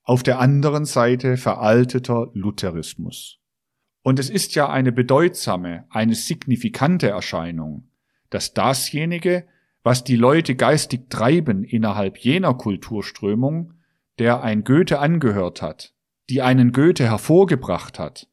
auf 0.02 0.22
der 0.22 0.40
anderen 0.40 0.84
Seite 0.84 1.36
veralteter 1.36 2.30
Lutherismus. 2.34 3.38
Und 4.02 4.18
es 4.18 4.30
ist 4.30 4.54
ja 4.54 4.68
eine 4.68 4.90
bedeutsame, 4.90 5.84
eine 5.90 6.14
signifikante 6.14 7.08
Erscheinung, 7.08 7.88
dass 8.30 8.52
dasjenige, 8.52 9.46
was 9.84 10.04
die 10.04 10.16
Leute 10.16 10.56
geistig 10.56 11.08
treiben 11.08 11.64
innerhalb 11.64 12.18
jener 12.18 12.54
Kulturströmung, 12.54 13.74
der 14.18 14.42
ein 14.42 14.64
Goethe 14.64 14.98
angehört 14.98 15.62
hat, 15.62 15.94
die 16.30 16.42
einen 16.42 16.72
Goethe 16.72 17.04
hervorgebracht 17.04 17.98
hat, 17.98 18.28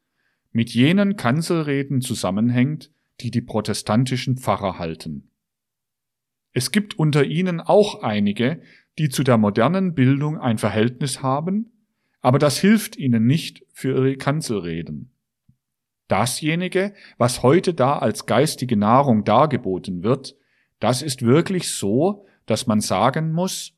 mit 0.52 0.70
jenen 0.70 1.16
Kanzelreden 1.16 2.00
zusammenhängt, 2.00 2.90
die 3.20 3.30
die 3.30 3.42
protestantischen 3.42 4.36
Pfarrer 4.36 4.78
halten. 4.78 5.30
Es 6.52 6.72
gibt 6.72 6.98
unter 6.98 7.24
ihnen 7.24 7.60
auch 7.60 8.02
einige, 8.02 8.60
die 8.98 9.08
zu 9.08 9.22
der 9.22 9.38
modernen 9.38 9.94
Bildung 9.94 10.38
ein 10.38 10.58
Verhältnis 10.58 11.22
haben, 11.22 11.72
aber 12.20 12.38
das 12.38 12.58
hilft 12.58 12.96
ihnen 12.96 13.26
nicht 13.26 13.64
für 13.72 13.94
ihre 13.96 14.16
Kanzelreden. 14.16 15.12
Dasjenige, 16.08 16.92
was 17.18 17.42
heute 17.42 17.72
da 17.72 17.98
als 17.98 18.26
geistige 18.26 18.76
Nahrung 18.76 19.24
dargeboten 19.24 20.02
wird, 20.02 20.36
das 20.80 21.02
ist 21.02 21.22
wirklich 21.22 21.70
so, 21.70 22.26
dass 22.46 22.66
man 22.66 22.80
sagen 22.80 23.32
muss, 23.32 23.74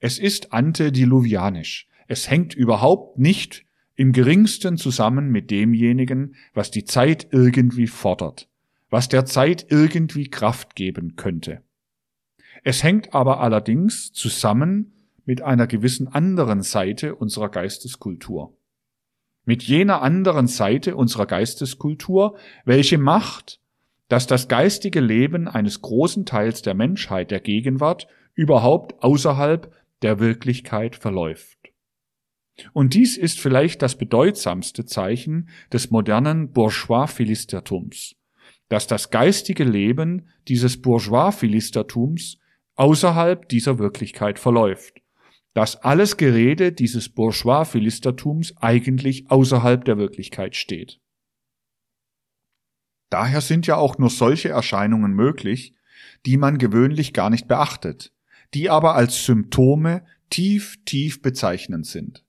es 0.00 0.18
ist 0.18 0.52
antediluvianisch. 0.52 1.88
Es 2.08 2.28
hängt 2.30 2.54
überhaupt 2.54 3.18
nicht 3.18 3.64
im 3.94 4.12
geringsten 4.12 4.76
zusammen 4.76 5.30
mit 5.30 5.50
demjenigen, 5.50 6.34
was 6.54 6.70
die 6.70 6.84
Zeit 6.84 7.28
irgendwie 7.30 7.86
fordert, 7.86 8.48
was 8.90 9.08
der 9.08 9.24
Zeit 9.24 9.66
irgendwie 9.70 10.28
Kraft 10.28 10.74
geben 10.74 11.16
könnte. 11.16 11.62
Es 12.64 12.82
hängt 12.82 13.14
aber 13.14 13.40
allerdings 13.40 14.12
zusammen 14.12 14.92
mit 15.24 15.42
einer 15.42 15.66
gewissen 15.66 16.08
anderen 16.08 16.62
Seite 16.62 17.14
unserer 17.14 17.50
Geisteskultur. 17.50 18.56
Mit 19.44 19.62
jener 19.62 20.02
anderen 20.02 20.46
Seite 20.46 20.96
unserer 20.96 21.26
Geisteskultur, 21.26 22.36
welche 22.64 22.98
macht, 22.98 23.60
dass 24.08 24.26
das 24.26 24.48
geistige 24.48 25.00
Leben 25.00 25.48
eines 25.48 25.80
großen 25.82 26.24
Teils 26.26 26.62
der 26.62 26.74
Menschheit 26.74 27.30
der 27.30 27.40
Gegenwart 27.40 28.08
überhaupt 28.34 29.02
außerhalb 29.02 29.72
der 30.02 30.18
Wirklichkeit 30.18 30.96
verläuft. 30.96 31.58
Und 32.72 32.94
dies 32.94 33.16
ist 33.16 33.38
vielleicht 33.40 33.82
das 33.82 33.96
bedeutsamste 33.96 34.84
Zeichen 34.84 35.48
des 35.72 35.90
modernen 35.90 36.52
Bourgeois-Philistertums, 36.52 38.16
dass 38.68 38.86
das 38.86 39.10
geistige 39.10 39.64
Leben 39.64 40.28
dieses 40.48 40.80
Bourgeois-Philistertums 40.80 42.38
außerhalb 42.78 43.48
dieser 43.48 43.78
Wirklichkeit 43.78 44.38
verläuft, 44.38 45.02
dass 45.52 45.76
alles 45.76 46.16
Gerede 46.16 46.72
dieses 46.72 47.08
Bourgeois-Philistertums 47.08 48.56
eigentlich 48.58 49.30
außerhalb 49.30 49.84
der 49.84 49.98
Wirklichkeit 49.98 50.54
steht. 50.54 51.00
Daher 53.10 53.40
sind 53.40 53.66
ja 53.66 53.76
auch 53.76 53.98
nur 53.98 54.10
solche 54.10 54.50
Erscheinungen 54.50 55.12
möglich, 55.12 55.74
die 56.26 56.36
man 56.36 56.58
gewöhnlich 56.58 57.12
gar 57.12 57.30
nicht 57.30 57.48
beachtet, 57.48 58.12
die 58.54 58.70
aber 58.70 58.94
als 58.94 59.24
Symptome 59.24 60.04
tief, 60.30 60.78
tief 60.84 61.20
bezeichnend 61.20 61.86
sind. 61.86 62.24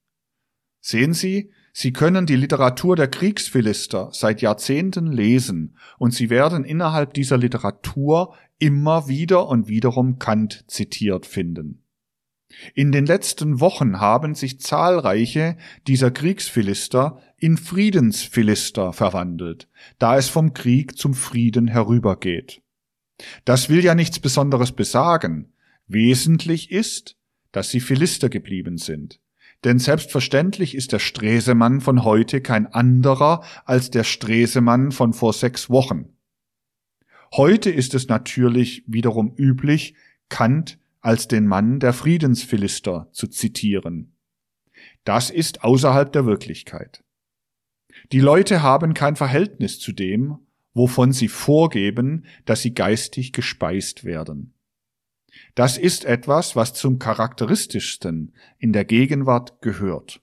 Sehen 0.80 1.14
Sie, 1.14 1.52
Sie 1.74 1.94
können 1.94 2.26
die 2.26 2.36
Literatur 2.36 2.96
der 2.96 3.08
Kriegsphilister 3.08 4.10
seit 4.12 4.42
Jahrzehnten 4.42 5.12
lesen 5.12 5.78
und 5.98 6.14
Sie 6.14 6.30
werden 6.30 6.64
innerhalb 6.64 7.14
dieser 7.14 7.38
Literatur 7.38 8.36
immer 8.60 9.08
wieder 9.08 9.48
und 9.48 9.68
wiederum 9.68 10.20
Kant 10.20 10.66
zitiert 10.68 11.26
finden. 11.26 11.84
In 12.74 12.92
den 12.92 13.06
letzten 13.06 13.60
Wochen 13.60 14.00
haben 14.00 14.36
sich 14.36 14.60
zahlreiche 14.60 15.58
dieser 15.88 16.12
Kriegsphilister 16.12 17.22
in 17.38 17.58
Friedensphilister 17.58 18.92
verwandelt, 18.92 19.70
da 20.00 20.18
es 20.18 20.30
vom 20.30 20.54
Krieg 20.54 20.98
zum 20.98 21.14
Frieden 21.14 21.68
herübergeht. 21.68 22.62
Das 23.46 23.70
will 23.70 23.84
ja 23.84 23.96
nichts 23.96 24.20
Besonderes 24.20 24.72
besagen. 24.72 25.54
Wesentlich 25.88 26.72
ist, 26.72 27.18
dass 27.52 27.70
sie 27.70 27.80
Philister 27.80 28.30
geblieben 28.30 28.78
sind. 28.78 29.20
Denn 29.64 29.78
selbstverständlich 29.78 30.74
ist 30.74 30.94
der 30.94 31.00
Stresemann 31.00 31.82
von 31.82 32.04
heute 32.04 32.42
kein 32.42 32.68
anderer 32.68 33.44
als 33.66 33.92
der 33.92 34.06
Stresemann 34.06 34.92
von 34.92 35.14
vor 35.14 35.34
sechs 35.34 35.70
Wochen. 35.70 36.14
Heute 37.34 37.70
ist 37.70 37.94
es 37.94 38.08
natürlich 38.08 38.84
wiederum 38.88 39.34
üblich, 39.38 39.96
Kant 40.30 40.80
als 41.02 41.28
den 41.28 41.48
Mann 41.48 41.80
der 41.80 41.94
Friedensphilister 41.94 43.10
zu 43.12 43.28
zitieren. 43.28 44.16
Das 45.04 45.30
ist 45.30 45.64
außerhalb 45.64 46.12
der 46.12 46.26
Wirklichkeit. 46.26 47.04
Die 48.12 48.20
Leute 48.20 48.62
haben 48.62 48.94
kein 48.94 49.16
Verhältnis 49.16 49.80
zu 49.80 49.92
dem, 49.92 50.40
wovon 50.74 51.12
sie 51.12 51.28
vorgeben, 51.28 52.26
dass 52.46 52.62
sie 52.62 52.74
geistig 52.74 53.34
gespeist 53.34 54.04
werden. 54.04 54.54
Das 55.56 55.78
ist 55.78 56.06
etwas, 56.06 56.56
was 56.56 56.74
zum 56.74 57.00
charakteristischsten 57.00 58.34
in 58.58 58.74
der 58.74 58.86
Gegenwart 58.86 59.62
gehört. 59.62 60.22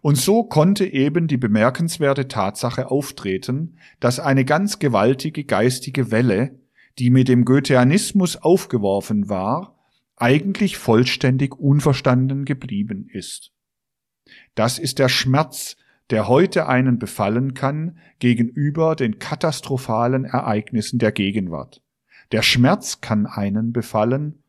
Und 0.00 0.16
so 0.16 0.44
konnte 0.44 0.86
eben 0.86 1.26
die 1.26 1.36
bemerkenswerte 1.36 2.28
Tatsache 2.28 2.90
auftreten, 2.90 3.78
dass 4.00 4.20
eine 4.20 4.44
ganz 4.44 4.78
gewaltige 4.78 5.44
geistige 5.44 6.10
Welle, 6.10 6.58
die 6.98 7.10
mit 7.10 7.28
dem 7.28 7.44
Goetheanismus 7.44 8.36
aufgeworfen 8.36 9.28
war, 9.28 9.74
eigentlich 10.16 10.76
vollständig 10.76 11.54
unverstanden 11.58 12.44
geblieben 12.44 13.08
ist. 13.12 13.52
Das 14.54 14.78
ist 14.78 14.98
der 14.98 15.08
Schmerz, 15.08 15.76
der 16.10 16.28
heute 16.28 16.68
einen 16.68 16.98
befallen 16.98 17.54
kann 17.54 17.98
gegenüber 18.18 18.94
den 18.94 19.18
katastrophalen 19.18 20.24
Ereignissen 20.24 20.98
der 20.98 21.12
Gegenwart. 21.12 21.82
Der 22.32 22.42
Schmerz 22.42 23.00
kann 23.00 23.26
einen 23.26 23.72
befallen. 23.72 24.43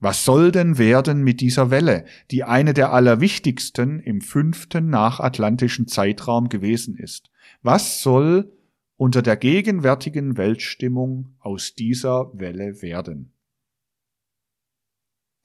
Was 0.00 0.24
soll 0.24 0.50
denn 0.50 0.78
werden 0.78 1.22
mit 1.22 1.42
dieser 1.42 1.70
Welle, 1.70 2.06
die 2.30 2.42
eine 2.42 2.72
der 2.72 2.92
allerwichtigsten 2.92 4.00
im 4.00 4.22
fünften 4.22 4.88
nachatlantischen 4.88 5.86
Zeitraum 5.88 6.48
gewesen 6.48 6.96
ist? 6.96 7.30
Was 7.62 8.02
soll 8.02 8.50
unter 8.96 9.20
der 9.20 9.36
gegenwärtigen 9.36 10.38
Weltstimmung 10.38 11.36
aus 11.38 11.74
dieser 11.74 12.30
Welle 12.32 12.80
werden? 12.80 13.34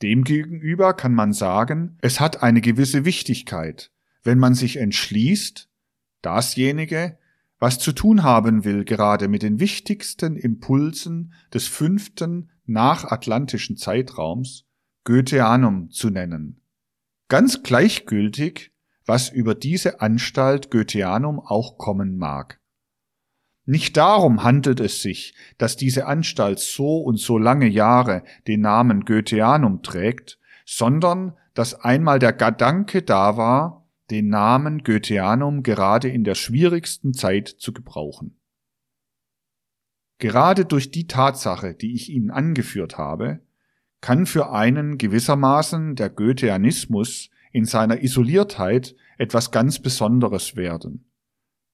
Demgegenüber 0.01 0.93
kann 0.93 1.13
man 1.13 1.33
sagen, 1.33 1.97
es 2.01 2.21
hat 2.21 2.41
eine 2.41 2.61
gewisse 2.61 3.03
Wichtigkeit, 3.03 3.91
wenn 4.23 4.39
man 4.39 4.55
sich 4.55 4.77
entschließt, 4.77 5.69
dasjenige, 6.21 7.17
was 7.59 7.79
zu 7.79 7.91
tun 7.91 8.23
haben 8.23 8.63
will, 8.63 8.85
gerade 8.85 9.27
mit 9.27 9.41
den 9.41 9.59
wichtigsten 9.59 10.35
Impulsen 10.37 11.33
des 11.53 11.67
fünften 11.67 12.51
nachatlantischen 12.65 13.77
Zeitraums, 13.77 14.65
Goetheanum 15.03 15.91
zu 15.91 16.09
nennen. 16.09 16.61
Ganz 17.27 17.63
gleichgültig, 17.63 18.71
was 19.05 19.29
über 19.29 19.55
diese 19.55 20.01
Anstalt 20.01 20.71
Goetheanum 20.71 21.39
auch 21.39 21.77
kommen 21.77 22.17
mag. 22.17 22.59
Nicht 23.65 23.97
darum 23.97 24.43
handelt 24.43 24.79
es 24.79 25.01
sich, 25.01 25.33
dass 25.57 25.75
diese 25.75 26.05
Anstalt 26.05 26.59
so 26.59 26.99
und 26.99 27.19
so 27.19 27.37
lange 27.37 27.67
Jahre 27.67 28.23
den 28.47 28.61
Namen 28.61 29.05
Goetheanum 29.05 29.81
trägt, 29.81 30.39
sondern 30.65 31.35
dass 31.55 31.73
einmal 31.73 32.19
der 32.19 32.33
Gedanke 32.33 33.01
da 33.01 33.37
war, 33.37 33.87
den 34.11 34.27
Namen 34.27 34.83
Goetheanum 34.83 35.63
gerade 35.63 36.09
in 36.09 36.23
der 36.23 36.35
schwierigsten 36.35 37.13
Zeit 37.13 37.47
zu 37.47 37.73
gebrauchen. 37.73 38.37
Gerade 40.17 40.65
durch 40.65 40.91
die 40.91 41.07
Tatsache, 41.07 41.73
die 41.73 41.93
ich 41.93 42.09
Ihnen 42.09 42.31
angeführt 42.31 42.97
habe, 42.97 43.41
kann 44.01 44.25
für 44.25 44.51
einen 44.51 44.97
gewissermaßen 44.97 45.95
der 45.95 46.09
Goetheanismus 46.09 47.29
in 47.51 47.65
seiner 47.65 48.03
Isoliertheit 48.03 48.95
etwas 49.17 49.51
ganz 49.51 49.79
Besonderes 49.79 50.55
werden. 50.55 51.09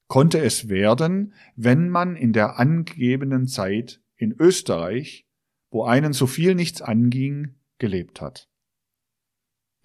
Konnte 0.08 0.40
es 0.40 0.68
werden, 0.68 1.34
wenn 1.56 1.88
man 1.88 2.16
in 2.16 2.32
der 2.32 2.58
angegebenen 2.58 3.46
Zeit 3.46 4.00
in 4.16 4.34
Österreich, 4.38 5.26
wo 5.70 5.84
einen 5.84 6.12
so 6.12 6.26
viel 6.26 6.54
nichts 6.54 6.82
anging, 6.82 7.54
gelebt 7.78 8.20
hat. 8.20 8.48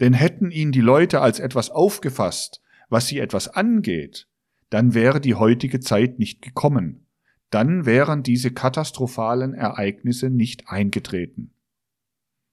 Denn 0.00 0.12
hätten 0.12 0.50
ihn 0.50 0.70
die 0.70 0.80
Leute 0.80 1.20
als 1.20 1.40
etwas 1.40 1.70
aufgefasst, 1.70 2.62
was 2.88 3.08
sie 3.08 3.18
etwas 3.18 3.48
angeht, 3.48 4.28
dann 4.70 4.94
wäre 4.94 5.20
die 5.20 5.34
heutige 5.34 5.80
Zeit 5.80 6.18
nicht 6.18 6.42
gekommen, 6.42 7.07
dann 7.50 7.86
wären 7.86 8.22
diese 8.22 8.50
katastrophalen 8.50 9.54
Ereignisse 9.54 10.30
nicht 10.30 10.68
eingetreten. 10.68 11.52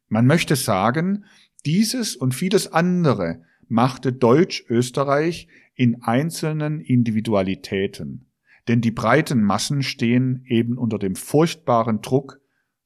Man 0.07 0.25
möchte 0.25 0.55
sagen, 0.55 1.25
dieses 1.65 2.15
und 2.15 2.33
vieles 2.35 2.71
andere 2.71 3.43
machte 3.67 4.13
Deutsch-Österreich 4.13 5.47
in 5.73 6.01
einzelnen 6.03 6.79
Individualitäten, 6.79 8.27
denn 8.67 8.81
die 8.81 8.91
breiten 8.91 9.43
Massen 9.43 9.83
stehen 9.83 10.43
eben 10.47 10.77
unter 10.77 10.99
dem 10.99 11.15
furchtbaren 11.15 12.01
Druck 12.01 12.39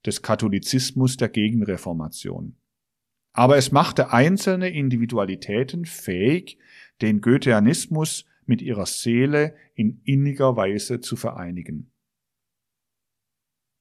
des 0.05 0.21
Katholizismus 0.21 1.17
der 1.17 1.29
Gegenreformation. 1.29 2.55
Aber 3.33 3.57
es 3.57 3.71
machte 3.71 4.11
einzelne 4.11 4.69
Individualitäten 4.69 5.85
fähig, 5.85 6.57
den 7.01 7.21
Goetheanismus 7.21 8.25
mit 8.45 8.61
ihrer 8.61 8.85
Seele 8.85 9.55
in 9.75 10.01
inniger 10.03 10.55
Weise 10.55 10.99
zu 10.99 11.15
vereinigen. 11.15 11.91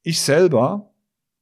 Ich 0.08 0.22
selber, 0.22 0.94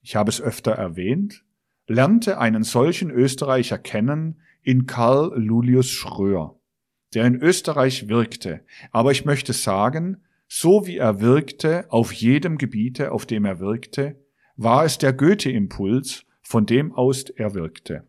ich 0.02 0.16
habe 0.16 0.28
es 0.28 0.40
öfter 0.40 0.72
erwähnt, 0.72 1.44
lernte 1.86 2.38
einen 2.38 2.64
solchen 2.64 3.12
Österreicher 3.12 3.78
kennen 3.78 4.40
in 4.60 4.86
Karl 4.86 5.40
Lulius 5.40 5.88
Schröer, 5.88 6.58
der 7.14 7.26
in 7.26 7.36
Österreich 7.36 8.08
wirkte, 8.08 8.64
aber 8.90 9.12
ich 9.12 9.24
möchte 9.24 9.52
sagen, 9.52 10.24
so 10.48 10.84
wie 10.84 10.96
er 10.96 11.20
wirkte 11.20 11.86
auf 11.90 12.10
jedem 12.10 12.58
Gebiete, 12.58 13.12
auf 13.12 13.24
dem 13.24 13.44
er 13.44 13.60
wirkte, 13.60 14.20
war 14.56 14.84
es 14.84 14.98
der 14.98 15.12
Goethe-Impuls, 15.12 16.24
von 16.42 16.66
dem 16.66 16.92
aus 16.92 17.30
er 17.30 17.54
wirkte. 17.54 18.08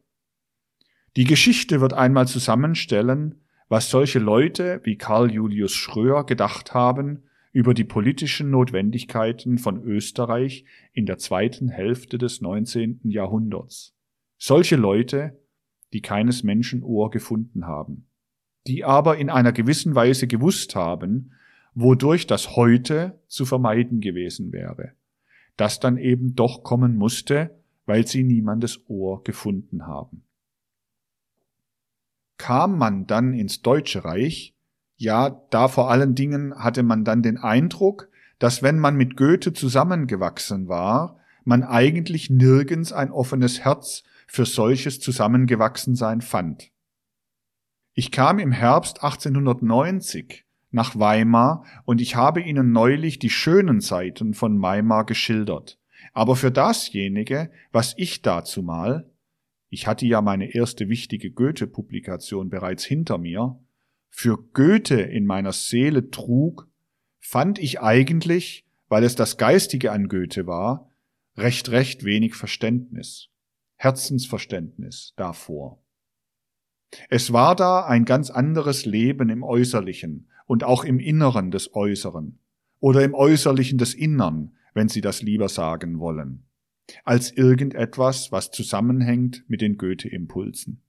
Die 1.18 1.26
Geschichte 1.26 1.82
wird 1.82 1.93
einmal 1.93 2.28
zusammenstellen, 2.28 3.43
was 3.70 3.91
solche 3.91 4.18
Leute 4.18 4.82
wie 4.86 4.97
Karl 4.97 5.32
Julius 5.32 5.76
Schröer 5.76 6.26
gedacht 6.26 6.74
haben 6.74 7.27
über 7.58 7.74
die 7.74 7.86
politischen 7.86 8.51
Notwendigkeiten 8.51 9.58
von 9.58 9.82
Österreich 9.82 10.64
in 10.93 11.08
der 11.08 11.18
zweiten 11.18 11.70
Hälfte 11.70 12.20
des 12.20 12.39
19. 12.39 12.99
Jahrhunderts. 13.05 13.95
Solche 14.38 14.76
Leute, 14.76 15.39
die 15.91 16.01
keines 16.03 16.43
Menschen 16.43 16.84
Ohr 16.84 17.10
gefunden 17.10 17.66
haben, 17.66 18.05
die 18.68 18.84
aber 18.84 19.18
in 19.18 19.32
einer 19.32 19.53
gewissen 19.53 19.95
Weise 19.95 20.28
gewusst 20.28 20.76
haben, 20.76 21.32
wodurch 21.74 22.28
das 22.28 22.55
heute 22.55 23.20
zu 23.26 23.43
vermeiden 23.43 24.01
gewesen 24.01 24.51
wäre, 24.51 24.91
das 25.55 25.80
dann 25.80 25.97
eben 25.97 26.36
doch 26.36 26.62
kommen 26.62 26.95
musste, 26.95 27.60
weil 27.88 28.05
sie 28.05 28.24
niemandes 28.24 28.88
Ohr 28.88 29.24
gefunden 29.24 29.88
haben. 29.88 30.22
Kam 32.38 32.78
man 32.78 33.08
dann 33.08 33.34
ins 33.34 33.64
Deutsche 33.64 34.05
Reich, 34.05 34.53
ja, 34.98 35.41
da 35.52 35.68
vor 35.68 35.89
allen 35.89 36.16
Dingen 36.16 36.56
hatte 36.56 36.84
man 36.84 37.04
dann 37.04 37.22
den 37.22 37.38
Eindruck, 37.38 38.10
dass 38.39 38.62
wenn 38.62 38.80
man 38.80 38.95
mit 38.95 39.16
Goethe 39.16 39.54
zusammengewachsen 39.54 40.68
war, 40.68 41.20
man 41.43 41.64
eigentlich 41.64 42.30
nirgends 42.30 42.91
ein 42.91 43.12
offenes 43.12 43.62
Herz 43.62 44.04
für 44.28 44.45
solches 44.45 45.00
Zusammengewachsensein 45.00 46.22
fand. 46.22 46.72
Ich 47.93 48.12
kam 48.12 48.39
im 48.39 48.52
Herbst 48.52 49.04
1890 49.04 50.45
nach 50.72 51.00
Weimar 51.00 51.64
und 51.86 52.02
ich 52.02 52.16
habe 52.16 52.41
Ihnen 52.41 52.72
neulich 52.72 53.20
die 53.20 53.30
schönen 53.30 53.80
Seiten 53.80 54.34
von 54.34 54.62
Weimar 54.62 55.06
geschildert. 55.06 55.80
Aber 56.14 56.36
für 56.36 56.52
dasjenige, 56.52 57.52
was 57.72 57.93
ich 57.98 58.22
dazu 58.22 58.62
mal, 58.62 59.10
ich 59.70 59.88
hatte 59.88 60.06
ja 60.06 60.22
meine 60.22 60.54
erste 60.54 60.89
wichtige 60.89 61.32
Goethe-Publikation 61.32 62.50
bereits 62.50 62.84
hinter 62.84 63.18
mir, 63.18 63.60
für 64.10 64.38
Goethe 64.53 65.01
in 65.01 65.26
meiner 65.26 65.53
Seele 65.53 66.10
trug, 66.10 66.68
fand 67.20 67.60
ich 67.60 67.82
eigentlich, 67.82 68.66
weil 68.88 69.03
es 69.03 69.16
das 69.16 69.38
Geistige 69.38 69.91
an 69.91 70.08
Goethe 70.08 70.47
war, 70.47 70.91
recht 71.36 71.70
recht 71.70 72.03
wenig 72.03 72.36
Verständnis, 72.36 73.30
Herzensverständnis 73.76 75.14
davor. 75.18 75.84
Es 77.10 77.34
war 77.34 77.55
da 77.55 77.86
ein 77.86 78.05
ganz 78.05 78.30
anderes 78.30 78.86
Leben 78.86 79.30
im 79.30 79.43
Äußerlichen 79.43 80.30
und 80.45 80.64
auch 80.64 80.84
im 80.84 80.99
Inneren 80.99 81.51
des 81.51 81.76
Äußeren 81.76 82.39
oder 82.80 83.03
im 83.03 83.14
Äußerlichen 83.14 83.78
des 83.78 83.93
Innern, 83.93 84.55
wenn 84.74 84.88
Sie 84.88 85.01
das 85.01 85.22
lieber 85.22 85.49
sagen 85.49 85.99
wollen, 85.99 86.45
als 87.03 87.32
irgendetwas, 87.32 88.32
was 88.32 88.51
zusammenhängt 88.51 89.43
mit 89.47 89.62
den 89.62 89.78
Goethe-Impulsen. 89.78 90.82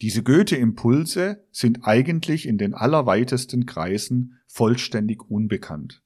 Diese 0.00 0.22
Goethe-Impulse 0.22 1.44
sind 1.50 1.80
eigentlich 1.86 2.46
in 2.46 2.58
den 2.58 2.74
allerweitesten 2.74 3.64
Kreisen 3.64 4.38
vollständig 4.46 5.30
unbekannt. 5.30 6.02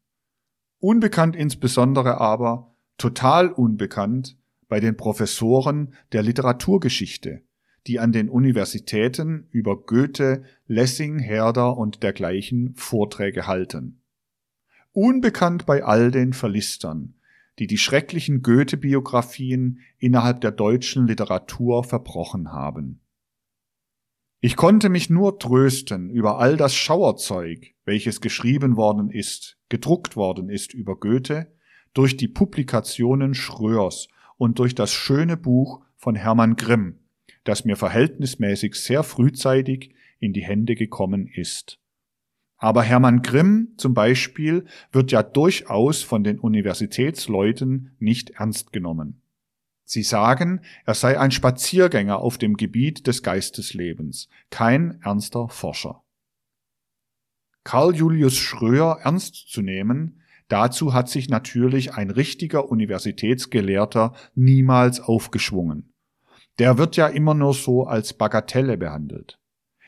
Unbekannt 0.79 1.35
insbesondere 1.35 2.21
aber, 2.21 2.75
total 2.99 3.49
unbekannt 3.49 4.37
bei 4.69 4.81
den 4.81 4.97
Professoren 4.97 5.95
der 6.13 6.23
Literaturgeschichte, 6.23 7.43
die 7.87 7.99
an 7.99 8.13
den 8.13 8.29
Universitäten 8.29 9.49
über 9.51 9.81
Goethe, 9.81 10.45
Lessing, 10.67 11.19
Herder 11.19 11.77
und 11.77 12.03
dergleichen 12.03 12.75
Vorträge 12.77 13.47
halten. 13.47 14.03
Unbekannt 14.93 15.65
bei 15.65 15.83
all 15.83 16.11
den 16.11 16.33
Verlistern, 16.35 17.15
die 17.59 17.67
die 17.67 17.79
schrecklichen 17.79 18.43
Goethe-Biografien 18.43 19.81
innerhalb 19.99 20.41
der 20.43 20.53
deutschen 20.53 21.07
Literatur 21.07 21.83
verbrochen 21.83 22.53
haben. 22.53 23.01
Ich 24.41 24.55
konnte 24.55 24.89
mich 24.89 25.11
nur 25.11 25.41
trösten 25.41 26.11
über 26.11 26.39
all 26.39 26.57
das 26.57 26.73
Schauerzeug, 26.73 27.75
welches 27.85 28.21
geschrieben 28.21 28.77
worden 28.77 29.11
ist, 29.11 29.59
gedruckt 29.69 30.15
worden 30.15 30.49
ist 30.49 30.73
über 30.73 30.95
Goethe, 30.95 31.53
durch 31.93 32.17
die 32.17 32.29
Publikationen 32.29 33.35
Schröers 33.35 34.07
und 34.37 34.61
durch 34.61 34.77
das 34.77 34.93
schöne 34.93 35.37
Buch 35.37 35.85
von 35.97 36.15
Hermann 36.15 36.55
Grimm, 36.55 37.01
das 37.43 37.65
mir 37.65 37.75
verhältnismäßig 37.75 38.77
sehr 38.77 39.03
frühzeitig 39.03 39.93
in 40.21 40.33
die 40.33 40.45
Hände 40.45 40.77
gekommen 40.77 41.27
ist. 41.27 41.81
Aber 42.59 42.85
Hermann 42.85 43.23
Grimm 43.23 43.75
zum 43.77 43.93
Beispiel 43.93 44.67
wird 44.93 45.11
ja 45.11 45.25
durchaus 45.25 46.05
von 46.05 46.23
den 46.23 46.39
Universitätsleuten 46.39 47.97
nicht 47.99 48.31
ernst 48.31 48.73
genommen. 48.73 49.21
Sie 49.91 50.03
sagen, 50.03 50.61
er 50.85 50.93
sei 50.93 51.19
ein 51.19 51.31
Spaziergänger 51.31 52.19
auf 52.19 52.37
dem 52.37 52.59
Gebiet 52.59 53.07
des 53.07 53.23
Geisteslebens, 53.23 54.29
kein 54.51 55.01
ernster 55.03 55.49
Forscher. 55.49 56.03
Karl 57.65 57.97
Julius 57.97 58.37
Schröer 58.37 58.99
ernst 59.03 59.49
zu 59.49 59.63
nehmen, 59.63 60.21
dazu 60.49 60.93
hat 60.93 61.09
sich 61.09 61.31
natürlich 61.31 61.95
ein 61.95 62.11
richtiger 62.11 62.69
Universitätsgelehrter 62.69 64.13
niemals 64.35 65.01
aufgeschwungen. 65.01 65.95
Der 66.59 66.77
wird 66.77 66.97
ja 66.97 67.07
immer 67.07 67.33
nur 67.33 67.55
so 67.55 67.87
als 67.87 68.13
Bagatelle 68.13 68.77
behandelt. 68.77 69.41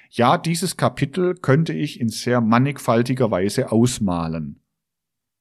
Ja, 0.09 0.39
dieses 0.39 0.79
Kapitel 0.79 1.35
könnte 1.35 1.75
ich 1.75 2.01
in 2.01 2.09
sehr 2.09 2.41
mannigfaltiger 2.41 3.31
Weise 3.31 3.71
ausmalen. 3.71 4.63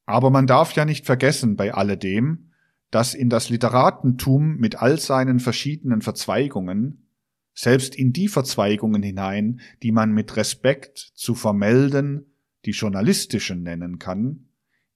Aber 0.06 0.32
man 0.32 0.48
darf 0.48 0.74
ja 0.74 0.84
nicht 0.84 1.06
vergessen 1.06 1.56
bei 1.56 1.74
alledem, 1.74 2.49
dass 2.92 3.14
in 3.14 3.30
das 3.30 3.50
Literatentum 3.50 4.58
mit 4.58 4.82
all 4.82 5.00
seinen 5.00 5.40
verschiedenen 5.40 6.02
Verzweigungen, 6.02 7.08
selbst 7.54 7.96
in 7.96 8.14
die 8.14 8.28
Verzweigungen 8.28 9.04
hinein, 9.04 9.60
die 9.84 9.92
man 9.92 10.12
mit 10.12 10.38
Respekt 10.38 10.98
zu 10.98 11.36
vermelden, 11.36 12.34
die 12.66 12.72
journalistischen 12.72 13.64
nennen 13.64 14.00
kann, 14.00 14.50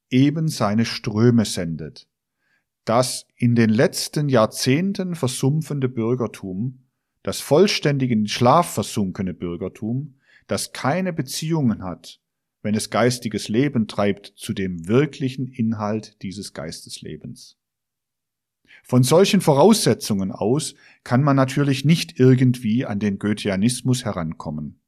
eben 0.09 0.47
seine 0.47 0.85
Ströme 0.85 1.45
sendet. 1.45 2.07
Das 2.85 3.27
in 3.35 3.55
den 3.55 3.69
letzten 3.69 4.29
Jahrzehnten 4.29 5.15
versumpfende 5.15 5.89
Bürgertum, 5.89 6.83
das 7.21 7.39
vollständig 7.39 8.11
in 8.11 8.27
Schlaf 8.27 8.73
versunkene 8.73 9.33
Bürgertum, 9.33 10.15
das 10.47 10.73
keine 10.73 11.13
Beziehungen 11.13 11.83
hat, 11.83 12.19
wenn 12.61 12.75
es 12.75 12.89
geistiges 12.89 13.47
Leben 13.47 13.87
treibt, 13.87 14.33
zu 14.35 14.53
dem 14.53 14.87
wirklichen 14.87 15.47
Inhalt 15.47 16.21
dieses 16.21 16.53
Geisteslebens. 16.53 17.57
Von 18.84 19.03
solchen 19.03 19.39
Voraussetzungen 19.39 20.31
aus 20.31 20.75
kann 21.03 21.23
man 21.23 21.38
natürlich 21.38 21.86
nicht 21.86 22.19
irgendwie 22.19 22.86
an 22.86 22.99
den 22.99 23.17
Goetheanismus 23.17 24.03
herankommen. 24.03 24.81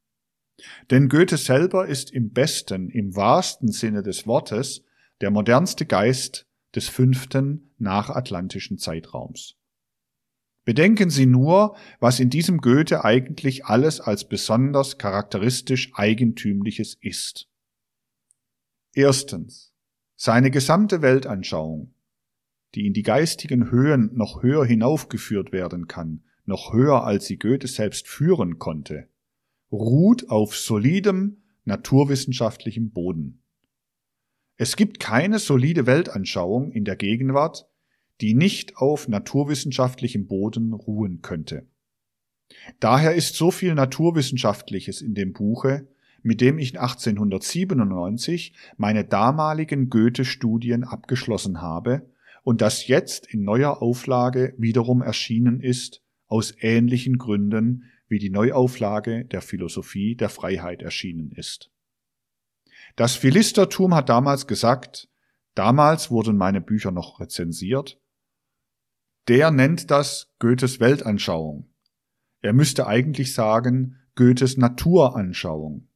Denn 0.91 1.09
Goethe 1.09 1.37
selber 1.37 1.87
ist 1.87 2.11
im 2.11 2.31
besten, 2.31 2.89
im 2.89 3.15
wahrsten 3.15 3.71
Sinne 3.71 4.03
des 4.03 4.27
Wortes 4.27 4.83
der 5.21 5.31
modernste 5.31 5.85
Geist 5.85 6.45
des 6.75 6.89
fünften 6.89 7.71
nachatlantischen 7.77 8.77
Zeitraums. 8.77 9.55
Bedenken 10.65 11.09
Sie 11.09 11.25
nur, 11.25 11.77
was 11.99 12.19
in 12.19 12.29
diesem 12.29 12.59
Goethe 12.59 13.05
eigentlich 13.05 13.65
alles 13.65 14.01
als 14.01 14.27
besonders 14.27 14.97
charakteristisch 14.97 15.91
Eigentümliches 15.93 16.97
ist. 16.99 17.47
Erstens. 18.93 19.71
Seine 20.17 20.49
gesamte 20.49 21.01
Weltanschauung, 21.01 21.93
die 22.75 22.85
in 22.85 22.93
die 22.93 23.03
geistigen 23.03 23.71
Höhen 23.71 24.11
noch 24.13 24.43
höher 24.43 24.65
hinaufgeführt 24.65 25.51
werden 25.51 25.87
kann, 25.87 26.23
noch 26.45 26.73
höher 26.73 27.03
als 27.03 27.25
sie 27.25 27.37
Goethe 27.37 27.67
selbst 27.67 28.07
führen 28.07 28.59
konnte, 28.59 29.07
ruht 29.71 30.29
auf 30.29 30.55
solidem 30.55 31.37
naturwissenschaftlichem 31.63 32.91
Boden. 32.91 33.41
Es 34.57 34.75
gibt 34.75 34.99
keine 34.99 35.39
solide 35.39 35.85
Weltanschauung 35.85 36.71
in 36.71 36.85
der 36.85 36.95
Gegenwart, 36.95 37.67
die 38.21 38.33
nicht 38.33 38.77
auf 38.77 39.07
naturwissenschaftlichem 39.07 40.27
Boden 40.27 40.73
ruhen 40.73 41.21
könnte. 41.21 41.67
Daher 42.79 43.15
ist 43.15 43.35
so 43.35 43.51
viel 43.51 43.73
Naturwissenschaftliches 43.73 45.01
in 45.01 45.15
dem 45.15 45.33
Buche, 45.33 45.87
mit 46.21 46.41
dem 46.41 46.59
ich 46.59 46.79
1897 46.79 48.53
meine 48.77 49.03
damaligen 49.03 49.89
Goethe-Studien 49.89 50.83
abgeschlossen 50.83 51.61
habe 51.61 52.09
und 52.45 52.61
das 52.61 52.85
jetzt 52.85 53.25
in 53.25 53.43
neuer 53.43 53.81
Auflage 53.81 54.53
wiederum 54.59 55.01
erschienen 55.01 55.59
ist, 55.59 56.03
aus 56.27 56.53
ähnlichen 56.59 57.17
Gründen 57.17 57.91
wie 58.07 58.19
die 58.19 58.29
Neuauflage 58.29 59.25
der 59.25 59.41
Philosophie 59.41 60.15
der 60.15 60.29
Freiheit 60.29 60.83
erschienen 60.83 61.31
ist. 61.31 61.71
Das 62.95 63.15
Philistertum 63.15 63.95
hat 63.95 64.09
damals 64.09 64.45
gesagt, 64.45 65.09
damals 65.55 66.11
wurden 66.11 66.37
meine 66.37 66.61
Bücher 66.61 66.91
noch 66.91 67.19
rezensiert, 67.19 67.99
der 69.27 69.49
nennt 69.49 69.89
das 69.89 70.31
Goethes 70.37 70.79
Weltanschauung. 70.79 71.73
Er 72.41 72.53
müsste 72.53 72.85
eigentlich 72.85 73.33
sagen 73.33 73.95
Goethes 74.13 74.55
Naturanschauung. 74.55 75.87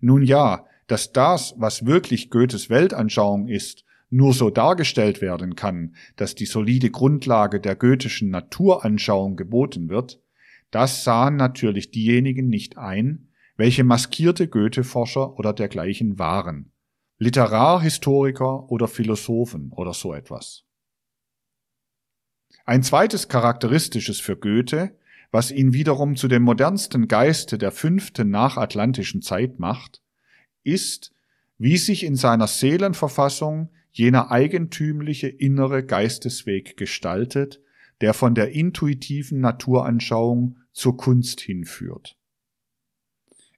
Nun 0.00 0.22
ja, 0.22 0.66
dass 0.86 1.10
das, 1.10 1.54
was 1.58 1.84
wirklich 1.84 2.30
Goethes 2.30 2.70
Weltanschauung 2.70 3.48
ist, 3.48 3.84
nur 4.10 4.34
so 4.34 4.50
dargestellt 4.50 5.20
werden 5.20 5.54
kann, 5.54 5.94
dass 6.16 6.34
die 6.34 6.46
solide 6.46 6.90
Grundlage 6.90 7.60
der 7.60 7.76
goethischen 7.76 8.30
Naturanschauung 8.30 9.36
geboten 9.36 9.88
wird, 9.88 10.20
das 10.70 11.04
sahen 11.04 11.36
natürlich 11.36 11.90
diejenigen 11.90 12.48
nicht 12.48 12.76
ein, 12.76 13.28
welche 13.56 13.84
maskierte 13.84 14.48
Goethe-Forscher 14.48 15.38
oder 15.38 15.52
dergleichen 15.52 16.18
waren, 16.18 16.72
Literarhistoriker 17.18 18.70
oder 18.70 18.88
Philosophen 18.88 19.72
oder 19.72 19.94
so 19.94 20.12
etwas. 20.14 20.64
Ein 22.64 22.82
zweites 22.82 23.28
charakteristisches 23.28 24.20
für 24.20 24.36
Goethe, 24.36 24.96
was 25.30 25.50
ihn 25.50 25.72
wiederum 25.72 26.16
zu 26.16 26.28
dem 26.28 26.42
modernsten 26.42 27.06
Geiste 27.06 27.58
der 27.58 27.70
fünften 27.70 28.30
nachatlantischen 28.30 29.22
Zeit 29.22 29.58
macht, 29.58 30.02
ist, 30.62 31.12
wie 31.58 31.76
sich 31.76 32.04
in 32.04 32.16
seiner 32.16 32.46
Seelenverfassung 32.46 33.70
jener 33.92 34.30
eigentümliche 34.30 35.28
innere 35.28 35.84
Geistesweg 35.84 36.76
gestaltet, 36.76 37.60
der 38.00 38.14
von 38.14 38.34
der 38.34 38.52
intuitiven 38.52 39.40
Naturanschauung 39.40 40.58
zur 40.72 40.96
Kunst 40.96 41.40
hinführt. 41.40 42.16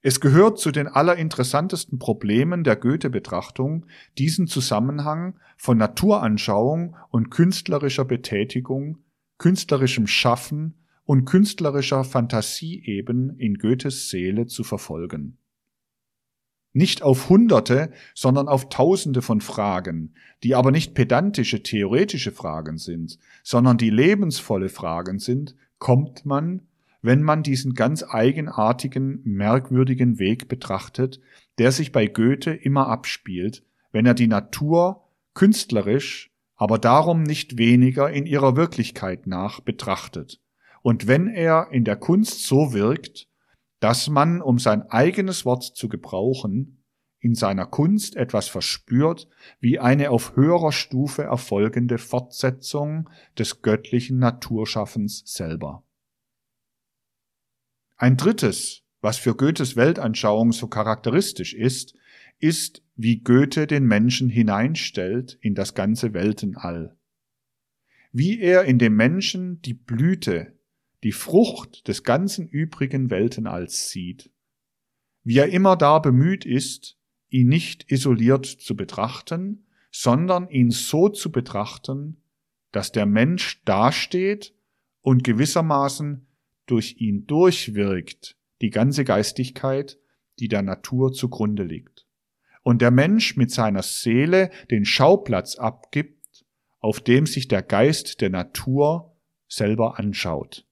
Es 0.04 0.20
gehört 0.20 0.58
zu 0.58 0.72
den 0.72 0.88
allerinteressantesten 0.88 2.00
Problemen 2.00 2.64
der 2.64 2.74
Goethe-Betrachtung, 2.74 3.86
diesen 4.18 4.48
Zusammenhang 4.48 5.38
von 5.56 5.78
Naturanschauung 5.78 6.96
und 7.10 7.30
künstlerischer 7.30 8.04
Betätigung, 8.04 8.98
künstlerischem 9.38 10.08
Schaffen 10.08 10.74
und 11.04 11.24
künstlerischer 11.24 12.02
Fantasie 12.02 12.82
eben 12.84 13.38
in 13.38 13.58
Goethes 13.58 14.10
Seele 14.10 14.46
zu 14.46 14.64
verfolgen. 14.64 15.38
Nicht 16.72 17.02
auf 17.02 17.28
Hunderte, 17.28 17.92
sondern 18.14 18.48
auf 18.48 18.68
Tausende 18.68 19.20
von 19.20 19.40
Fragen, 19.40 20.14
die 20.42 20.54
aber 20.54 20.70
nicht 20.70 20.94
pedantische 20.94 21.62
theoretische 21.62 22.32
Fragen 22.32 22.78
sind, 22.78 23.18
sondern 23.42 23.76
die 23.76 23.90
lebensvolle 23.90 24.68
Fragen 24.68 25.18
sind, 25.18 25.54
kommt 25.78 26.24
man, 26.24 26.62
wenn 27.02 27.22
man 27.22 27.42
diesen 27.42 27.74
ganz 27.74 28.04
eigenartigen, 28.08 29.20
merkwürdigen 29.24 30.18
Weg 30.18 30.48
betrachtet, 30.48 31.20
der 31.58 31.72
sich 31.72 31.92
bei 31.92 32.06
Goethe 32.06 32.52
immer 32.52 32.86
abspielt, 32.88 33.64
wenn 33.90 34.06
er 34.06 34.14
die 34.14 34.28
Natur 34.28 35.04
künstlerisch, 35.34 36.30
aber 36.56 36.78
darum 36.78 37.22
nicht 37.22 37.58
weniger 37.58 38.10
in 38.10 38.24
ihrer 38.24 38.56
Wirklichkeit 38.56 39.26
nach 39.26 39.60
betrachtet, 39.60 40.40
und 40.82 41.06
wenn 41.06 41.28
er 41.28 41.68
in 41.70 41.84
der 41.84 41.96
Kunst 41.96 42.44
so 42.44 42.72
wirkt, 42.72 43.28
dass 43.82 44.08
man, 44.08 44.40
um 44.40 44.60
sein 44.60 44.88
eigenes 44.90 45.44
Wort 45.44 45.64
zu 45.64 45.88
gebrauchen, 45.88 46.84
in 47.18 47.34
seiner 47.34 47.66
Kunst 47.66 48.14
etwas 48.14 48.46
verspürt 48.46 49.26
wie 49.58 49.80
eine 49.80 50.10
auf 50.10 50.36
höherer 50.36 50.70
Stufe 50.70 51.24
erfolgende 51.24 51.98
Fortsetzung 51.98 53.10
des 53.36 53.60
göttlichen 53.60 54.20
Naturschaffens 54.20 55.24
selber. 55.26 55.82
Ein 57.96 58.16
drittes, 58.16 58.84
was 59.00 59.18
für 59.18 59.34
Goethes 59.34 59.74
Weltanschauung 59.74 60.52
so 60.52 60.68
charakteristisch 60.68 61.52
ist, 61.52 61.96
ist, 62.38 62.84
wie 62.94 63.18
Goethe 63.18 63.66
den 63.66 63.84
Menschen 63.84 64.28
hineinstellt 64.28 65.38
in 65.40 65.56
das 65.56 65.74
ganze 65.74 66.14
Weltenall. 66.14 66.96
Wie 68.12 68.40
er 68.40 68.64
in 68.64 68.78
dem 68.78 68.94
Menschen 68.94 69.60
die 69.62 69.74
Blüte, 69.74 70.56
die 71.02 71.12
Frucht 71.12 71.88
des 71.88 72.04
ganzen 72.04 72.48
übrigen 72.48 73.10
Weltenalls 73.10 73.90
sieht. 73.90 74.30
Wie 75.24 75.38
er 75.38 75.48
immer 75.48 75.76
da 75.76 75.98
bemüht 75.98 76.44
ist, 76.44 76.98
ihn 77.28 77.48
nicht 77.48 77.90
isoliert 77.90 78.46
zu 78.46 78.76
betrachten, 78.76 79.66
sondern 79.90 80.48
ihn 80.48 80.70
so 80.70 81.08
zu 81.08 81.30
betrachten, 81.30 82.22
dass 82.70 82.92
der 82.92 83.06
Mensch 83.06 83.62
dasteht 83.64 84.54
und 85.00 85.24
gewissermaßen 85.24 86.26
durch 86.66 86.96
ihn 86.98 87.26
durchwirkt 87.26 88.36
die 88.60 88.70
ganze 88.70 89.04
Geistigkeit, 89.04 89.98
die 90.38 90.48
der 90.48 90.62
Natur 90.62 91.12
zugrunde 91.12 91.64
liegt. 91.64 92.06
Und 92.62 92.80
der 92.80 92.92
Mensch 92.92 93.36
mit 93.36 93.50
seiner 93.50 93.82
Seele 93.82 94.50
den 94.70 94.84
Schauplatz 94.84 95.56
abgibt, 95.56 96.44
auf 96.78 97.00
dem 97.00 97.26
sich 97.26 97.48
der 97.48 97.62
Geist 97.62 98.20
der 98.20 98.30
Natur 98.30 99.16
selber 99.48 99.98
anschaut. 99.98 100.64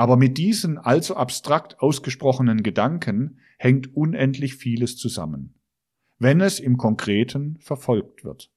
Aber 0.00 0.16
mit 0.16 0.38
diesen 0.38 0.78
allzu 0.78 1.14
abstrakt 1.14 1.80
ausgesprochenen 1.80 2.62
Gedanken 2.62 3.38
hängt 3.58 3.94
unendlich 3.94 4.54
vieles 4.56 4.96
zusammen, 4.96 5.60
wenn 6.18 6.40
es 6.40 6.58
im 6.58 6.78
Konkreten 6.78 7.58
verfolgt 7.60 8.24
wird. 8.24 8.50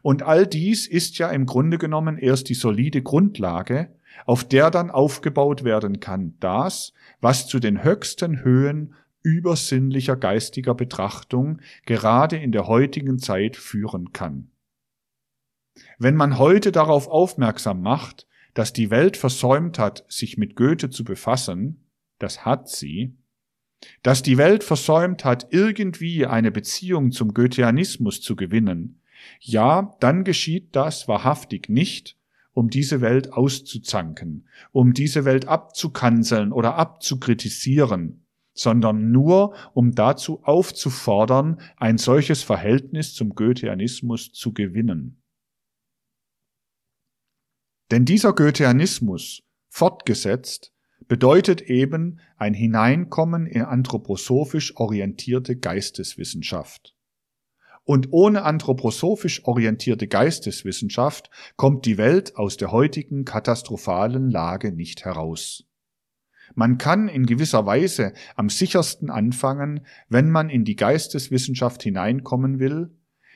Und 0.00 0.22
all 0.22 0.46
dies 0.46 0.86
ist 0.86 1.18
ja 1.18 1.28
im 1.30 1.44
Grunde 1.44 1.76
genommen 1.76 2.18
erst 2.18 2.48
die 2.50 2.54
solide 2.54 3.02
Grundlage, 3.02 3.96
auf 4.26 4.44
der 4.44 4.70
dann 4.70 4.92
aufgebaut 4.92 5.64
werden 5.64 5.98
kann 5.98 6.36
das, 6.38 6.92
was 7.20 7.48
zu 7.48 7.58
den 7.58 7.82
höchsten 7.82 8.44
Höhen 8.44 8.94
übersinnlicher 9.22 10.14
geistiger 10.14 10.76
Betrachtung 10.76 11.58
gerade 11.84 12.36
in 12.36 12.52
der 12.52 12.68
heutigen 12.68 13.18
Zeit 13.18 13.56
führen 13.56 14.12
kann. 14.12 14.52
Wenn 15.98 16.14
man 16.14 16.38
heute 16.38 16.70
darauf 16.70 17.08
aufmerksam 17.08 17.82
macht, 17.82 18.27
dass 18.58 18.72
die 18.72 18.90
Welt 18.90 19.16
versäumt 19.16 19.78
hat, 19.78 20.04
sich 20.08 20.36
mit 20.36 20.56
Goethe 20.56 20.90
zu 20.90 21.04
befassen, 21.04 21.86
das 22.18 22.44
hat 22.44 22.68
sie, 22.68 23.14
dass 24.02 24.24
die 24.24 24.36
Welt 24.36 24.64
versäumt 24.64 25.24
hat, 25.24 25.46
irgendwie 25.50 26.26
eine 26.26 26.50
Beziehung 26.50 27.12
zum 27.12 27.34
Goetheanismus 27.34 28.20
zu 28.20 28.34
gewinnen, 28.34 29.00
ja, 29.38 29.94
dann 30.00 30.24
geschieht 30.24 30.74
das 30.74 31.06
wahrhaftig 31.06 31.68
nicht, 31.68 32.16
um 32.52 32.68
diese 32.68 33.00
Welt 33.00 33.32
auszuzanken, 33.32 34.48
um 34.72 34.92
diese 34.92 35.24
Welt 35.24 35.46
abzukanzeln 35.46 36.50
oder 36.50 36.74
abzukritisieren, 36.74 38.24
sondern 38.54 39.12
nur, 39.12 39.54
um 39.72 39.94
dazu 39.94 40.42
aufzufordern, 40.42 41.60
ein 41.76 41.96
solches 41.96 42.42
Verhältnis 42.42 43.14
zum 43.14 43.36
Goetheanismus 43.36 44.32
zu 44.32 44.52
gewinnen. 44.52 45.22
Denn 47.90 48.04
dieser 48.04 48.34
Goetheanismus, 48.34 49.42
fortgesetzt, 49.68 50.72
bedeutet 51.06 51.62
eben 51.62 52.20
ein 52.36 52.52
Hineinkommen 52.52 53.46
in 53.46 53.62
anthroposophisch 53.62 54.76
orientierte 54.76 55.56
Geisteswissenschaft. 55.56 56.94
Und 57.84 58.08
ohne 58.12 58.42
anthroposophisch 58.42 59.46
orientierte 59.46 60.08
Geisteswissenschaft 60.08 61.30
kommt 61.56 61.86
die 61.86 61.96
Welt 61.96 62.36
aus 62.36 62.58
der 62.58 62.70
heutigen 62.70 63.24
katastrophalen 63.24 64.30
Lage 64.30 64.72
nicht 64.72 65.06
heraus. 65.06 65.64
Man 66.54 66.76
kann 66.76 67.08
in 67.08 67.24
gewisser 67.24 67.64
Weise 67.64 68.12
am 68.36 68.50
sichersten 68.50 69.08
anfangen, 69.08 69.86
wenn 70.10 70.30
man 70.30 70.50
in 70.50 70.64
die 70.64 70.76
Geisteswissenschaft 70.76 71.82
hineinkommen 71.82 72.58
will, 72.58 72.90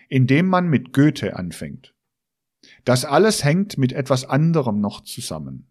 indem 0.08 0.48
man 0.48 0.68
mit 0.68 0.92
Goethe 0.92 1.36
anfängt. 1.36 1.91
Das 2.84 3.04
alles 3.04 3.44
hängt 3.44 3.78
mit 3.78 3.92
etwas 3.92 4.24
anderem 4.24 4.80
noch 4.80 5.02
zusammen. 5.02 5.68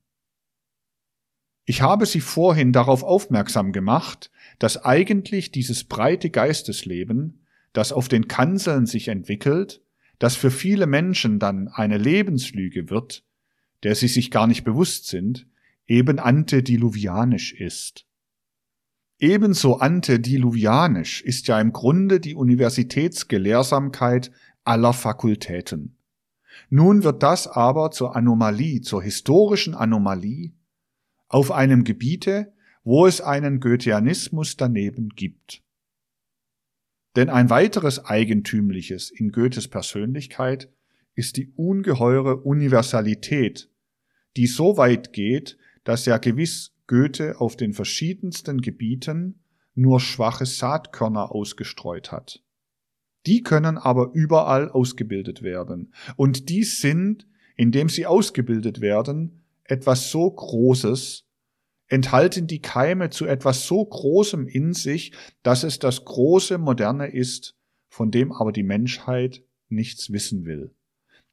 Ich 1.65 1.81
habe 1.81 2.05
Sie 2.05 2.21
vorhin 2.21 2.73
darauf 2.73 3.03
aufmerksam 3.03 3.71
gemacht, 3.71 4.31
dass 4.59 4.83
eigentlich 4.83 5.51
dieses 5.51 5.83
breite 5.83 6.29
Geistesleben 6.29 7.45
das 7.73 7.91
auf 7.91 8.07
den 8.07 8.27
Kanzeln 8.27 8.85
sich 8.85 9.07
entwickelt, 9.07 9.81
das 10.19 10.35
für 10.35 10.51
viele 10.51 10.85
Menschen 10.85 11.39
dann 11.39 11.67
eine 11.67 11.97
Lebenslüge 11.97 12.89
wird, 12.89 13.23
der 13.83 13.95
sie 13.95 14.07
sich 14.07 14.29
gar 14.29 14.47
nicht 14.47 14.63
bewusst 14.63 15.07
sind, 15.07 15.47
eben 15.87 16.19
antediluvianisch 16.19 17.53
ist. 17.53 18.05
Ebenso 19.17 19.77
antediluvianisch 19.77 21.21
ist 21.21 21.47
ja 21.47 21.59
im 21.59 21.73
Grunde 21.73 22.19
die 22.19 22.35
Universitätsgelehrsamkeit 22.35 24.31
aller 24.63 24.93
Fakultäten. 24.93 25.97
Nun 26.69 27.03
wird 27.03 27.23
das 27.23 27.47
aber 27.47 27.91
zur 27.91 28.15
Anomalie, 28.15 28.81
zur 28.81 29.03
historischen 29.03 29.75
Anomalie 29.75 30.53
auf 31.27 31.51
einem 31.51 31.83
Gebiete, 31.83 32.53
wo 32.83 33.05
es 33.05 33.21
einen 33.21 33.59
Goetheanismus 33.59 34.57
daneben 34.57 35.09
gibt. 35.09 35.63
Denn 37.15 37.29
ein 37.29 37.49
weiteres 37.49 38.05
Eigentümliches 38.05 39.11
in 39.11 39.31
Goethes 39.31 39.67
Persönlichkeit 39.67 40.71
ist 41.13 41.37
die 41.37 41.51
ungeheure 41.55 42.37
Universalität, 42.37 43.69
die 44.37 44.47
so 44.47 44.77
weit 44.77 45.13
geht, 45.13 45.57
dass 45.83 46.05
ja 46.05 46.17
gewiss 46.17 46.73
Goethe 46.87 47.39
auf 47.39 47.55
den 47.55 47.73
verschiedensten 47.73 48.61
Gebieten 48.61 49.43
nur 49.73 49.99
schwache 49.99 50.45
Saatkörner 50.45 51.31
ausgestreut 51.31 52.11
hat. 52.11 52.43
Die 53.25 53.43
können 53.43 53.77
aber 53.77 54.11
überall 54.13 54.69
ausgebildet 54.69 55.43
werden. 55.43 55.93
Und 56.15 56.49
die 56.49 56.63
sind, 56.63 57.27
indem 57.55 57.89
sie 57.89 58.05
ausgebildet 58.05 58.81
werden, 58.81 59.43
etwas 59.63 60.09
so 60.09 60.29
Großes, 60.29 61.25
enthalten 61.87 62.47
die 62.47 62.61
Keime 62.61 63.09
zu 63.09 63.25
etwas 63.25 63.67
so 63.67 63.83
Großem 63.83 64.47
in 64.47 64.73
sich, 64.73 65.11
dass 65.43 65.63
es 65.63 65.77
das 65.77 66.05
große 66.05 66.57
Moderne 66.57 67.07
ist, 67.07 67.57
von 67.89 68.11
dem 68.11 68.31
aber 68.31 68.53
die 68.53 68.63
Menschheit 68.63 69.43
nichts 69.67 70.11
wissen 70.11 70.45
will. 70.45 70.73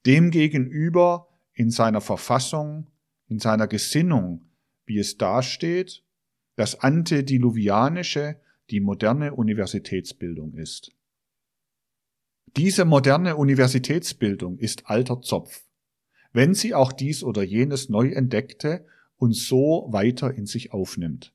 Demgegenüber 0.05 1.29
in 1.55 1.71
seiner 1.71 2.01
Verfassung, 2.01 2.91
in 3.29 3.39
seiner 3.39 3.69
Gesinnung, 3.69 4.51
wie 4.85 4.99
es 4.99 5.17
dasteht, 5.17 6.03
das 6.57 6.81
Antediluvianische 6.81 8.41
die 8.71 8.81
moderne 8.81 9.35
Universitätsbildung 9.35 10.55
ist. 10.55 10.93
Diese 12.57 12.85
moderne 12.85 13.37
Universitätsbildung 13.37 14.59
ist 14.59 14.87
alter 14.87 15.21
Zopf, 15.21 15.65
wenn 16.33 16.55
sie 16.55 16.75
auch 16.75 16.93
dies 16.93 17.23
oder 17.23 17.43
jenes 17.43 17.89
neu 17.89 18.09
entdeckte 18.11 18.87
und 19.17 19.35
so 19.35 19.89
weiter 19.91 20.35
in 20.35 20.47
sich 20.47 20.73
aufnimmt. 20.73 21.35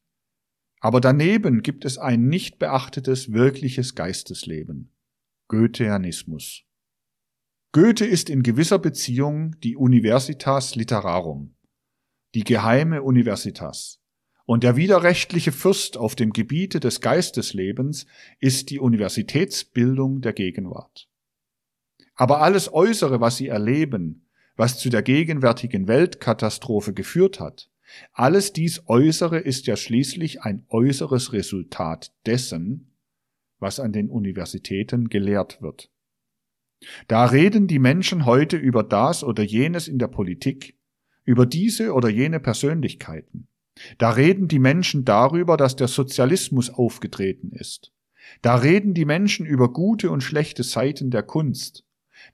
Aber 0.79 0.99
daneben 0.99 1.61
gibt 1.61 1.85
es 1.85 1.97
ein 1.97 2.27
nicht 2.27 2.59
beachtetes 2.59 3.31
wirkliches 3.31 3.95
Geistesleben. 3.95 4.91
Goetheanismus. 5.47 6.63
Goethe 7.71 8.05
ist 8.05 8.29
in 8.29 8.43
gewisser 8.43 8.79
Beziehung 8.79 9.59
die 9.61 9.75
Universitas 9.75 10.75
Literarum, 10.75 11.55
die 12.35 12.43
geheime 12.43 13.01
Universitas, 13.01 14.02
und 14.45 14.63
der 14.63 14.75
widerrechtliche 14.75 15.51
Fürst 15.51 15.97
auf 15.97 16.15
dem 16.15 16.31
Gebiete 16.31 16.79
des 16.79 17.01
Geisteslebens 17.01 18.05
ist 18.39 18.69
die 18.69 18.79
Universitätsbildung 18.79 20.21
der 20.21 20.33
Gegenwart. 20.33 21.07
Aber 22.15 22.41
alles 22.41 22.71
Äußere, 22.71 23.21
was 23.21 23.37
sie 23.37 23.47
erleben, 23.47 24.27
was 24.55 24.77
zu 24.77 24.89
der 24.89 25.01
gegenwärtigen 25.01 25.87
Weltkatastrophe 25.87 26.93
geführt 26.93 27.39
hat, 27.39 27.69
alles 28.11 28.53
dies 28.53 28.83
Äußere 28.87 29.39
ist 29.39 29.67
ja 29.67 29.75
schließlich 29.75 30.41
ein 30.41 30.65
äußeres 30.69 31.33
Resultat 31.33 32.13
dessen, 32.25 32.95
was 33.59 33.79
an 33.79 33.93
den 33.93 34.09
Universitäten 34.09 35.09
gelehrt 35.09 35.61
wird. 35.61 35.89
Da 37.07 37.25
reden 37.25 37.67
die 37.67 37.79
Menschen 37.79 38.25
heute 38.25 38.57
über 38.57 38.83
das 38.83 39.23
oder 39.23 39.43
jenes 39.43 39.87
in 39.87 39.99
der 39.99 40.07
Politik, 40.07 40.77
über 41.23 41.45
diese 41.45 41.93
oder 41.93 42.09
jene 42.09 42.39
Persönlichkeiten. 42.39 43.47
Da 43.97 44.11
reden 44.11 44.47
die 44.47 44.59
Menschen 44.59 45.05
darüber, 45.05 45.57
dass 45.57 45.75
der 45.75 45.87
Sozialismus 45.87 46.69
aufgetreten 46.69 47.51
ist. 47.51 47.91
Da 48.41 48.55
reden 48.55 48.93
die 48.93 49.05
Menschen 49.05 49.45
über 49.45 49.71
gute 49.71 50.11
und 50.11 50.21
schlechte 50.21 50.63
Seiten 50.63 51.11
der 51.11 51.23
Kunst. 51.23 51.85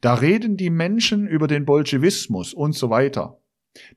Da 0.01 0.15
reden 0.15 0.57
die 0.57 0.69
Menschen 0.69 1.27
über 1.27 1.47
den 1.47 1.65
Bolschewismus 1.65 2.53
und 2.53 2.73
so 2.73 2.89
weiter. 2.89 3.41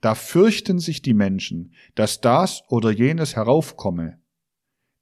Da 0.01 0.15
fürchten 0.15 0.79
sich 0.79 1.03
die 1.03 1.15
Menschen, 1.15 1.75
dass 1.95 2.21
das 2.21 2.63
oder 2.69 2.91
jenes 2.91 3.37
heraufkomme. 3.37 4.19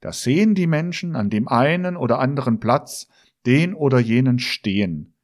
Da 0.01 0.13
sehen 0.13 0.55
die 0.55 0.67
Menschen 0.67 1.17
an 1.17 1.31
dem 1.31 1.49
einen 1.49 1.97
oder 1.97 2.19
anderen 2.19 2.61
Platz 2.61 3.09
den 3.47 3.75
oder 3.75 3.99
jenen 3.99 4.39
stehen. 4.39 5.15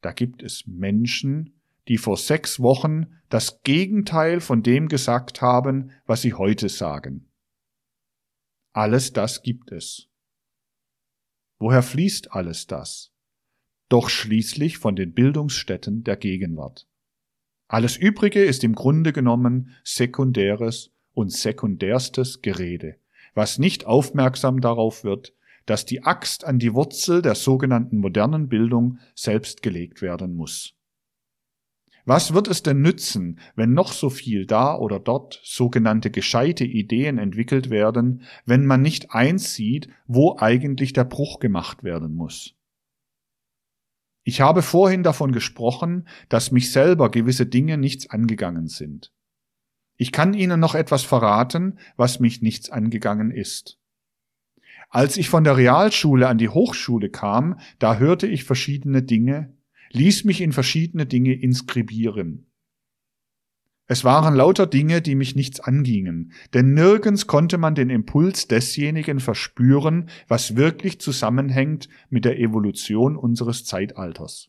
Da 0.00 0.12
gibt 0.12 0.42
es 0.42 0.66
Menschen, 0.66 1.53
die 1.88 1.98
vor 1.98 2.16
sechs 2.16 2.60
Wochen 2.60 3.06
das 3.28 3.62
Gegenteil 3.62 4.40
von 4.40 4.62
dem 4.62 4.88
gesagt 4.88 5.40
haben, 5.40 5.90
was 6.06 6.22
sie 6.22 6.34
heute 6.34 6.68
sagen. 6.68 7.30
Alles 8.72 9.12
das 9.12 9.42
gibt 9.42 9.70
es. 9.70 10.08
Woher 11.58 11.82
fließt 11.82 12.32
alles 12.32 12.66
das? 12.66 13.12
Doch 13.88 14.08
schließlich 14.08 14.78
von 14.78 14.96
den 14.96 15.12
Bildungsstätten 15.12 16.04
der 16.04 16.16
Gegenwart. 16.16 16.88
Alles 17.68 17.96
Übrige 17.96 18.44
ist 18.44 18.64
im 18.64 18.74
Grunde 18.74 19.12
genommen 19.12 19.70
sekundäres 19.84 20.92
und 21.12 21.32
sekundärstes 21.32 22.42
Gerede, 22.42 22.96
was 23.34 23.58
nicht 23.58 23.86
aufmerksam 23.86 24.60
darauf 24.60 25.04
wird, 25.04 25.34
dass 25.66 25.86
die 25.86 26.02
Axt 26.02 26.44
an 26.44 26.58
die 26.58 26.74
Wurzel 26.74 27.22
der 27.22 27.34
sogenannten 27.34 27.98
modernen 27.98 28.48
Bildung 28.48 28.98
selbst 29.14 29.62
gelegt 29.62 30.02
werden 30.02 30.34
muss. 30.34 30.74
Was 32.04 32.34
wird 32.34 32.48
es 32.48 32.62
denn 32.62 32.82
nützen, 32.82 33.40
wenn 33.56 33.72
noch 33.72 33.92
so 33.92 34.10
viel 34.10 34.46
da 34.46 34.76
oder 34.76 35.00
dort 35.00 35.40
sogenannte 35.42 36.10
gescheite 36.10 36.64
Ideen 36.64 37.18
entwickelt 37.18 37.70
werden, 37.70 38.22
wenn 38.44 38.66
man 38.66 38.82
nicht 38.82 39.12
einsieht, 39.12 39.88
wo 40.06 40.36
eigentlich 40.38 40.92
der 40.92 41.04
Bruch 41.04 41.40
gemacht 41.40 41.82
werden 41.82 42.14
muss? 42.14 42.54
Ich 44.22 44.40
habe 44.40 44.62
vorhin 44.62 45.02
davon 45.02 45.32
gesprochen, 45.32 46.08
dass 46.28 46.50
mich 46.50 46.72
selber 46.72 47.10
gewisse 47.10 47.46
Dinge 47.46 47.78
nichts 47.78 48.08
angegangen 48.08 48.68
sind. 48.68 49.12
Ich 49.96 50.12
kann 50.12 50.34
Ihnen 50.34 50.60
noch 50.60 50.74
etwas 50.74 51.04
verraten, 51.04 51.78
was 51.96 52.20
mich 52.20 52.42
nichts 52.42 52.70
angegangen 52.70 53.30
ist. 53.30 53.78
Als 54.90 55.16
ich 55.16 55.28
von 55.28 55.44
der 55.44 55.56
Realschule 55.56 56.28
an 56.28 56.38
die 56.38 56.48
Hochschule 56.48 57.10
kam, 57.10 57.58
da 57.78 57.96
hörte 57.96 58.26
ich 58.26 58.44
verschiedene 58.44 59.02
Dinge, 59.02 59.54
ließ 59.94 60.24
mich 60.24 60.40
in 60.40 60.52
verschiedene 60.52 61.06
Dinge 61.06 61.32
inskribieren. 61.34 62.46
Es 63.86 64.02
waren 64.02 64.34
lauter 64.34 64.66
Dinge, 64.66 65.02
die 65.02 65.14
mich 65.14 65.36
nichts 65.36 65.60
angingen, 65.60 66.32
denn 66.54 66.72
nirgends 66.72 67.26
konnte 67.26 67.58
man 67.58 67.74
den 67.74 67.90
Impuls 67.90 68.48
desjenigen 68.48 69.20
verspüren, 69.20 70.08
was 70.26 70.56
wirklich 70.56 71.00
zusammenhängt 71.00 71.88
mit 72.08 72.24
der 72.24 72.38
Evolution 72.38 73.16
unseres 73.16 73.66
Zeitalters. 73.66 74.48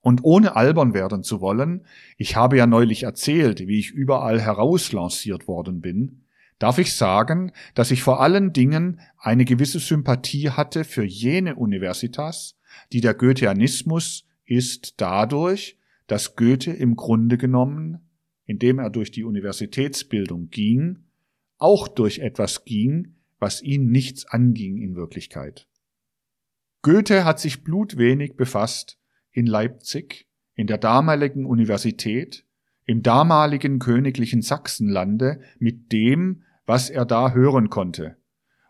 Und 0.00 0.24
ohne 0.24 0.56
albern 0.56 0.94
werden 0.94 1.22
zu 1.22 1.40
wollen, 1.42 1.84
ich 2.16 2.34
habe 2.34 2.56
ja 2.56 2.66
neulich 2.66 3.02
erzählt, 3.02 3.66
wie 3.66 3.78
ich 3.78 3.90
überall 3.90 4.40
herauslanciert 4.40 5.46
worden 5.46 5.82
bin, 5.82 6.24
darf 6.58 6.78
ich 6.78 6.94
sagen, 6.94 7.52
dass 7.74 7.90
ich 7.90 8.02
vor 8.02 8.20
allen 8.20 8.54
Dingen 8.54 9.00
eine 9.18 9.44
gewisse 9.44 9.80
Sympathie 9.80 10.50
hatte 10.50 10.84
für 10.84 11.04
jene 11.04 11.56
Universitas, 11.56 12.57
die 12.92 13.00
der 13.00 13.14
Goetheanismus 13.14 14.26
ist 14.44 15.00
dadurch, 15.00 15.78
dass 16.06 16.36
Goethe 16.36 16.72
im 16.72 16.96
Grunde 16.96 17.36
genommen, 17.36 17.98
indem 18.46 18.78
er 18.78 18.90
durch 18.90 19.10
die 19.10 19.24
Universitätsbildung 19.24 20.48
ging, 20.48 21.04
auch 21.58 21.88
durch 21.88 22.20
etwas 22.20 22.64
ging, 22.64 23.16
was 23.38 23.62
ihn 23.62 23.90
nichts 23.90 24.26
anging 24.26 24.78
in 24.78 24.96
Wirklichkeit. 24.96 25.68
Goethe 26.82 27.24
hat 27.24 27.40
sich 27.40 27.64
blutwenig 27.64 28.36
befasst 28.36 28.98
in 29.32 29.46
Leipzig, 29.46 30.26
in 30.54 30.66
der 30.66 30.78
damaligen 30.78 31.44
Universität, 31.44 32.44
im 32.86 33.02
damaligen 33.02 33.78
königlichen 33.78 34.40
Sachsenlande 34.40 35.40
mit 35.58 35.92
dem, 35.92 36.44
was 36.64 36.88
er 36.88 37.04
da 37.04 37.32
hören 37.32 37.68
konnte, 37.68 38.16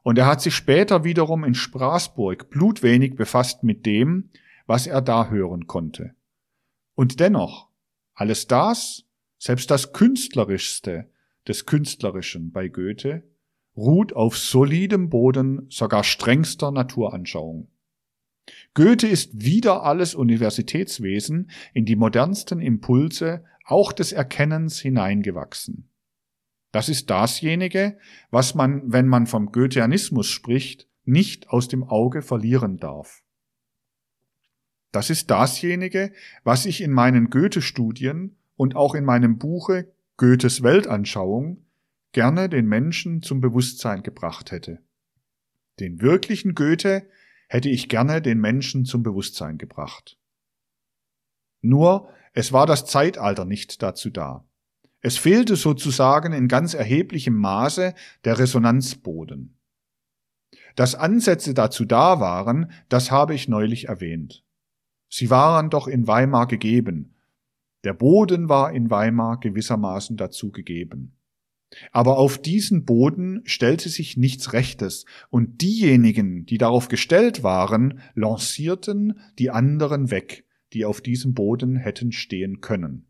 und 0.08 0.16
er 0.16 0.24
hat 0.24 0.40
sich 0.40 0.54
später 0.54 1.04
wiederum 1.04 1.44
in 1.44 1.54
Straßburg 1.54 2.48
blutwenig 2.48 3.14
befasst 3.14 3.62
mit 3.62 3.84
dem, 3.84 4.30
was 4.66 4.86
er 4.86 5.02
da 5.02 5.28
hören 5.28 5.66
konnte. 5.66 6.14
Und 6.94 7.20
dennoch, 7.20 7.68
alles 8.14 8.46
das, 8.46 9.04
selbst 9.36 9.70
das 9.70 9.92
Künstlerischste 9.92 11.10
des 11.46 11.66
Künstlerischen 11.66 12.52
bei 12.52 12.68
Goethe, 12.68 13.22
ruht 13.76 14.14
auf 14.14 14.38
solidem 14.38 15.10
Boden 15.10 15.66
sogar 15.68 16.04
strengster 16.04 16.70
Naturanschauung. 16.70 17.68
Goethe 18.72 19.08
ist 19.08 19.44
wieder 19.44 19.82
alles 19.82 20.14
Universitätswesen 20.14 21.50
in 21.74 21.84
die 21.84 21.96
modernsten 21.96 22.62
Impulse 22.62 23.44
auch 23.62 23.92
des 23.92 24.12
Erkennens 24.12 24.80
hineingewachsen. 24.80 25.90
Das 26.70 26.88
ist 26.88 27.08
dasjenige, 27.10 27.98
was 28.30 28.54
man, 28.54 28.92
wenn 28.92 29.06
man 29.06 29.26
vom 29.26 29.52
Goetheanismus 29.52 30.26
spricht, 30.26 30.86
nicht 31.04 31.48
aus 31.48 31.68
dem 31.68 31.84
Auge 31.84 32.22
verlieren 32.22 32.76
darf. 32.76 33.22
Das 34.92 35.10
ist 35.10 35.30
dasjenige, 35.30 36.12
was 36.44 36.66
ich 36.66 36.80
in 36.80 36.92
meinen 36.92 37.30
Goethe-Studien 37.30 38.36
und 38.56 38.76
auch 38.76 38.94
in 38.94 39.04
meinem 39.04 39.38
Buche 39.38 39.92
Goethes 40.16 40.62
Weltanschauung 40.62 41.64
gerne 42.12 42.48
den 42.48 42.66
Menschen 42.66 43.22
zum 43.22 43.40
Bewusstsein 43.40 44.02
gebracht 44.02 44.50
hätte. 44.50 44.80
Den 45.78 46.00
wirklichen 46.00 46.54
Goethe 46.54 47.08
hätte 47.48 47.68
ich 47.68 47.88
gerne 47.88 48.20
den 48.20 48.40
Menschen 48.40 48.84
zum 48.84 49.02
Bewusstsein 49.02 49.58
gebracht. 49.58 50.18
Nur 51.60 52.12
es 52.32 52.52
war 52.52 52.66
das 52.66 52.86
Zeitalter 52.86 53.44
nicht 53.44 53.82
dazu 53.82 54.10
da. 54.10 54.47
Es 55.00 55.16
fehlte 55.16 55.56
sozusagen 55.56 56.32
in 56.32 56.48
ganz 56.48 56.74
erheblichem 56.74 57.34
Maße 57.34 57.94
der 58.24 58.38
Resonanzboden. 58.38 59.56
Dass 60.74 60.94
Ansätze 60.94 61.54
dazu 61.54 61.84
da 61.84 62.20
waren, 62.20 62.70
das 62.88 63.10
habe 63.10 63.34
ich 63.34 63.48
neulich 63.48 63.88
erwähnt. 63.88 64.44
Sie 65.08 65.30
waren 65.30 65.70
doch 65.70 65.88
in 65.88 66.06
Weimar 66.06 66.46
gegeben. 66.46 67.14
Der 67.84 67.94
Boden 67.94 68.48
war 68.48 68.72
in 68.72 68.90
Weimar 68.90 69.40
gewissermaßen 69.40 70.16
dazu 70.16 70.50
gegeben. 70.50 71.14
Aber 71.92 72.16
auf 72.16 72.38
diesen 72.38 72.84
Boden 72.84 73.42
stellte 73.44 73.88
sich 73.88 74.16
nichts 74.16 74.52
Rechtes, 74.52 75.04
und 75.30 75.60
diejenigen, 75.60 76.46
die 76.46 76.58
darauf 76.58 76.88
gestellt 76.88 77.42
waren, 77.42 78.00
lancierten 78.14 79.20
die 79.38 79.50
anderen 79.50 80.10
weg, 80.10 80.44
die 80.72 80.84
auf 80.84 81.00
diesem 81.00 81.34
Boden 81.34 81.76
hätten 81.76 82.12
stehen 82.12 82.60
können. 82.60 83.07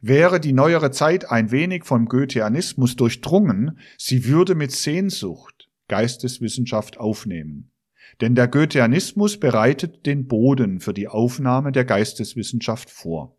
Wäre 0.00 0.40
die 0.40 0.52
neuere 0.52 0.90
Zeit 0.90 1.30
ein 1.30 1.50
wenig 1.50 1.84
vom 1.84 2.06
Goetheanismus 2.06 2.96
durchdrungen, 2.96 3.78
sie 3.98 4.24
würde 4.26 4.54
mit 4.54 4.72
Sehnsucht 4.72 5.68
Geisteswissenschaft 5.88 6.98
aufnehmen. 6.98 7.72
Denn 8.20 8.34
der 8.34 8.48
Goetheanismus 8.48 9.40
bereitet 9.40 10.06
den 10.06 10.26
Boden 10.26 10.80
für 10.80 10.94
die 10.94 11.08
Aufnahme 11.08 11.72
der 11.72 11.84
Geisteswissenschaft 11.84 12.90
vor. 12.90 13.36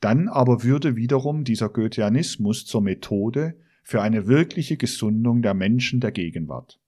Dann 0.00 0.28
aber 0.28 0.62
würde 0.62 0.96
wiederum 0.96 1.44
dieser 1.44 1.68
Goetheanismus 1.68 2.66
zur 2.66 2.82
Methode 2.82 3.58
für 3.82 4.02
eine 4.02 4.26
wirkliche 4.26 4.76
Gesundung 4.76 5.42
der 5.42 5.54
Menschen 5.54 6.00
der 6.00 6.12
Gegenwart. 6.12 6.80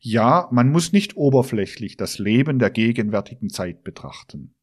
Ja, 0.00 0.48
man 0.52 0.70
muss 0.70 0.92
nicht 0.92 1.16
oberflächlich 1.16 1.96
das 1.96 2.18
Leben 2.18 2.58
der 2.58 2.70
gegenwärtigen 2.70 3.48
Zeit 3.48 3.82
betrachten. 3.82 4.54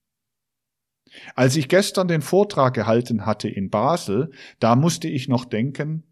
Als 1.36 1.55
ich 1.55 1.68
gestern 1.68 2.07
den 2.07 2.22
Vortrag 2.22 2.74
gehalten 2.74 3.26
hatte 3.26 3.47
in 3.47 3.70
Basel, 3.70 4.32
da 4.60 4.76
musste 4.76 5.07
ich 5.07 5.28
noch 5.28 5.45
denken, 5.45 6.03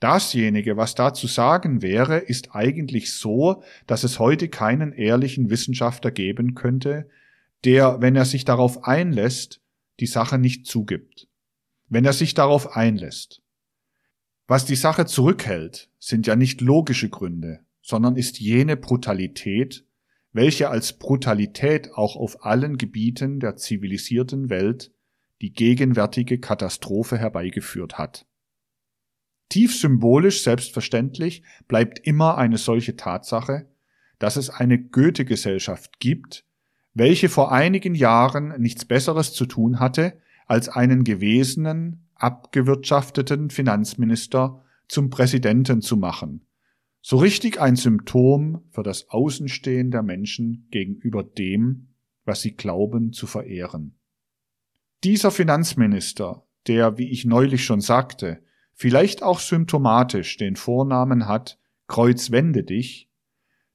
dasjenige, 0.00 0.76
was 0.76 0.94
da 0.94 1.14
zu 1.14 1.26
sagen 1.26 1.82
wäre, 1.82 2.18
ist 2.18 2.54
eigentlich 2.54 3.14
so, 3.14 3.62
dass 3.86 4.04
es 4.04 4.18
heute 4.18 4.48
keinen 4.48 4.92
ehrlichen 4.92 5.50
Wissenschaftler 5.50 6.10
geben 6.10 6.54
könnte, 6.54 7.08
der, 7.64 8.00
wenn 8.00 8.16
er 8.16 8.24
sich 8.24 8.44
darauf 8.44 8.84
einlässt, 8.84 9.60
die 10.00 10.06
Sache 10.06 10.38
nicht 10.38 10.66
zugibt. 10.66 11.28
Wenn 11.88 12.04
er 12.04 12.12
sich 12.12 12.34
darauf 12.34 12.76
einlässt. 12.76 13.42
Was 14.46 14.66
die 14.66 14.76
Sache 14.76 15.06
zurückhält, 15.06 15.88
sind 15.98 16.26
ja 16.26 16.36
nicht 16.36 16.60
logische 16.60 17.08
Gründe, 17.08 17.60
sondern 17.80 18.16
ist 18.16 18.40
jene 18.40 18.76
Brutalität, 18.76 19.86
welche 20.34 20.68
als 20.68 20.92
Brutalität 20.98 21.94
auch 21.94 22.16
auf 22.16 22.44
allen 22.44 22.76
Gebieten 22.76 23.40
der 23.40 23.56
zivilisierten 23.56 24.50
Welt 24.50 24.92
die 25.40 25.52
gegenwärtige 25.52 26.38
Katastrophe 26.38 27.16
herbeigeführt 27.16 27.96
hat. 27.96 28.26
Tief 29.48 29.78
symbolisch 29.78 30.42
selbstverständlich 30.42 31.44
bleibt 31.68 32.00
immer 32.00 32.36
eine 32.36 32.58
solche 32.58 32.96
Tatsache, 32.96 33.68
dass 34.18 34.36
es 34.36 34.50
eine 34.50 34.82
Goethe-Gesellschaft 34.82 36.00
gibt, 36.00 36.44
welche 36.94 37.28
vor 37.28 37.52
einigen 37.52 37.94
Jahren 37.94 38.60
nichts 38.60 38.84
Besseres 38.84 39.32
zu 39.32 39.46
tun 39.46 39.78
hatte, 39.78 40.18
als 40.46 40.68
einen 40.68 41.04
gewesenen, 41.04 42.08
abgewirtschafteten 42.16 43.50
Finanzminister 43.50 44.64
zum 44.88 45.10
Präsidenten 45.10 45.80
zu 45.80 45.96
machen. 45.96 46.46
So 47.06 47.18
richtig 47.18 47.60
ein 47.60 47.76
Symptom 47.76 48.62
für 48.70 48.82
das 48.82 49.10
Außenstehen 49.10 49.90
der 49.90 50.02
Menschen 50.02 50.68
gegenüber 50.70 51.22
dem, 51.22 51.88
was 52.24 52.40
sie 52.40 52.52
glauben 52.56 53.12
zu 53.12 53.26
verehren. 53.26 53.98
Dieser 55.04 55.30
Finanzminister, 55.30 56.46
der, 56.66 56.96
wie 56.96 57.10
ich 57.10 57.26
neulich 57.26 57.62
schon 57.66 57.82
sagte, 57.82 58.42
vielleicht 58.72 59.22
auch 59.22 59.38
symptomatisch 59.38 60.38
den 60.38 60.56
Vornamen 60.56 61.28
hat, 61.28 61.58
Kreuz 61.88 62.30
wende 62.30 62.62
dich, 62.62 63.10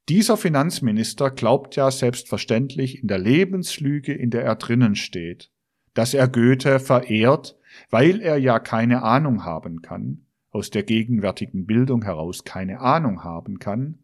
dieser 0.10 0.36
Finanzminister 0.36 1.30
glaubt 1.30 1.76
ja 1.76 1.92
selbstverständlich 1.92 3.00
in 3.04 3.08
der 3.08 3.20
Lebenslüge, 3.20 4.12
in 4.12 4.32
der 4.32 4.44
er 4.44 4.56
drinnen 4.56 4.96
steht, 4.96 5.52
dass 5.94 6.16
er 6.16 6.28
Goethe 6.28 6.80
verehrt, 6.80 7.60
weil 7.92 8.22
er 8.22 8.38
ja 8.38 8.58
keine 8.58 9.04
Ahnung 9.04 9.46
haben 9.46 9.84
kann, 9.84 10.26
aus 10.52 10.70
der 10.70 10.84
gegenwärtigen 10.84 11.66
Bildung 11.66 12.04
heraus 12.04 12.44
keine 12.44 12.80
Ahnung 12.80 13.24
haben 13.24 13.60
kann, 13.60 14.00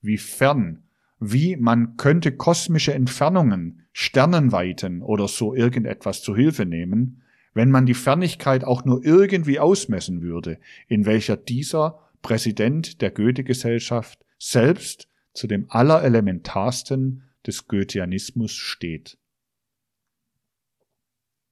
wie 0.00 0.18
fern, 0.18 0.84
wie 1.20 1.56
man 1.56 1.96
könnte 1.96 2.32
kosmische 2.32 2.94
Entfernungen, 2.94 3.86
Sternenweiten 3.92 5.02
oder 5.02 5.28
so 5.28 5.54
irgendetwas 5.54 6.22
zu 6.22 6.34
Hilfe 6.34 6.64
nehmen, 6.66 7.22
wenn 7.54 7.70
man 7.70 7.86
die 7.86 7.94
Fernigkeit 7.94 8.64
auch 8.64 8.84
nur 8.84 9.04
irgendwie 9.04 9.60
ausmessen 9.60 10.22
würde, 10.22 10.58
in 10.88 11.04
welcher 11.04 11.36
dieser 11.36 12.00
Präsident 12.22 13.02
der 13.02 13.10
Goethe-Gesellschaft 13.10 14.24
selbst 14.38 15.08
zu 15.34 15.46
dem 15.46 15.66
allerelementarsten 15.68 17.24
des 17.46 17.66
Goetheanismus 17.68 18.52
steht. 18.52 19.18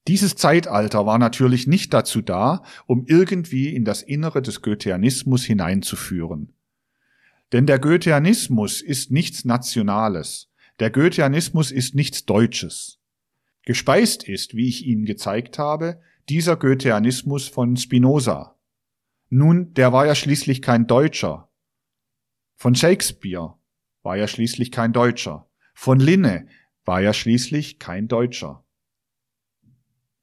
Dieses 0.07 0.35
Zeitalter 0.35 1.05
war 1.05 1.19
natürlich 1.19 1.67
nicht 1.67 1.93
dazu 1.93 2.21
da, 2.21 2.63
um 2.87 3.05
irgendwie 3.05 3.75
in 3.75 3.85
das 3.85 4.01
Innere 4.01 4.41
des 4.41 4.61
Goetheanismus 4.61 5.43
hineinzuführen. 5.43 6.53
Denn 7.51 7.67
der 7.67 7.79
Goetheanismus 7.79 8.81
ist 8.81 9.11
nichts 9.11 9.45
Nationales, 9.45 10.49
der 10.79 10.89
Goetheanismus 10.89 11.69
ist 11.71 11.93
nichts 11.93 12.25
Deutsches. 12.25 12.99
Gespeist 13.63 14.27
ist, 14.27 14.55
wie 14.55 14.67
ich 14.67 14.87
Ihnen 14.87 15.05
gezeigt 15.05 15.59
habe, 15.59 16.01
dieser 16.29 16.55
Goetheanismus 16.55 17.47
von 17.47 17.77
Spinoza. 17.77 18.57
Nun, 19.29 19.73
der 19.75 19.93
war 19.93 20.07
ja 20.07 20.15
schließlich 20.15 20.63
kein 20.63 20.87
Deutscher. 20.87 21.51
Von 22.55 22.73
Shakespeare 22.73 23.55
war 24.01 24.17
ja 24.17 24.27
schließlich 24.27 24.71
kein 24.71 24.93
Deutscher. 24.93 25.47
Von 25.75 25.99
Linne 25.99 26.47
war 26.85 27.01
ja 27.01 27.13
schließlich 27.13 27.77
kein 27.77 28.07
Deutscher. 28.07 28.65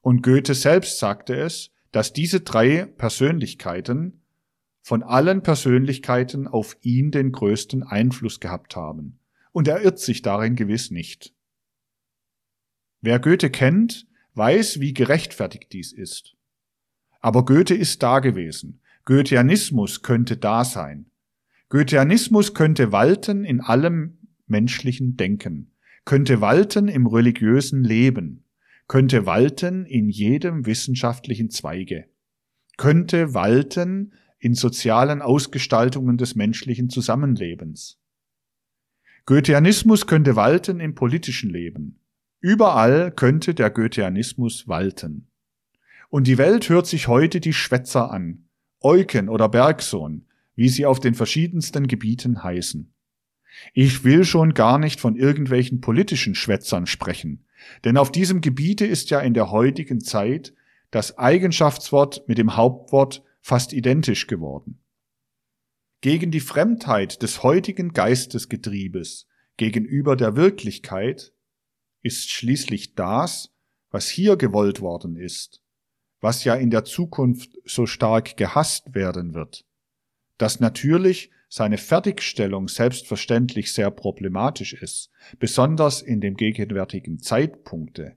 Und 0.09 0.22
Goethe 0.22 0.54
selbst 0.54 0.98
sagte 1.00 1.34
es, 1.34 1.70
dass 1.92 2.14
diese 2.14 2.40
drei 2.40 2.86
Persönlichkeiten 2.86 4.22
von 4.80 5.02
allen 5.02 5.42
Persönlichkeiten 5.42 6.46
auf 6.48 6.78
ihn 6.80 7.11
den 7.11 7.30
größten 7.30 7.82
Einfluss 7.82 8.40
gehabt 8.40 8.74
haben. 8.74 9.18
Und 9.52 9.68
er 9.68 9.82
irrt 9.82 9.98
sich 9.98 10.22
darin 10.22 10.56
gewiss 10.56 10.90
nicht. 10.90 11.34
Wer 13.02 13.18
Goethe 13.18 13.50
kennt, 13.50 14.06
weiß, 14.32 14.80
wie 14.80 14.94
gerechtfertigt 14.94 15.74
dies 15.74 15.92
ist. 15.92 16.36
Aber 17.20 17.44
Goethe 17.44 17.74
ist 17.74 18.02
da 18.02 18.20
gewesen. 18.20 18.80
Goetheanismus 19.04 20.00
könnte 20.00 20.38
da 20.38 20.64
sein. 20.64 21.11
Goetheanismus 21.68 22.54
könnte 22.54 22.92
walten 22.92 23.44
in 23.44 23.61
allem 23.61 24.16
menschlichen 24.46 25.18
Denken, 25.18 25.72
könnte 26.06 26.40
walten 26.40 26.88
im 26.88 27.06
religiösen 27.06 27.84
Leben, 27.84 28.47
könnte 28.89 29.26
walten 29.26 29.86
in 29.86 30.09
jedem 30.09 30.66
wissenschaftlichen 30.66 31.51
Zweige, 31.51 32.07
könnte 32.76 33.34
walten 33.34 34.14
in 34.39 34.55
sozialen 34.55 35.22
Ausgestaltungen 35.22 36.16
des 36.16 36.34
menschlichen 36.34 36.91
Zusammenlebens. 36.91 38.01
Goetheanismus 39.26 40.07
könnte 40.07 40.36
walten 40.36 40.80
im 40.80 40.95
politischen 40.95 41.51
Leben, 41.51 42.01
Überall 42.41 43.11
könnte 43.11 43.53
der 43.53 43.70
Goetheanismus 43.70 44.68
walten. 44.68 45.28
Und 46.09 46.28
die 46.28 46.39
Welt 46.39 46.68
hört 46.68 46.86
sich 46.86 47.09
heute 47.09 47.41
die 47.41 47.53
Schwätzer 47.53 48.12
an, 48.12 48.49
Euken 48.80 49.28
oder 49.28 49.49
Bergsohn, 49.49 50.26
wie 50.55 50.68
sie 50.68 50.86
auf 50.86 51.01
den 51.01 51.14
verschiedensten 51.14 51.89
Gebieten 51.89 52.45
heißen. 52.45 52.95
Ich 53.72 54.04
will 54.04 54.24
schon 54.24 54.54
gar 54.54 54.78
nicht 54.78 55.00
von 55.00 55.16
irgendwelchen 55.16 55.80
politischen 55.80 56.34
Schwätzern 56.34 56.86
sprechen, 56.86 57.44
denn 57.84 57.96
auf 57.96 58.12
diesem 58.12 58.40
Gebiete 58.40 58.86
ist 58.86 59.11
ja 59.11 59.20
in 59.20 59.34
der 59.34 59.50
heutigen 59.50 60.00
Zeit 60.00 60.54
das 60.90 61.18
Eigenschaftswort 61.18 62.28
mit 62.28 62.38
dem 62.38 62.56
Hauptwort 62.56 63.22
fast 63.40 63.72
identisch 63.72 64.26
geworden. 64.26 64.80
Gegen 66.00 66.30
die 66.30 66.40
Fremdheit 66.40 67.22
des 67.22 67.42
heutigen 67.42 67.92
Geistesgetriebes 67.92 69.26
gegenüber 69.56 70.16
der 70.16 70.36
Wirklichkeit 70.36 71.32
ist 72.02 72.30
schließlich 72.30 72.94
das, 72.94 73.50
was 73.90 74.09
hier 74.09 74.36
gewollt 74.36 74.80
worden 74.80 75.16
ist, 75.16 75.62
was 76.20 76.44
ja 76.44 76.54
in 76.54 76.70
der 76.70 76.84
Zukunft 76.84 77.59
so 77.64 77.86
stark 77.86 78.36
gehasst 78.36 78.94
werden 78.94 79.34
wird, 79.34 79.64
dass 80.36 80.61
natürlich 80.61 81.30
seine 81.49 81.78
Fertigstellung 81.78 82.68
selbstverständlich 82.68 83.72
sehr 83.72 83.90
problematisch 83.90 84.74
ist, 84.74 85.11
besonders 85.38 86.03
in 86.03 86.20
dem 86.20 86.36
gegenwärtigen 86.36 87.18
Zeitpunkte. 87.18 88.16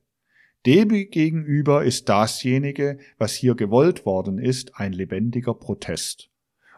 Dem 0.66 0.90
gegenüber 0.90 1.84
ist 1.84 2.08
dasjenige, 2.10 3.00
was 3.18 3.34
hier 3.34 3.56
gewollt 3.56 4.06
worden 4.06 4.38
ist, 4.38 4.76
ein 4.76 4.94
lebendiger 4.94 5.56
Protest. 5.56 6.30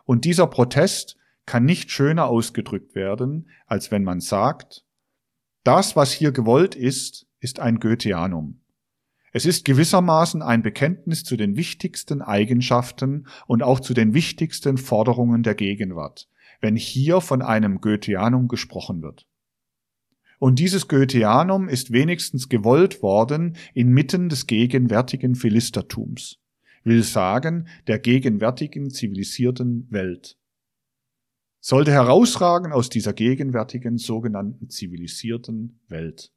Und 0.06 0.26
dieser 0.26 0.48
Protest 0.48 1.18
kann 1.46 1.66
nicht 1.66 1.92
schöner 1.92 2.28
ausgedrückt 2.28 2.96
werden, 2.96 3.50
als 3.66 3.92
wenn 3.92 4.04
man 4.04 4.22
sagt, 4.22 4.86
das, 5.64 5.96
was 5.96 6.14
hier 6.14 6.32
gewollt 6.32 6.76
ist, 6.76 7.28
ist 7.40 7.60
ein 7.60 7.80
Goetheanum. 7.80 8.62
Es 9.32 9.46
ist 9.46 9.66
gewissermaßen 9.66 10.42
ein 10.42 10.62
Bekenntnis 10.62 11.24
zu 11.24 11.36
den 11.36 11.58
wichtigsten 11.58 12.22
Eigenschaften 12.22 13.28
und 13.48 13.64
auch 13.64 13.80
zu 13.80 13.94
den 13.94 14.14
wichtigsten 14.14 14.78
Forderungen 14.78 15.42
der 15.42 15.56
Gegenwart, 15.56 16.30
wenn 16.64 16.78
hier 16.78 17.20
von 17.20 17.42
einem 17.42 17.82
Goetheanum 17.82 18.48
gesprochen 18.48 19.02
wird. 19.02 19.28
Und 20.40 20.60
dieses 20.60 20.88
Goetheanum 20.88 21.68
ist 21.68 21.92
wenigstens 21.92 22.48
gewollt 22.48 23.04
worden 23.04 23.58
inmitten 23.74 24.30
des 24.30 24.48
gegenwärtigen 24.48 25.36
Philistertums, 25.36 26.40
will 26.86 27.04
sagen 27.04 27.68
der 27.88 28.00
gegenwärtigen 28.00 28.90
zivilisierten 28.90 29.92
Welt 29.92 30.38
sollte 31.66 31.92
herausragen 31.92 32.74
aus 32.74 32.90
dieser 32.90 33.14
gegenwärtigen 33.14 33.98
sogenannten 33.98 34.70
zivilisierten 34.70 35.80
Welt. 35.88 36.34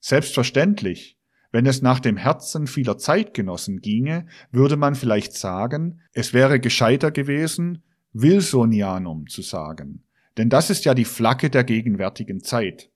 Selbstverständlich, 0.00 1.18
wenn 1.50 1.64
es 1.64 1.80
nach 1.80 1.98
dem 1.98 2.18
Herzen 2.18 2.66
vieler 2.66 2.98
Zeitgenossen 2.98 3.80
ginge, 3.80 4.26
würde 4.52 4.76
man 4.76 4.94
vielleicht 4.94 5.32
sagen, 5.32 6.02
es 6.12 6.34
wäre 6.34 6.60
gescheiter 6.60 7.10
gewesen, 7.10 7.82
Wilsonianum 8.12 9.28
zu 9.28 9.42
sagen, 9.42 10.04
denn 10.36 10.48
das 10.48 10.70
ist 10.70 10.84
ja 10.84 10.94
die 10.94 11.04
Flagge 11.04 11.50
der 11.50 11.64
gegenwärtigen 11.64 12.42
Zeit. 12.42 12.90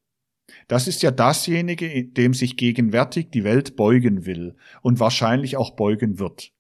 Das 0.69 0.89
ist 0.89 1.03
ja 1.03 1.11
dasjenige, 1.11 2.05
dem 2.05 2.35
sich 2.35 2.57
gegenwärtig 2.57 3.31
die 3.31 3.45
Welt 3.45 3.77
beugen 3.77 4.27
will 4.27 4.57
und 4.83 5.01
wahrscheinlich 5.01 5.57
auch 5.57 5.77
beugen 5.77 6.19
wird. 6.19 6.53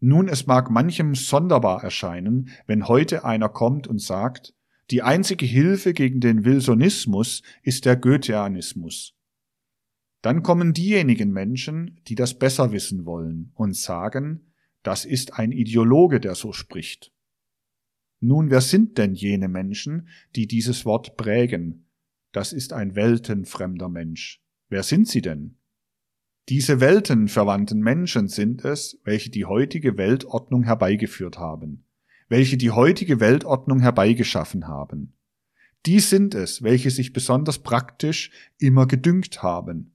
Nun, 0.00 0.28
es 0.28 0.46
mag 0.46 0.70
manchem 0.70 1.14
sonderbar 1.14 1.82
erscheinen, 1.82 2.50
wenn 2.66 2.88
heute 2.88 3.24
einer 3.24 3.48
kommt 3.48 3.86
und 3.86 4.00
sagt, 4.00 4.54
die 4.90 5.02
einzige 5.02 5.46
Hilfe 5.46 5.94
gegen 5.94 6.20
den 6.20 6.44
Wilsonismus 6.44 7.42
ist 7.62 7.86
der 7.86 7.96
Goetheanismus. 7.96 9.14
Dann 10.20 10.42
kommen 10.42 10.74
diejenigen 10.74 11.32
Menschen, 11.32 12.00
die 12.06 12.14
das 12.14 12.38
besser 12.38 12.72
wissen 12.72 13.06
wollen 13.06 13.52
und 13.54 13.76
sagen, 13.76 14.52
das 14.84 15.04
ist 15.04 15.38
ein 15.38 15.50
Ideologe, 15.50 16.20
der 16.20 16.36
so 16.36 16.52
spricht. 16.52 17.10
Nun, 18.20 18.50
wer 18.50 18.60
sind 18.60 18.96
denn 18.98 19.14
jene 19.14 19.48
Menschen, 19.48 20.08
die 20.36 20.46
dieses 20.46 20.84
Wort 20.84 21.16
prägen? 21.16 21.88
Das 22.32 22.52
ist 22.52 22.72
ein 22.72 22.94
weltenfremder 22.94 23.88
Mensch. 23.88 24.42
Wer 24.68 24.82
sind 24.82 25.08
sie 25.08 25.22
denn? 25.22 25.56
Diese 26.50 26.80
weltenverwandten 26.80 27.80
Menschen 27.80 28.28
sind 28.28 28.64
es, 28.64 29.00
welche 29.04 29.30
die 29.30 29.46
heutige 29.46 29.96
Weltordnung 29.96 30.64
herbeigeführt 30.64 31.38
haben, 31.38 31.86
welche 32.28 32.58
die 32.58 32.70
heutige 32.70 33.18
Weltordnung 33.20 33.80
herbeigeschaffen 33.80 34.68
haben. 34.68 35.14
Die 35.86 36.00
sind 36.00 36.34
es, 36.34 36.62
welche 36.62 36.90
sich 36.90 37.14
besonders 37.14 37.60
praktisch 37.60 38.30
immer 38.58 38.86
gedüngt 38.86 39.42
haben. 39.42 39.93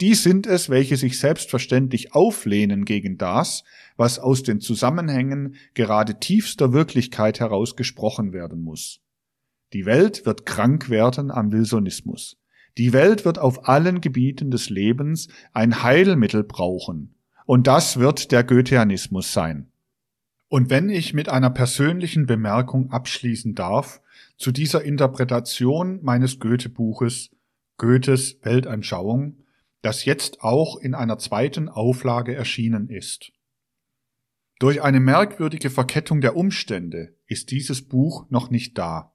Die 0.00 0.14
sind 0.14 0.46
es, 0.46 0.68
welche 0.68 0.96
sich 0.96 1.18
selbstverständlich 1.18 2.14
auflehnen 2.14 2.84
gegen 2.84 3.16
das, 3.16 3.64
was 3.96 4.18
aus 4.18 4.42
den 4.42 4.60
Zusammenhängen 4.60 5.54
gerade 5.72 6.20
tiefster 6.20 6.72
Wirklichkeit 6.74 7.40
heraus 7.40 7.76
gesprochen 7.76 8.34
werden 8.34 8.60
muss. 8.60 9.00
Die 9.72 9.86
Welt 9.86 10.26
wird 10.26 10.44
krank 10.44 10.90
werden 10.90 11.30
am 11.30 11.50
Wilsonismus. 11.50 12.36
Die 12.76 12.92
Welt 12.92 13.24
wird 13.24 13.38
auf 13.38 13.68
allen 13.68 14.02
Gebieten 14.02 14.50
des 14.50 14.68
Lebens 14.68 15.28
ein 15.54 15.82
Heilmittel 15.82 16.44
brauchen. 16.44 17.14
Und 17.46 17.66
das 17.66 17.98
wird 17.98 18.32
der 18.32 18.44
Goetheanismus 18.44 19.32
sein. 19.32 19.70
Und 20.48 20.68
wenn 20.68 20.90
ich 20.90 21.14
mit 21.14 21.28
einer 21.28 21.50
persönlichen 21.50 22.26
Bemerkung 22.26 22.90
abschließen 22.90 23.54
darf, 23.54 24.00
zu 24.36 24.52
dieser 24.52 24.84
Interpretation 24.84 26.00
meines 26.02 26.38
Goethe-Buches 26.38 27.30
Goethes 27.78 28.38
Weltanschauung, 28.42 29.38
das 29.82 30.04
jetzt 30.04 30.42
auch 30.42 30.76
in 30.76 30.94
einer 30.94 31.18
zweiten 31.18 31.68
Auflage 31.68 32.34
erschienen 32.34 32.88
ist. 32.88 33.32
Durch 34.58 34.82
eine 34.82 35.00
merkwürdige 35.00 35.70
Verkettung 35.70 36.20
der 36.20 36.36
Umstände 36.36 37.14
ist 37.26 37.50
dieses 37.50 37.86
Buch 37.86 38.26
noch 38.30 38.50
nicht 38.50 38.78
da. 38.78 39.14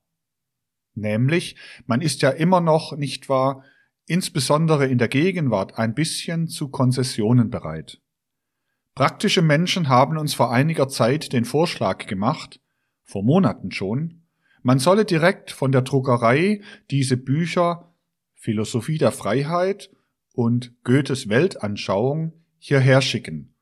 Nämlich, 0.94 1.56
man 1.88 2.02
ist 2.02 2.22
ja 2.22 2.30
immer 2.30 2.62
noch, 2.62 2.96
nicht 2.96 3.28
wahr, 3.28 3.64
insbesondere 4.06 4.88
in 4.88 4.98
der 4.98 5.08
Gegenwart 5.08 5.78
ein 5.78 5.94
bisschen 5.94 6.48
zu 6.48 6.70
Konzessionen 6.70 7.50
bereit. 7.50 8.02
Praktische 8.94 9.42
Menschen 9.42 9.90
haben 9.90 10.18
uns 10.18 10.34
vor 10.34 10.52
einiger 10.52 10.90
Zeit 10.90 11.34
den 11.34 11.46
Vorschlag 11.46 12.08
gemacht, 12.08 12.60
vor 13.04 13.24
Monaten 13.24 13.72
schon, 13.72 14.28
man 14.64 14.80
solle 14.80 15.06
direkt 15.06 15.50
von 15.52 15.72
der 15.72 15.82
Druckerei 15.82 16.62
diese 16.92 17.18
Bücher 17.18 17.94
Philosophie 18.36 18.98
der 18.98 19.12
Freiheit 19.12 19.90
und 20.34 20.74
Goethes 20.84 21.30
Weltanschauung 21.30 22.34
hierher 22.58 23.02
schicken, 23.02 23.54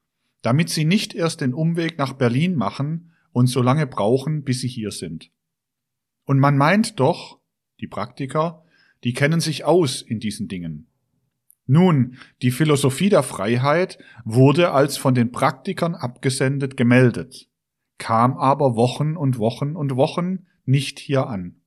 damit 0.41 0.70
sie 0.70 0.86
nicht 0.86 1.14
erst 1.14 1.41
den 1.41 1.54
Umweg 1.54 1.98
nach 1.98 2.14
Berlin 2.14 2.56
machen 2.56 3.12
und 3.32 3.48
so 3.48 3.62
lange 3.62 3.88
brauchen, 3.88 4.44
bis 4.44 4.62
sie 4.62 4.68
hier 4.68 4.91
sind. 4.91 5.32
Und 6.26 6.40
man 6.40 6.58
meint 6.58 7.00
doch, 7.00 7.40
die 7.80 7.88
Praktiker, 7.88 8.64
die 9.04 9.14
kennen 9.14 9.40
sich 9.40 9.64
aus 9.64 10.02
in 10.02 10.20
diesen 10.20 10.48
Dingen. 10.48 10.88
Nun, 11.66 12.18
die 12.41 12.52
Philosophie 12.52 13.10
der 13.10 13.24
Freiheit 13.24 14.00
wurde 14.26 14.72
als 14.72 14.98
von 14.98 15.14
den 15.14 15.32
Praktikern 15.32 15.96
abgesendet 15.96 16.78
gemeldet, 16.78 17.48
kam 17.98 18.38
aber 18.38 18.76
Wochen 18.76 19.16
und 19.16 19.38
Wochen 19.38 19.76
und 19.76 19.96
Wochen 19.96 20.48
nicht 20.66 21.00
hier 21.00 21.28
an. 21.28 21.62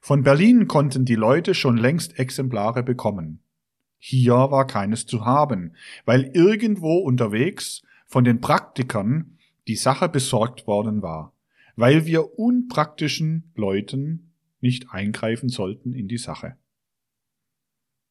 Von 0.00 0.22
Berlin 0.24 0.66
konnten 0.66 1.04
die 1.04 1.14
Leute 1.14 1.54
schon 1.54 1.76
längst 1.76 2.18
Exemplare 2.18 2.82
bekommen. 2.82 3.45
Hier 4.08 4.34
war 4.34 4.66
keines 4.66 5.06
zu 5.06 5.24
haben, 5.24 5.74
weil 6.04 6.30
irgendwo 6.34 6.98
unterwegs 6.98 7.82
von 8.06 8.24
den 8.24 8.40
Praktikern 8.40 9.38
die 9.66 9.76
Sache 9.76 10.08
besorgt 10.08 10.66
worden 10.66 11.02
war 11.02 11.32
weil 11.76 12.06
wir 12.06 12.38
unpraktischen 12.38 13.52
Leuten 13.54 14.32
nicht 14.60 14.90
eingreifen 14.90 15.50
sollten 15.50 15.92
in 15.92 16.08
die 16.08 16.18
Sache. 16.18 16.56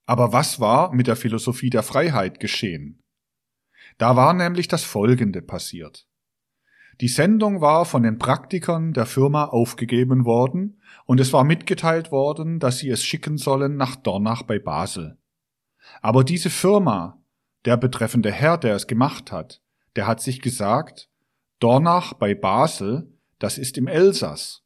Aber 0.05 0.31
was 0.31 0.59
war 0.59 0.93
mit 0.93 1.07
der 1.07 1.15
Philosophie 1.15 1.71
der 1.71 1.81
Freiheit 1.81 2.39
geschehen? 2.39 3.01
Da 3.97 4.15
war 4.15 4.33
nämlich 4.33 4.67
das 4.67 4.83
Folgende 4.83 5.41
passiert. 5.41 6.07
Die 7.01 7.07
Sendung 7.07 7.59
war 7.59 7.85
von 7.85 8.03
den 8.03 8.19
Praktikern 8.19 8.93
der 8.93 9.05
Firma 9.05 9.45
aufgegeben 9.45 10.23
worden 10.25 10.79
und 11.05 11.19
es 11.19 11.33
war 11.33 11.43
mitgeteilt 11.43 12.11
worden, 12.11 12.59
dass 12.59 12.77
sie 12.77 12.89
es 12.89 13.03
schicken 13.03 13.37
sollen 13.37 13.75
nach 13.75 13.95
Dornach 13.95 14.43
bei 14.43 14.59
Basel. 14.59 15.17
Aber 16.01 16.23
diese 16.23 16.49
Firma, 16.49 17.21
der 17.65 17.77
betreffende 17.77 18.31
Herr, 18.31 18.57
der 18.57 18.75
es 18.75 18.87
gemacht 18.87 19.31
hat, 19.31 19.61
der 19.95 20.07
hat 20.07 20.21
sich 20.21 20.41
gesagt, 20.41 21.09
Dornach 21.59 22.13
bei 22.13 22.35
Basel 22.35 23.15
das 23.39 23.57
ist 23.57 23.77
im 23.77 23.87
Elsass. 23.87 24.63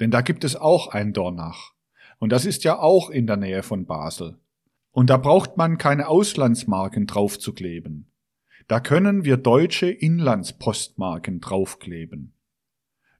Denn 0.00 0.10
da 0.10 0.20
gibt 0.20 0.44
es 0.44 0.56
auch 0.56 0.88
ein 0.88 1.12
Dornach. 1.12 1.72
Und 2.18 2.32
das 2.32 2.44
ist 2.44 2.64
ja 2.64 2.78
auch 2.78 3.10
in 3.10 3.26
der 3.26 3.36
Nähe 3.36 3.62
von 3.62 3.86
Basel. 3.86 4.38
Und 4.90 5.10
da 5.10 5.16
braucht 5.16 5.56
man 5.56 5.78
keine 5.78 6.08
Auslandsmarken 6.08 7.06
draufzukleben. 7.06 8.10
Da 8.68 8.80
können 8.80 9.24
wir 9.24 9.36
deutsche 9.36 9.90
Inlandspostmarken 9.90 11.40
draufkleben. 11.40 12.32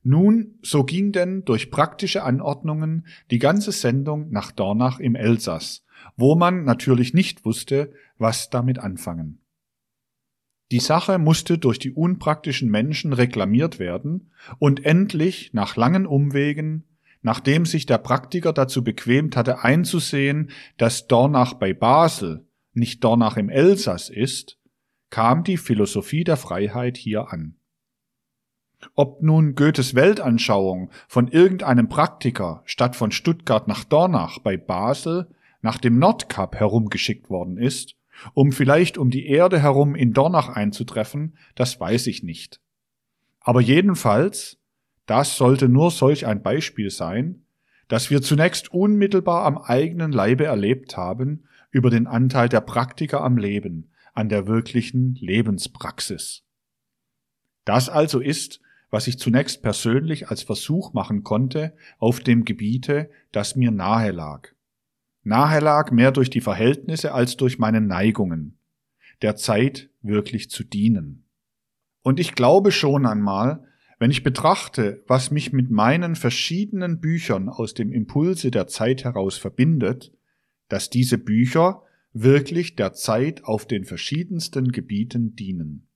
Nun, 0.02 0.58
so 0.62 0.84
ging 0.84 1.12
denn 1.12 1.44
durch 1.44 1.70
praktische 1.70 2.22
Anordnungen 2.22 3.06
die 3.30 3.38
ganze 3.38 3.72
Sendung 3.72 4.30
nach 4.30 4.52
Dornach 4.52 5.00
im 5.00 5.14
Elsass, 5.14 5.84
wo 6.16 6.34
man 6.34 6.64
natürlich 6.64 7.14
nicht 7.14 7.44
wusste, 7.44 7.92
was 8.18 8.50
damit 8.50 8.78
anfangen. 8.78 9.40
Die 10.70 10.80
Sache 10.80 11.18
musste 11.18 11.58
durch 11.58 11.78
die 11.78 11.92
unpraktischen 11.92 12.70
Menschen 12.70 13.12
reklamiert 13.12 13.78
werden 13.78 14.32
und 14.58 14.84
endlich, 14.84 15.52
nach 15.52 15.76
langen 15.76 16.06
Umwegen, 16.06 16.84
nachdem 17.22 17.66
sich 17.66 17.86
der 17.86 17.98
Praktiker 17.98 18.52
dazu 18.52 18.82
bequemt 18.82 19.36
hatte 19.36 19.62
einzusehen, 19.62 20.50
dass 20.76 21.06
Dornach 21.06 21.54
bei 21.54 21.74
Basel 21.74 22.46
nicht 22.72 23.04
Dornach 23.04 23.36
im 23.36 23.50
Elsass 23.50 24.10
ist, 24.10 24.58
kam 25.10 25.44
die 25.44 25.56
Philosophie 25.56 26.24
der 26.24 26.36
Freiheit 26.36 26.96
hier 26.96 27.30
an. 27.32 27.56
Ob 28.94 29.22
nun 29.22 29.54
Goethes 29.54 29.94
Weltanschauung 29.94 30.90
von 31.08 31.28
irgendeinem 31.28 31.88
Praktiker 31.88 32.62
statt 32.64 32.96
von 32.96 33.12
Stuttgart 33.12 33.68
nach 33.68 33.84
Dornach 33.84 34.40
bei 34.40 34.56
Basel 34.56 35.28
nach 35.64 35.78
dem 35.78 35.98
Nordkap 35.98 36.56
herumgeschickt 36.56 37.30
worden 37.30 37.56
ist, 37.56 37.96
um 38.34 38.52
vielleicht 38.52 38.98
um 38.98 39.10
die 39.10 39.26
Erde 39.26 39.62
herum 39.62 39.94
in 39.94 40.12
Dornach 40.12 40.50
einzutreffen, 40.50 41.38
das 41.54 41.80
weiß 41.80 42.06
ich 42.06 42.22
nicht. 42.22 42.60
Aber 43.40 43.62
jedenfalls, 43.62 44.58
das 45.06 45.38
sollte 45.38 45.70
nur 45.70 45.90
solch 45.90 46.26
ein 46.26 46.42
Beispiel 46.42 46.90
sein, 46.90 47.46
dass 47.88 48.10
wir 48.10 48.20
zunächst 48.20 48.74
unmittelbar 48.74 49.46
am 49.46 49.56
eigenen 49.56 50.12
Leibe 50.12 50.44
erlebt 50.44 50.98
haben 50.98 51.44
über 51.70 51.88
den 51.88 52.06
Anteil 52.06 52.50
der 52.50 52.60
Praktiker 52.60 53.22
am 53.22 53.38
Leben, 53.38 53.90
an 54.12 54.28
der 54.28 54.46
wirklichen 54.46 55.14
Lebenspraxis. 55.14 56.42
Das 57.64 57.88
also 57.88 58.20
ist, 58.20 58.60
was 58.90 59.06
ich 59.06 59.18
zunächst 59.18 59.62
persönlich 59.62 60.28
als 60.28 60.42
Versuch 60.42 60.92
machen 60.92 61.24
konnte 61.24 61.74
auf 61.98 62.20
dem 62.20 62.44
Gebiete, 62.44 63.08
das 63.32 63.56
mir 63.56 63.70
nahe 63.70 64.10
lag. 64.10 64.53
Nahe 65.24 65.60
lag 65.60 65.90
mehr 65.90 66.12
durch 66.12 66.30
die 66.30 66.42
Verhältnisse 66.42 67.12
als 67.12 67.36
durch 67.36 67.58
meine 67.58 67.80
Neigungen, 67.80 68.58
der 69.22 69.36
Zeit 69.36 69.90
wirklich 70.02 70.50
zu 70.50 70.64
dienen. 70.64 71.24
Und 72.02 72.20
ich 72.20 72.34
glaube 72.34 72.70
schon 72.70 73.06
einmal, 73.06 73.64
wenn 73.98 74.10
ich 74.10 74.22
betrachte, 74.22 75.02
was 75.06 75.30
mich 75.30 75.52
mit 75.52 75.70
meinen 75.70 76.14
verschiedenen 76.14 77.00
Büchern 77.00 77.48
aus 77.48 77.72
dem 77.72 77.90
Impulse 77.92 78.50
der 78.50 78.66
Zeit 78.66 79.04
heraus 79.04 79.38
verbindet, 79.38 80.12
dass 80.68 80.90
diese 80.90 81.16
Bücher 81.16 81.82
wirklich 82.12 82.76
der 82.76 82.92
Zeit 82.92 83.44
auf 83.44 83.66
den 83.66 83.84
verschiedensten 83.84 84.72
Gebieten 84.72 85.34
dienen. 85.36 85.88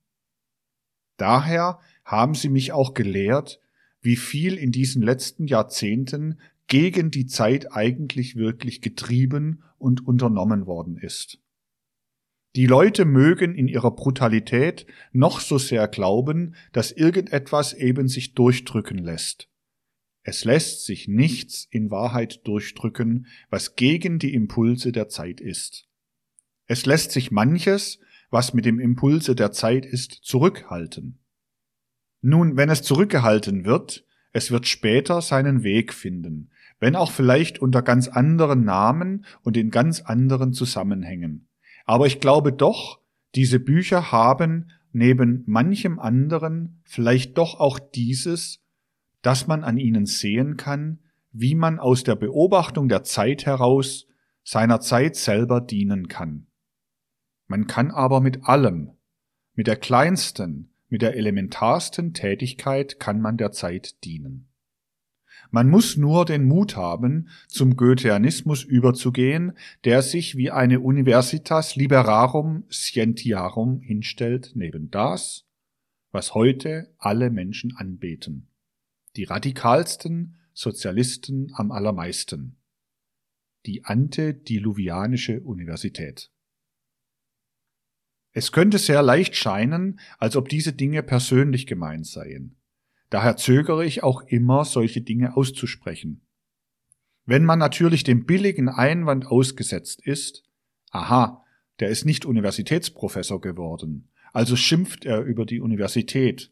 Daher 1.17 1.79
haben 2.03 2.33
sie 2.33 2.49
mich 2.49 2.71
auch 2.71 2.93
gelehrt, 2.93 3.59
wie 4.01 4.15
viel 4.15 4.55
in 4.55 4.71
diesen 4.71 5.01
letzten 5.01 5.45
Jahrzehnten 5.45 6.39
gegen 6.69 7.11
die 7.11 7.25
Zeit 7.25 7.73
eigentlich 7.73 8.35
wirklich 8.35 8.81
getrieben 8.81 9.63
und 9.77 10.05
unternommen 10.05 10.65
worden 10.65 10.97
ist. 10.97 11.39
Die 12.55 12.65
Leute 12.65 13.05
mögen 13.05 13.53
in 13.55 13.67
ihrer 13.67 13.91
Brutalität 13.91 14.87
noch 15.11 15.39
so 15.39 15.57
sehr 15.57 15.87
glauben, 15.87 16.55
dass 16.71 16.91
irgendetwas 16.91 17.73
eben 17.73 18.07
sich 18.07 18.33
durchdrücken 18.33 18.97
lässt. 18.97 19.49
Es 20.23 20.45
lässt 20.45 20.85
sich 20.85 21.07
nichts 21.07 21.67
in 21.69 21.91
Wahrheit 21.91 22.45
durchdrücken, 22.47 23.27
was 23.49 23.75
gegen 23.75 24.19
die 24.19 24.33
Impulse 24.33 24.91
der 24.91 25.09
Zeit 25.09 25.41
ist. 25.41 25.87
Es 26.65 26.85
lässt 26.85 27.11
sich 27.11 27.31
manches, 27.31 27.99
was 28.29 28.53
mit 28.53 28.65
dem 28.65 28.79
Impulse 28.79 29.35
der 29.35 29.51
Zeit 29.51 29.85
ist, 29.85 30.11
zurückhalten. 30.11 31.19
Nun, 32.21 32.57
wenn 32.57 32.69
es 32.69 32.83
zurückgehalten 32.83 33.65
wird, 33.65 34.05
es 34.31 34.51
wird 34.51 34.67
später 34.67 35.21
seinen 35.21 35.63
Weg 35.63 35.93
finden, 35.93 36.51
wenn 36.79 36.95
auch 36.95 37.11
vielleicht 37.11 37.59
unter 37.59 37.81
ganz 37.81 38.07
anderen 38.07 38.63
Namen 38.63 39.25
und 39.43 39.57
in 39.57 39.69
ganz 39.69 40.01
anderen 40.01 40.53
Zusammenhängen. 40.53 41.47
Aber 41.85 42.07
ich 42.07 42.19
glaube 42.19 42.53
doch, 42.53 42.99
diese 43.35 43.59
Bücher 43.59 44.11
haben 44.11 44.71
neben 44.91 45.43
manchem 45.45 45.99
anderen 45.99 46.81
vielleicht 46.83 47.37
doch 47.37 47.59
auch 47.59 47.79
dieses, 47.79 48.63
dass 49.21 49.47
man 49.47 49.63
an 49.63 49.77
ihnen 49.77 50.05
sehen 50.05 50.57
kann, 50.57 50.99
wie 51.31 51.55
man 51.55 51.79
aus 51.79 52.03
der 52.03 52.15
Beobachtung 52.15 52.89
der 52.89 53.03
Zeit 53.03 53.45
heraus 53.45 54.07
seiner 54.43 54.79
Zeit 54.79 55.15
selber 55.15 55.61
dienen 55.61 56.07
kann. 56.07 56.47
Man 57.47 57.67
kann 57.67 57.91
aber 57.91 58.19
mit 58.21 58.45
allem, 58.45 58.91
mit 59.53 59.67
der 59.67 59.75
kleinsten, 59.75 60.73
mit 60.87 61.01
der 61.01 61.15
elementarsten 61.15 62.13
Tätigkeit 62.13 62.99
kann 62.99 63.21
man 63.21 63.37
der 63.37 63.51
Zeit 63.51 64.03
dienen. 64.03 64.48
Man 65.51 65.69
muss 65.69 65.97
nur 65.97 66.25
den 66.25 66.45
Mut 66.45 66.75
haben, 66.75 67.29
zum 67.47 67.75
Goetheanismus 67.75 68.63
überzugehen, 68.63 69.53
der 69.83 70.03
sich 70.03 70.35
wie 70.37 70.51
eine 70.51 70.79
Universitas 70.79 71.75
Liberarum 71.75 72.65
Scientiarum 72.71 73.81
hinstellt 73.81 74.51
neben 74.53 74.91
das, 74.91 75.47
was 76.11 76.35
heute 76.35 76.93
alle 76.99 77.31
Menschen 77.31 77.75
anbeten. 77.75 78.47
Die 79.15 79.23
radikalsten 79.23 80.37
Sozialisten 80.53 81.51
am 81.55 81.71
allermeisten. 81.71 82.57
Die 83.65 83.85
antediluvianische 83.85 85.41
Universität. 85.41 86.31
Es 88.31 88.51
könnte 88.51 88.77
sehr 88.77 89.01
leicht 89.01 89.35
scheinen, 89.35 89.99
als 90.19 90.35
ob 90.35 90.47
diese 90.49 90.73
Dinge 90.73 91.01
persönlich 91.01 91.65
gemeint 91.65 92.05
seien. 92.05 92.58
Daher 93.09 93.37
zögere 93.37 93.85
ich 93.85 94.03
auch 94.03 94.21
immer, 94.21 94.65
solche 94.65 95.01
Dinge 95.01 95.35
auszusprechen. 95.35 96.21
Wenn 97.25 97.45
man 97.45 97.59
natürlich 97.59 98.03
dem 98.03 98.25
billigen 98.25 98.69
Einwand 98.69 99.27
ausgesetzt 99.27 100.05
ist, 100.05 100.43
aha, 100.91 101.43
der 101.79 101.89
ist 101.89 102.05
nicht 102.05 102.25
Universitätsprofessor 102.25 103.41
geworden, 103.41 104.09
also 104.33 104.55
schimpft 104.55 105.05
er 105.05 105.21
über 105.21 105.45
die 105.45 105.59
Universität. 105.59 106.51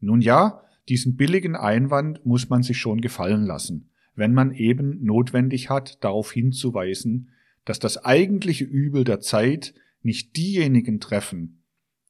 Nun 0.00 0.20
ja, 0.20 0.62
diesen 0.88 1.16
billigen 1.16 1.56
Einwand 1.56 2.24
muss 2.24 2.48
man 2.48 2.62
sich 2.62 2.78
schon 2.78 3.00
gefallen 3.00 3.44
lassen, 3.44 3.90
wenn 4.14 4.34
man 4.34 4.52
eben 4.52 5.04
notwendig 5.04 5.70
hat, 5.70 6.02
darauf 6.02 6.32
hinzuweisen, 6.32 7.30
dass 7.64 7.78
das 7.78 8.04
eigentliche 8.04 8.64
Übel 8.64 9.04
der 9.04 9.20
Zeit 9.20 9.74
nicht 10.02 10.36
diejenigen 10.36 11.00
treffen, 11.00 11.62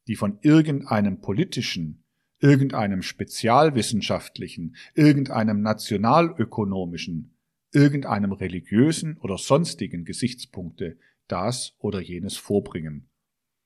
die 0.06 0.16
von 0.16 0.38
irgendeinem 0.42 1.20
politischen, 1.20 2.04
irgendeinem 2.40 3.02
spezialwissenschaftlichen, 3.02 4.76
irgendeinem 4.94 5.60
nationalökonomischen, 5.60 7.36
irgendeinem 7.72 8.32
religiösen 8.32 9.16
oder 9.18 9.38
sonstigen 9.38 10.04
Gesichtspunkte 10.04 10.98
das 11.26 11.74
oder 11.78 12.00
jenes 12.00 12.36
vorbringen. 12.36 13.08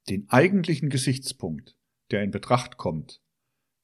Den 0.08 0.28
eigentlichen 0.30 0.88
Gesichtspunkt, 0.88 1.76
der 2.10 2.22
in 2.22 2.30
Betracht 2.30 2.76
kommt, 2.76 3.20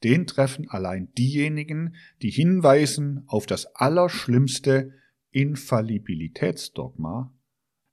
den 0.04 0.26
treffen 0.26 0.68
allein 0.68 1.12
diejenigen, 1.14 1.96
die 2.22 2.30
hinweisen 2.30 3.24
auf 3.26 3.46
das 3.46 3.74
allerschlimmste 3.74 4.92
Infallibilitätsdogma 5.30 7.34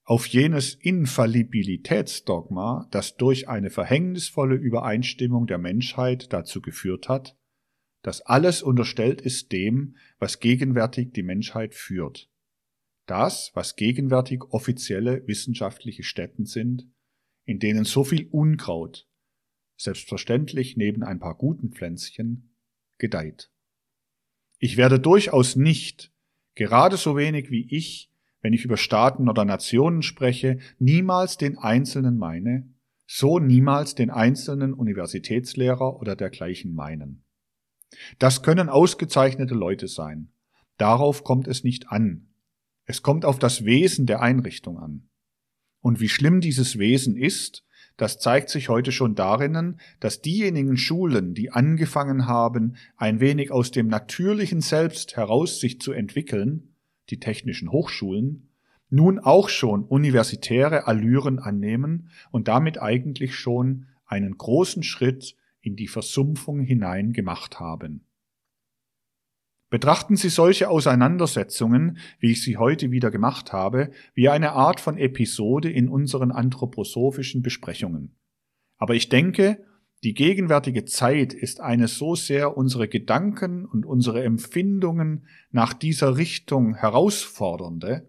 auf 0.05 0.27
jenes 0.27 0.75
Infallibilitätsdogma, 0.75 2.87
das 2.91 3.17
durch 3.17 3.49
eine 3.49 3.71
verhängnisvolle 3.71 4.55
Übereinstimmung 4.55 5.47
der 5.47 5.57
Menschheit 5.57 6.31
dazu 6.31 6.61
geführt 6.61 7.09
hat, 7.09 7.35
dass 8.03 8.21
alles 8.21 8.61
unterstellt 8.61 9.19
ist 9.19 9.51
dem, 9.51 9.97
was 10.19 10.39
gegenwärtig 10.39 11.11
die 11.13 11.23
Menschheit 11.23 11.73
führt. 11.73 12.29
Das, 13.07 13.49
was 13.55 13.75
gegenwärtig 13.75 14.43
offizielle 14.43 15.27
wissenschaftliche 15.27 16.03
Stätten 16.03 16.45
sind, 16.45 16.87
in 17.45 17.57
denen 17.57 17.83
so 17.83 18.03
viel 18.03 18.27
Unkraut, 18.29 19.07
selbstverständlich 19.75 20.77
neben 20.77 21.03
ein 21.03 21.19
paar 21.19 21.35
guten 21.35 21.71
Pflänzchen, 21.71 22.55
gedeiht. 22.99 23.51
Ich 24.59 24.77
werde 24.77 24.99
durchaus 24.99 25.55
nicht, 25.55 26.13
gerade 26.53 26.97
so 26.97 27.17
wenig 27.17 27.49
wie 27.49 27.67
ich, 27.75 28.11
wenn 28.45 28.53
ich 28.53 28.63
über 28.63 28.77
Staaten 28.77 29.27
oder 29.27 29.43
Nationen 29.43 30.03
spreche, 30.03 30.59
niemals 30.77 31.37
den 31.37 31.57
Einzelnen 31.57 32.15
meine, 32.15 32.69
so 33.07 33.39
niemals 33.39 33.95
den 33.95 34.11
einzelnen 34.11 34.75
Universitätslehrer 34.75 35.99
oder 35.99 36.15
dergleichen 36.15 36.75
meinen. 36.75 37.23
Das 38.19 38.43
können 38.43 38.69
ausgezeichnete 38.69 39.55
Leute 39.55 39.87
sein. 39.87 40.29
Darauf 40.77 41.23
kommt 41.23 41.47
es 41.47 41.63
nicht 41.63 41.89
an. 41.89 42.27
Es 42.85 43.01
kommt 43.01 43.25
auf 43.25 43.39
das 43.39 43.65
Wesen 43.65 44.05
der 44.05 44.21
Einrichtung 44.21 44.77
an. 44.77 45.09
Und 45.81 45.99
wie 45.99 46.09
schlimm 46.09 46.39
dieses 46.39 46.77
Wesen 46.77 47.17
ist, 47.17 47.65
das 47.97 48.19
zeigt 48.19 48.49
sich 48.49 48.69
heute 48.69 48.91
schon 48.91 49.15
darin, 49.15 49.79
dass 49.99 50.21
diejenigen 50.21 50.77
Schulen, 50.77 51.33
die 51.33 51.49
angefangen 51.49 52.27
haben, 52.27 52.75
ein 52.95 53.19
wenig 53.19 53.49
aus 53.49 53.71
dem 53.71 53.87
natürlichen 53.87 54.61
Selbst 54.61 55.17
heraus 55.17 55.59
sich 55.59 55.81
zu 55.81 55.93
entwickeln, 55.93 56.74
die 57.09 57.19
technischen 57.19 57.71
Hochschulen, 57.71 58.49
nun 58.89 59.19
auch 59.19 59.49
schon 59.49 59.83
universitäre 59.83 60.87
Allüren 60.87 61.39
annehmen 61.39 62.09
und 62.31 62.47
damit 62.47 62.81
eigentlich 62.81 63.35
schon 63.35 63.87
einen 64.05 64.37
großen 64.37 64.83
Schritt 64.83 65.35
in 65.61 65.75
die 65.75 65.87
Versumpfung 65.87 66.59
hinein 66.59 67.11
gemacht 67.11 67.59
haben. 67.59 68.05
Betrachten 69.69 70.15
Sie 70.15 70.29
solche 70.29 70.69
Auseinandersetzungen, 70.69 71.97
wie 72.19 72.31
ich 72.31 72.43
sie 72.43 72.57
heute 72.57 72.91
wieder 72.91 73.09
gemacht 73.09 73.51
habe, 73.51 73.91
wie 74.13 74.29
eine 74.29 74.51
Art 74.51 74.79
von 74.79 74.97
Episode 74.97 75.69
in 75.69 75.89
unseren 75.89 76.31
anthroposophischen 76.31 77.41
Besprechungen. 77.41 78.15
Aber 78.77 78.93
ich 78.93 79.09
denke, 79.09 79.65
die 80.05 80.13
gegenwärtige 80.13 80.85
Zeit 80.85 81.33
ist 81.33 81.61
eine 81.61 81.87
so 81.87 82.13
sehr 82.13 82.55
unsere 82.55 82.87
Gedanken 82.87 83.65
und 83.65 83.87
unsere 83.87 84.23
Empfindungen 84.23 85.25
nach 85.49 85.73
dieser 85.73 86.15
Richtung 86.15 86.75
herausfordernde, 86.75 88.07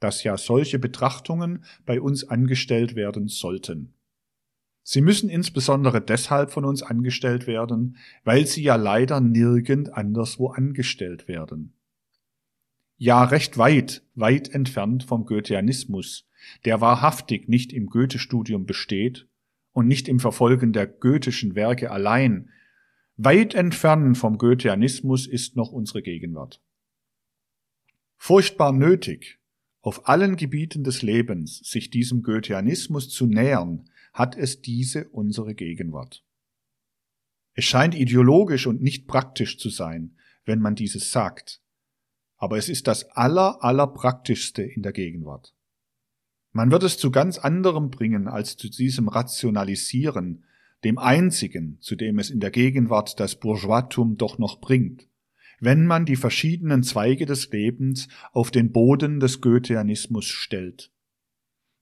dass 0.00 0.24
ja 0.24 0.36
solche 0.36 0.80
Betrachtungen 0.80 1.64
bei 1.86 2.00
uns 2.00 2.24
angestellt 2.24 2.96
werden 2.96 3.28
sollten. 3.28 3.94
Sie 4.82 5.00
müssen 5.00 5.30
insbesondere 5.30 6.00
deshalb 6.00 6.50
von 6.50 6.64
uns 6.64 6.82
angestellt 6.82 7.46
werden, 7.46 7.96
weil 8.24 8.48
sie 8.48 8.64
ja 8.64 8.74
leider 8.74 9.20
nirgend 9.20 9.92
anderswo 9.92 10.48
angestellt 10.48 11.28
werden. 11.28 11.74
Ja, 12.96 13.22
recht 13.22 13.56
weit, 13.56 14.02
weit 14.16 14.52
entfernt 14.52 15.04
vom 15.04 15.26
Goetheanismus, 15.26 16.28
der 16.64 16.80
wahrhaftig 16.80 17.48
nicht 17.48 17.72
im 17.72 17.86
Goethe-Studium 17.86 18.66
besteht 18.66 19.28
und 19.78 19.86
nicht 19.86 20.08
im 20.08 20.18
Verfolgen 20.18 20.72
der 20.72 20.88
goethischen 20.88 21.54
Werke 21.54 21.92
allein. 21.92 22.50
Weit 23.16 23.54
entfernt 23.54 24.18
vom 24.18 24.36
Goetheanismus 24.36 25.28
ist 25.28 25.54
noch 25.54 25.70
unsere 25.70 26.02
Gegenwart. 26.02 26.60
Furchtbar 28.16 28.72
nötig, 28.72 29.38
auf 29.80 30.08
allen 30.08 30.34
Gebieten 30.34 30.82
des 30.82 31.02
Lebens 31.02 31.60
sich 31.60 31.90
diesem 31.90 32.24
Goetheanismus 32.24 33.08
zu 33.08 33.26
nähern, 33.26 33.88
hat 34.12 34.36
es 34.36 34.62
diese 34.62 35.10
unsere 35.10 35.54
Gegenwart. 35.54 36.24
Es 37.54 37.64
scheint 37.64 37.94
ideologisch 37.94 38.66
und 38.66 38.82
nicht 38.82 39.06
praktisch 39.06 39.58
zu 39.58 39.68
sein, 39.68 40.16
wenn 40.44 40.58
man 40.58 40.74
dieses 40.74 41.12
sagt, 41.12 41.62
aber 42.36 42.58
es 42.58 42.68
ist 42.68 42.88
das 42.88 43.04
aller, 43.12 43.62
aller 43.62 43.86
praktischste 43.86 44.62
in 44.64 44.82
der 44.82 44.92
Gegenwart. 44.92 45.54
Man 46.52 46.70
wird 46.70 46.82
es 46.82 46.98
zu 46.98 47.10
ganz 47.10 47.38
anderem 47.38 47.90
bringen 47.90 48.26
als 48.28 48.56
zu 48.56 48.68
diesem 48.68 49.08
Rationalisieren, 49.08 50.44
dem 50.84 50.98
einzigen, 50.98 51.78
zu 51.80 51.96
dem 51.96 52.18
es 52.18 52.30
in 52.30 52.40
der 52.40 52.50
Gegenwart 52.50 53.20
das 53.20 53.38
Bourgeoistum 53.38 54.16
doch 54.16 54.38
noch 54.38 54.60
bringt, 54.60 55.08
wenn 55.60 55.86
man 55.86 56.06
die 56.06 56.16
verschiedenen 56.16 56.82
Zweige 56.82 57.26
des 57.26 57.50
Lebens 57.50 58.08
auf 58.32 58.50
den 58.50 58.70
Boden 58.72 59.20
des 59.20 59.40
Goetheanismus 59.40 60.26
stellt. 60.26 60.92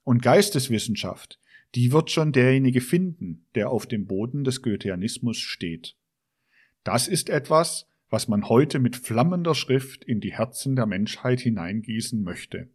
Und 0.02 0.22
Geisteswissenschaft, 0.22 1.38
die 1.74 1.92
wird 1.92 2.10
schon 2.10 2.32
derjenige 2.32 2.80
finden, 2.80 3.46
der 3.54 3.70
auf 3.70 3.86
dem 3.86 4.06
Boden 4.06 4.44
des 4.44 4.62
Goetheanismus 4.62 5.36
steht. 5.36 5.96
Das 6.84 7.08
ist 7.08 7.28
etwas, 7.28 7.88
was 8.08 8.28
man 8.28 8.48
heute 8.48 8.78
mit 8.78 8.96
flammender 8.96 9.54
Schrift 9.54 10.04
in 10.04 10.20
die 10.20 10.32
Herzen 10.32 10.76
der 10.76 10.86
Menschheit 10.86 11.40
hineingießen 11.40 12.22
möchte. 12.22 12.70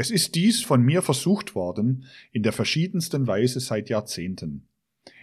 Es 0.00 0.10
ist 0.10 0.34
dies 0.34 0.62
von 0.62 0.82
mir 0.82 1.02
versucht 1.02 1.54
worden, 1.54 2.06
in 2.32 2.42
der 2.42 2.54
verschiedensten 2.54 3.26
Weise 3.26 3.60
seit 3.60 3.90
Jahrzehnten. 3.90 4.66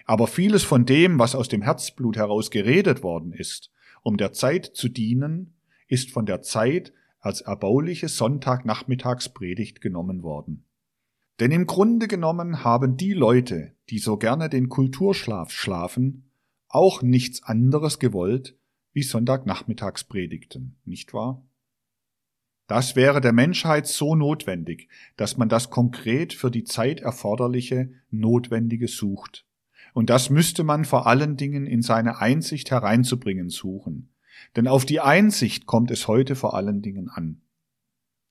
Aber 0.05 0.27
vieles 0.27 0.63
von 0.63 0.85
dem, 0.85 1.17
was 1.17 1.33
aus 1.33 1.49
dem 1.49 1.63
Herzblut 1.63 2.15
heraus 2.15 2.51
geredet 2.51 3.01
worden 3.01 3.33
ist, 3.33 3.71
um 4.03 4.17
der 4.17 4.33
Zeit 4.33 4.67
zu 4.67 4.87
dienen, 4.87 5.55
ist 5.87 6.11
von 6.11 6.27
der 6.27 6.43
Zeit 6.43 6.93
als 7.19 7.41
erbauliche 7.41 8.07
Sonntagnachmittagspredigt 8.07 9.81
genommen 9.81 10.21
worden. 10.21 10.63
Denn 11.39 11.49
im 11.49 11.65
Grunde 11.65 12.07
genommen 12.07 12.63
haben 12.63 12.97
die 12.97 13.13
Leute, 13.13 13.71
die 13.89 13.97
so 13.97 14.17
gerne 14.17 14.47
den 14.47 14.69
Kulturschlaf 14.69 15.49
schlafen, 15.49 16.29
auch 16.67 17.01
nichts 17.01 17.41
anderes 17.41 17.97
gewollt 17.97 18.55
wie 18.93 19.01
Sonntagnachmittagspredigten, 19.01 20.75
nicht 20.85 21.15
wahr? 21.15 21.43
Das 22.67 22.97
wäre 22.97 23.21
der 23.21 23.31
Menschheit 23.31 23.87
so 23.87 24.15
notwendig, 24.15 24.89
dass 25.15 25.37
man 25.37 25.47
das 25.47 25.69
konkret 25.69 26.33
für 26.33 26.51
die 26.51 26.65
Zeit 26.65 26.99
erforderliche 26.99 27.89
Notwendige 28.11 28.89
sucht. 28.89 29.45
Und 29.93 30.09
das 30.09 30.29
müsste 30.29 30.63
man 30.63 30.83
vor 30.85 31.07
allen 31.07 31.37
Dingen 31.37 31.65
in 31.65 31.81
seine 31.81 32.19
Einsicht 32.19 32.69
hereinzubringen 32.69 33.49
suchen. 33.49 34.09
Denn 34.55 34.67
auf 34.67 34.85
die 34.85 34.99
Einsicht 34.99 35.65
kommt 35.65 35.91
es 35.91 36.07
heute 36.07 36.35
vor 36.35 36.53
allen 36.53 36.81
Dingen 36.81 37.09
an. 37.09 37.41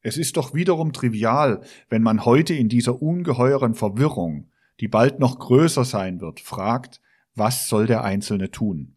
Es 0.03 0.19
ist 0.19 0.37
doch 0.37 0.55
wiederum 0.55 0.93
trivial, 0.93 1.63
wenn 1.89 2.03
man 2.03 2.25
heute 2.25 2.55
in 2.55 2.69
dieser 2.69 3.03
ungeheuren 3.03 3.75
Verwirrung, 3.75 4.51
die 4.79 4.87
bald 4.87 5.19
noch 5.19 5.39
größer 5.39 5.85
sein 5.85 6.21
wird, 6.21 6.41
fragt, 6.41 7.01
was 7.35 7.69
soll 7.69 7.87
der 7.87 8.05
Einzelne 8.05 8.51
tun? 8.51 8.95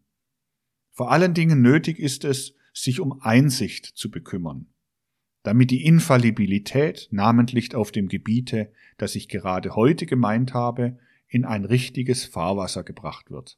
Vor 0.91 1.11
allen 1.11 1.33
Dingen 1.33 1.61
nötig 1.61 1.97
ist 1.97 2.25
es, 2.25 2.53
sich 2.73 2.99
um 2.99 3.21
Einsicht 3.21 3.85
zu 3.85 4.11
bekümmern, 4.11 4.67
damit 5.49 5.71
die 5.71 5.83
Infallibilität, 5.83 7.07
namentlich 7.09 7.73
auf 7.73 7.91
dem 7.91 8.07
Gebiete, 8.07 8.71
das 8.99 9.15
ich 9.15 9.29
gerade 9.29 9.75
heute 9.75 10.05
gemeint 10.05 10.53
habe, 10.53 10.99
in 11.27 11.43
ein 11.43 11.65
richtiges 11.65 12.23
Fahrwasser 12.23 12.83
gebracht 12.83 13.31
wird. 13.31 13.57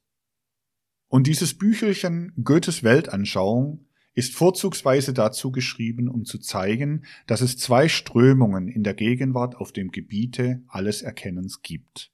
Und 1.10 1.28
dieses 1.28 1.58
Büchelchen 1.58 2.32
Goethes 2.46 2.84
Weltanschauung 2.84 3.88
ist 4.14 4.34
vorzugsweise 4.34 5.12
dazu 5.12 5.52
geschrieben, 5.52 6.08
um 6.08 6.24
zu 6.24 6.40
zeigen, 6.40 7.04
dass 7.28 7.42
es 7.42 7.58
zwei 7.58 7.90
Strömungen 7.90 8.70
in 8.70 8.84
der 8.84 8.94
Gegenwart 8.94 9.58
auf 9.58 9.74
dem 9.74 9.92
Gebiete 9.92 10.64
alles 10.70 11.02
Erkennens 11.02 11.62
gibt. 11.62 12.14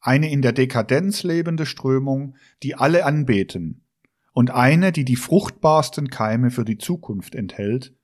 Eine 0.00 0.30
in 0.30 0.40
der 0.40 0.52
Dekadenz 0.52 1.24
lebende 1.24 1.66
Strömung, 1.66 2.36
die 2.62 2.74
alle 2.74 3.04
anbeten, 3.04 3.84
und 4.32 4.50
eine, 4.50 4.92
die 4.92 5.04
die 5.04 5.16
fruchtbarsten 5.16 6.08
Keime 6.08 6.50
für 6.50 6.64
die 6.64 6.78
Zukunft 6.78 7.34
enthält 7.34 7.97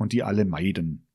und 0.00 0.12
die 0.12 0.22
alle 0.22 0.46
meiden. 0.46 1.06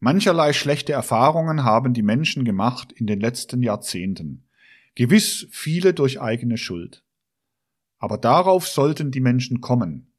Mancherlei 0.00 0.52
schlechte 0.54 0.92
Erfahrungen 0.94 1.62
haben 1.62 1.92
die 1.92 2.02
Menschen 2.02 2.44
gemacht 2.44 2.90
in 2.90 3.06
den 3.06 3.20
letzten 3.20 3.62
Jahrzehnten, 3.62 4.48
gewiss 4.94 5.46
viele 5.50 5.92
durch 5.92 6.20
eigene 6.20 6.56
Schuld. 6.56 7.04
Aber 7.98 8.16
darauf 8.16 8.66
sollten 8.66 9.10
die 9.10 9.20
Menschen 9.20 9.60
kommen, 9.60 10.10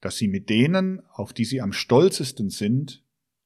dass 0.00 0.16
sie 0.16 0.26
mit 0.26 0.50
denen, 0.50 1.00
auf 1.12 1.32
die 1.32 1.44
sie 1.44 1.60
am 1.60 1.72
stolzesten 1.72 2.50
sind, 2.50 3.04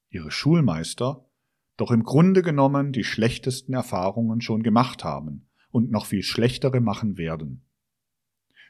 ihre 0.08 0.30
Schulmeister, 0.30 1.28
doch 1.76 1.90
im 1.90 2.02
Grunde 2.02 2.40
genommen 2.40 2.92
die 2.92 3.04
schlechtesten 3.04 3.74
Erfahrungen 3.74 4.40
schon 4.40 4.62
gemacht 4.62 5.04
haben 5.04 5.46
und 5.70 5.90
noch 5.90 6.06
viel 6.06 6.22
schlechtere 6.22 6.80
machen 6.80 7.18
werden. 7.18 7.65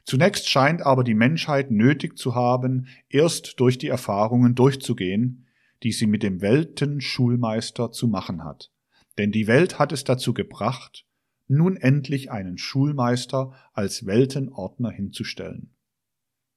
Zunächst 0.07 0.49
scheint 0.49 0.83
aber 0.83 1.03
die 1.03 1.15
Menschheit 1.15 1.73
nötig 1.73 2.17
zu 2.17 2.37
haben, 2.37 2.87
erst 3.09 3.59
durch 3.59 3.77
die 3.77 3.89
Erfahrungen 3.89 4.55
durchzugehen, 4.55 5.49
die 5.83 5.91
sie 5.91 6.07
mit 6.07 6.23
dem 6.23 6.41
Weltenschulmeister 6.41 7.91
zu 7.91 8.07
machen 8.07 8.45
hat. 8.45 8.71
Denn 9.19 9.33
die 9.33 9.49
Welt 9.49 9.81
hat 9.81 9.91
es 9.91 10.05
dazu 10.05 10.33
gebracht, 10.33 11.05
nun 11.49 11.77
endlich 11.77 12.31
einen 12.31 12.57
Schulmeister 12.57 13.53
als 13.73 14.07
Weltenordner 14.07 14.91
hinzustellen. 14.91 15.75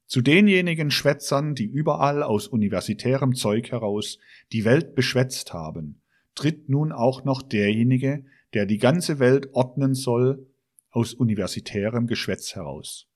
Zu 0.05 0.21
denjenigen 0.21 0.91
Schwätzern, 0.91 1.55
die 1.55 1.65
überall 1.65 2.21
aus 2.21 2.47
universitärem 2.47 3.33
Zeug 3.33 3.71
heraus 3.71 4.19
die 4.51 4.63
Welt 4.63 4.93
beschwätzt 4.93 5.53
haben, 5.53 6.01
tritt 6.35 6.69
nun 6.69 6.91
auch 6.91 7.23
noch 7.23 7.41
derjenige, 7.41 8.25
der 8.53 8.67
die 8.67 8.77
ganze 8.77 9.17
Welt 9.17 9.49
ordnen 9.53 9.95
soll, 9.95 10.47
aus 10.91 11.15
universitärem 11.15 12.05
Geschwätz 12.05 12.55
heraus 12.55 13.08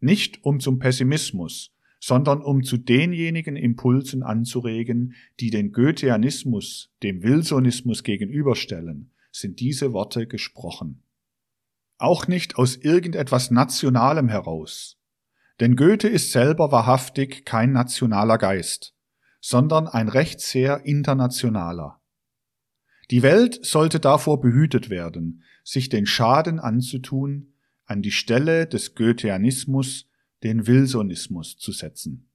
nicht 0.00 0.44
um 0.44 0.60
zum 0.60 0.78
Pessimismus, 0.78 1.74
sondern 2.00 2.42
um 2.42 2.62
zu 2.62 2.76
denjenigen 2.76 3.56
Impulsen 3.56 4.22
anzuregen, 4.22 5.14
die 5.40 5.50
den 5.50 5.72
Goetheanismus 5.72 6.92
dem 7.02 7.22
Wilsonismus 7.22 8.02
gegenüberstellen, 8.02 9.10
sind 9.32 9.60
diese 9.60 9.92
Worte 9.92 10.26
gesprochen. 10.26 11.02
Auch 11.98 12.28
nicht 12.28 12.56
aus 12.56 12.76
irgendetwas 12.76 13.50
Nationalem 13.50 14.28
heraus. 14.28 14.96
Denn 15.58 15.74
Goethe 15.74 16.08
ist 16.08 16.30
selber 16.30 16.70
wahrhaftig 16.70 17.44
kein 17.44 17.72
nationaler 17.72 18.38
Geist, 18.38 18.94
sondern 19.40 19.88
ein 19.88 20.08
recht 20.08 20.40
sehr 20.40 20.84
internationaler. 20.86 22.00
Die 23.10 23.22
Welt 23.22 23.64
sollte 23.64 23.98
davor 23.98 24.40
behütet 24.40 24.90
werden, 24.90 25.42
sich 25.64 25.88
den 25.88 26.06
Schaden 26.06 26.60
anzutun, 26.60 27.54
an 27.88 28.02
die 28.02 28.12
Stelle 28.12 28.66
des 28.66 28.94
Goetheanismus 28.94 30.08
den 30.42 30.66
Wilsonismus 30.66 31.56
zu 31.56 31.72
setzen. 31.72 32.27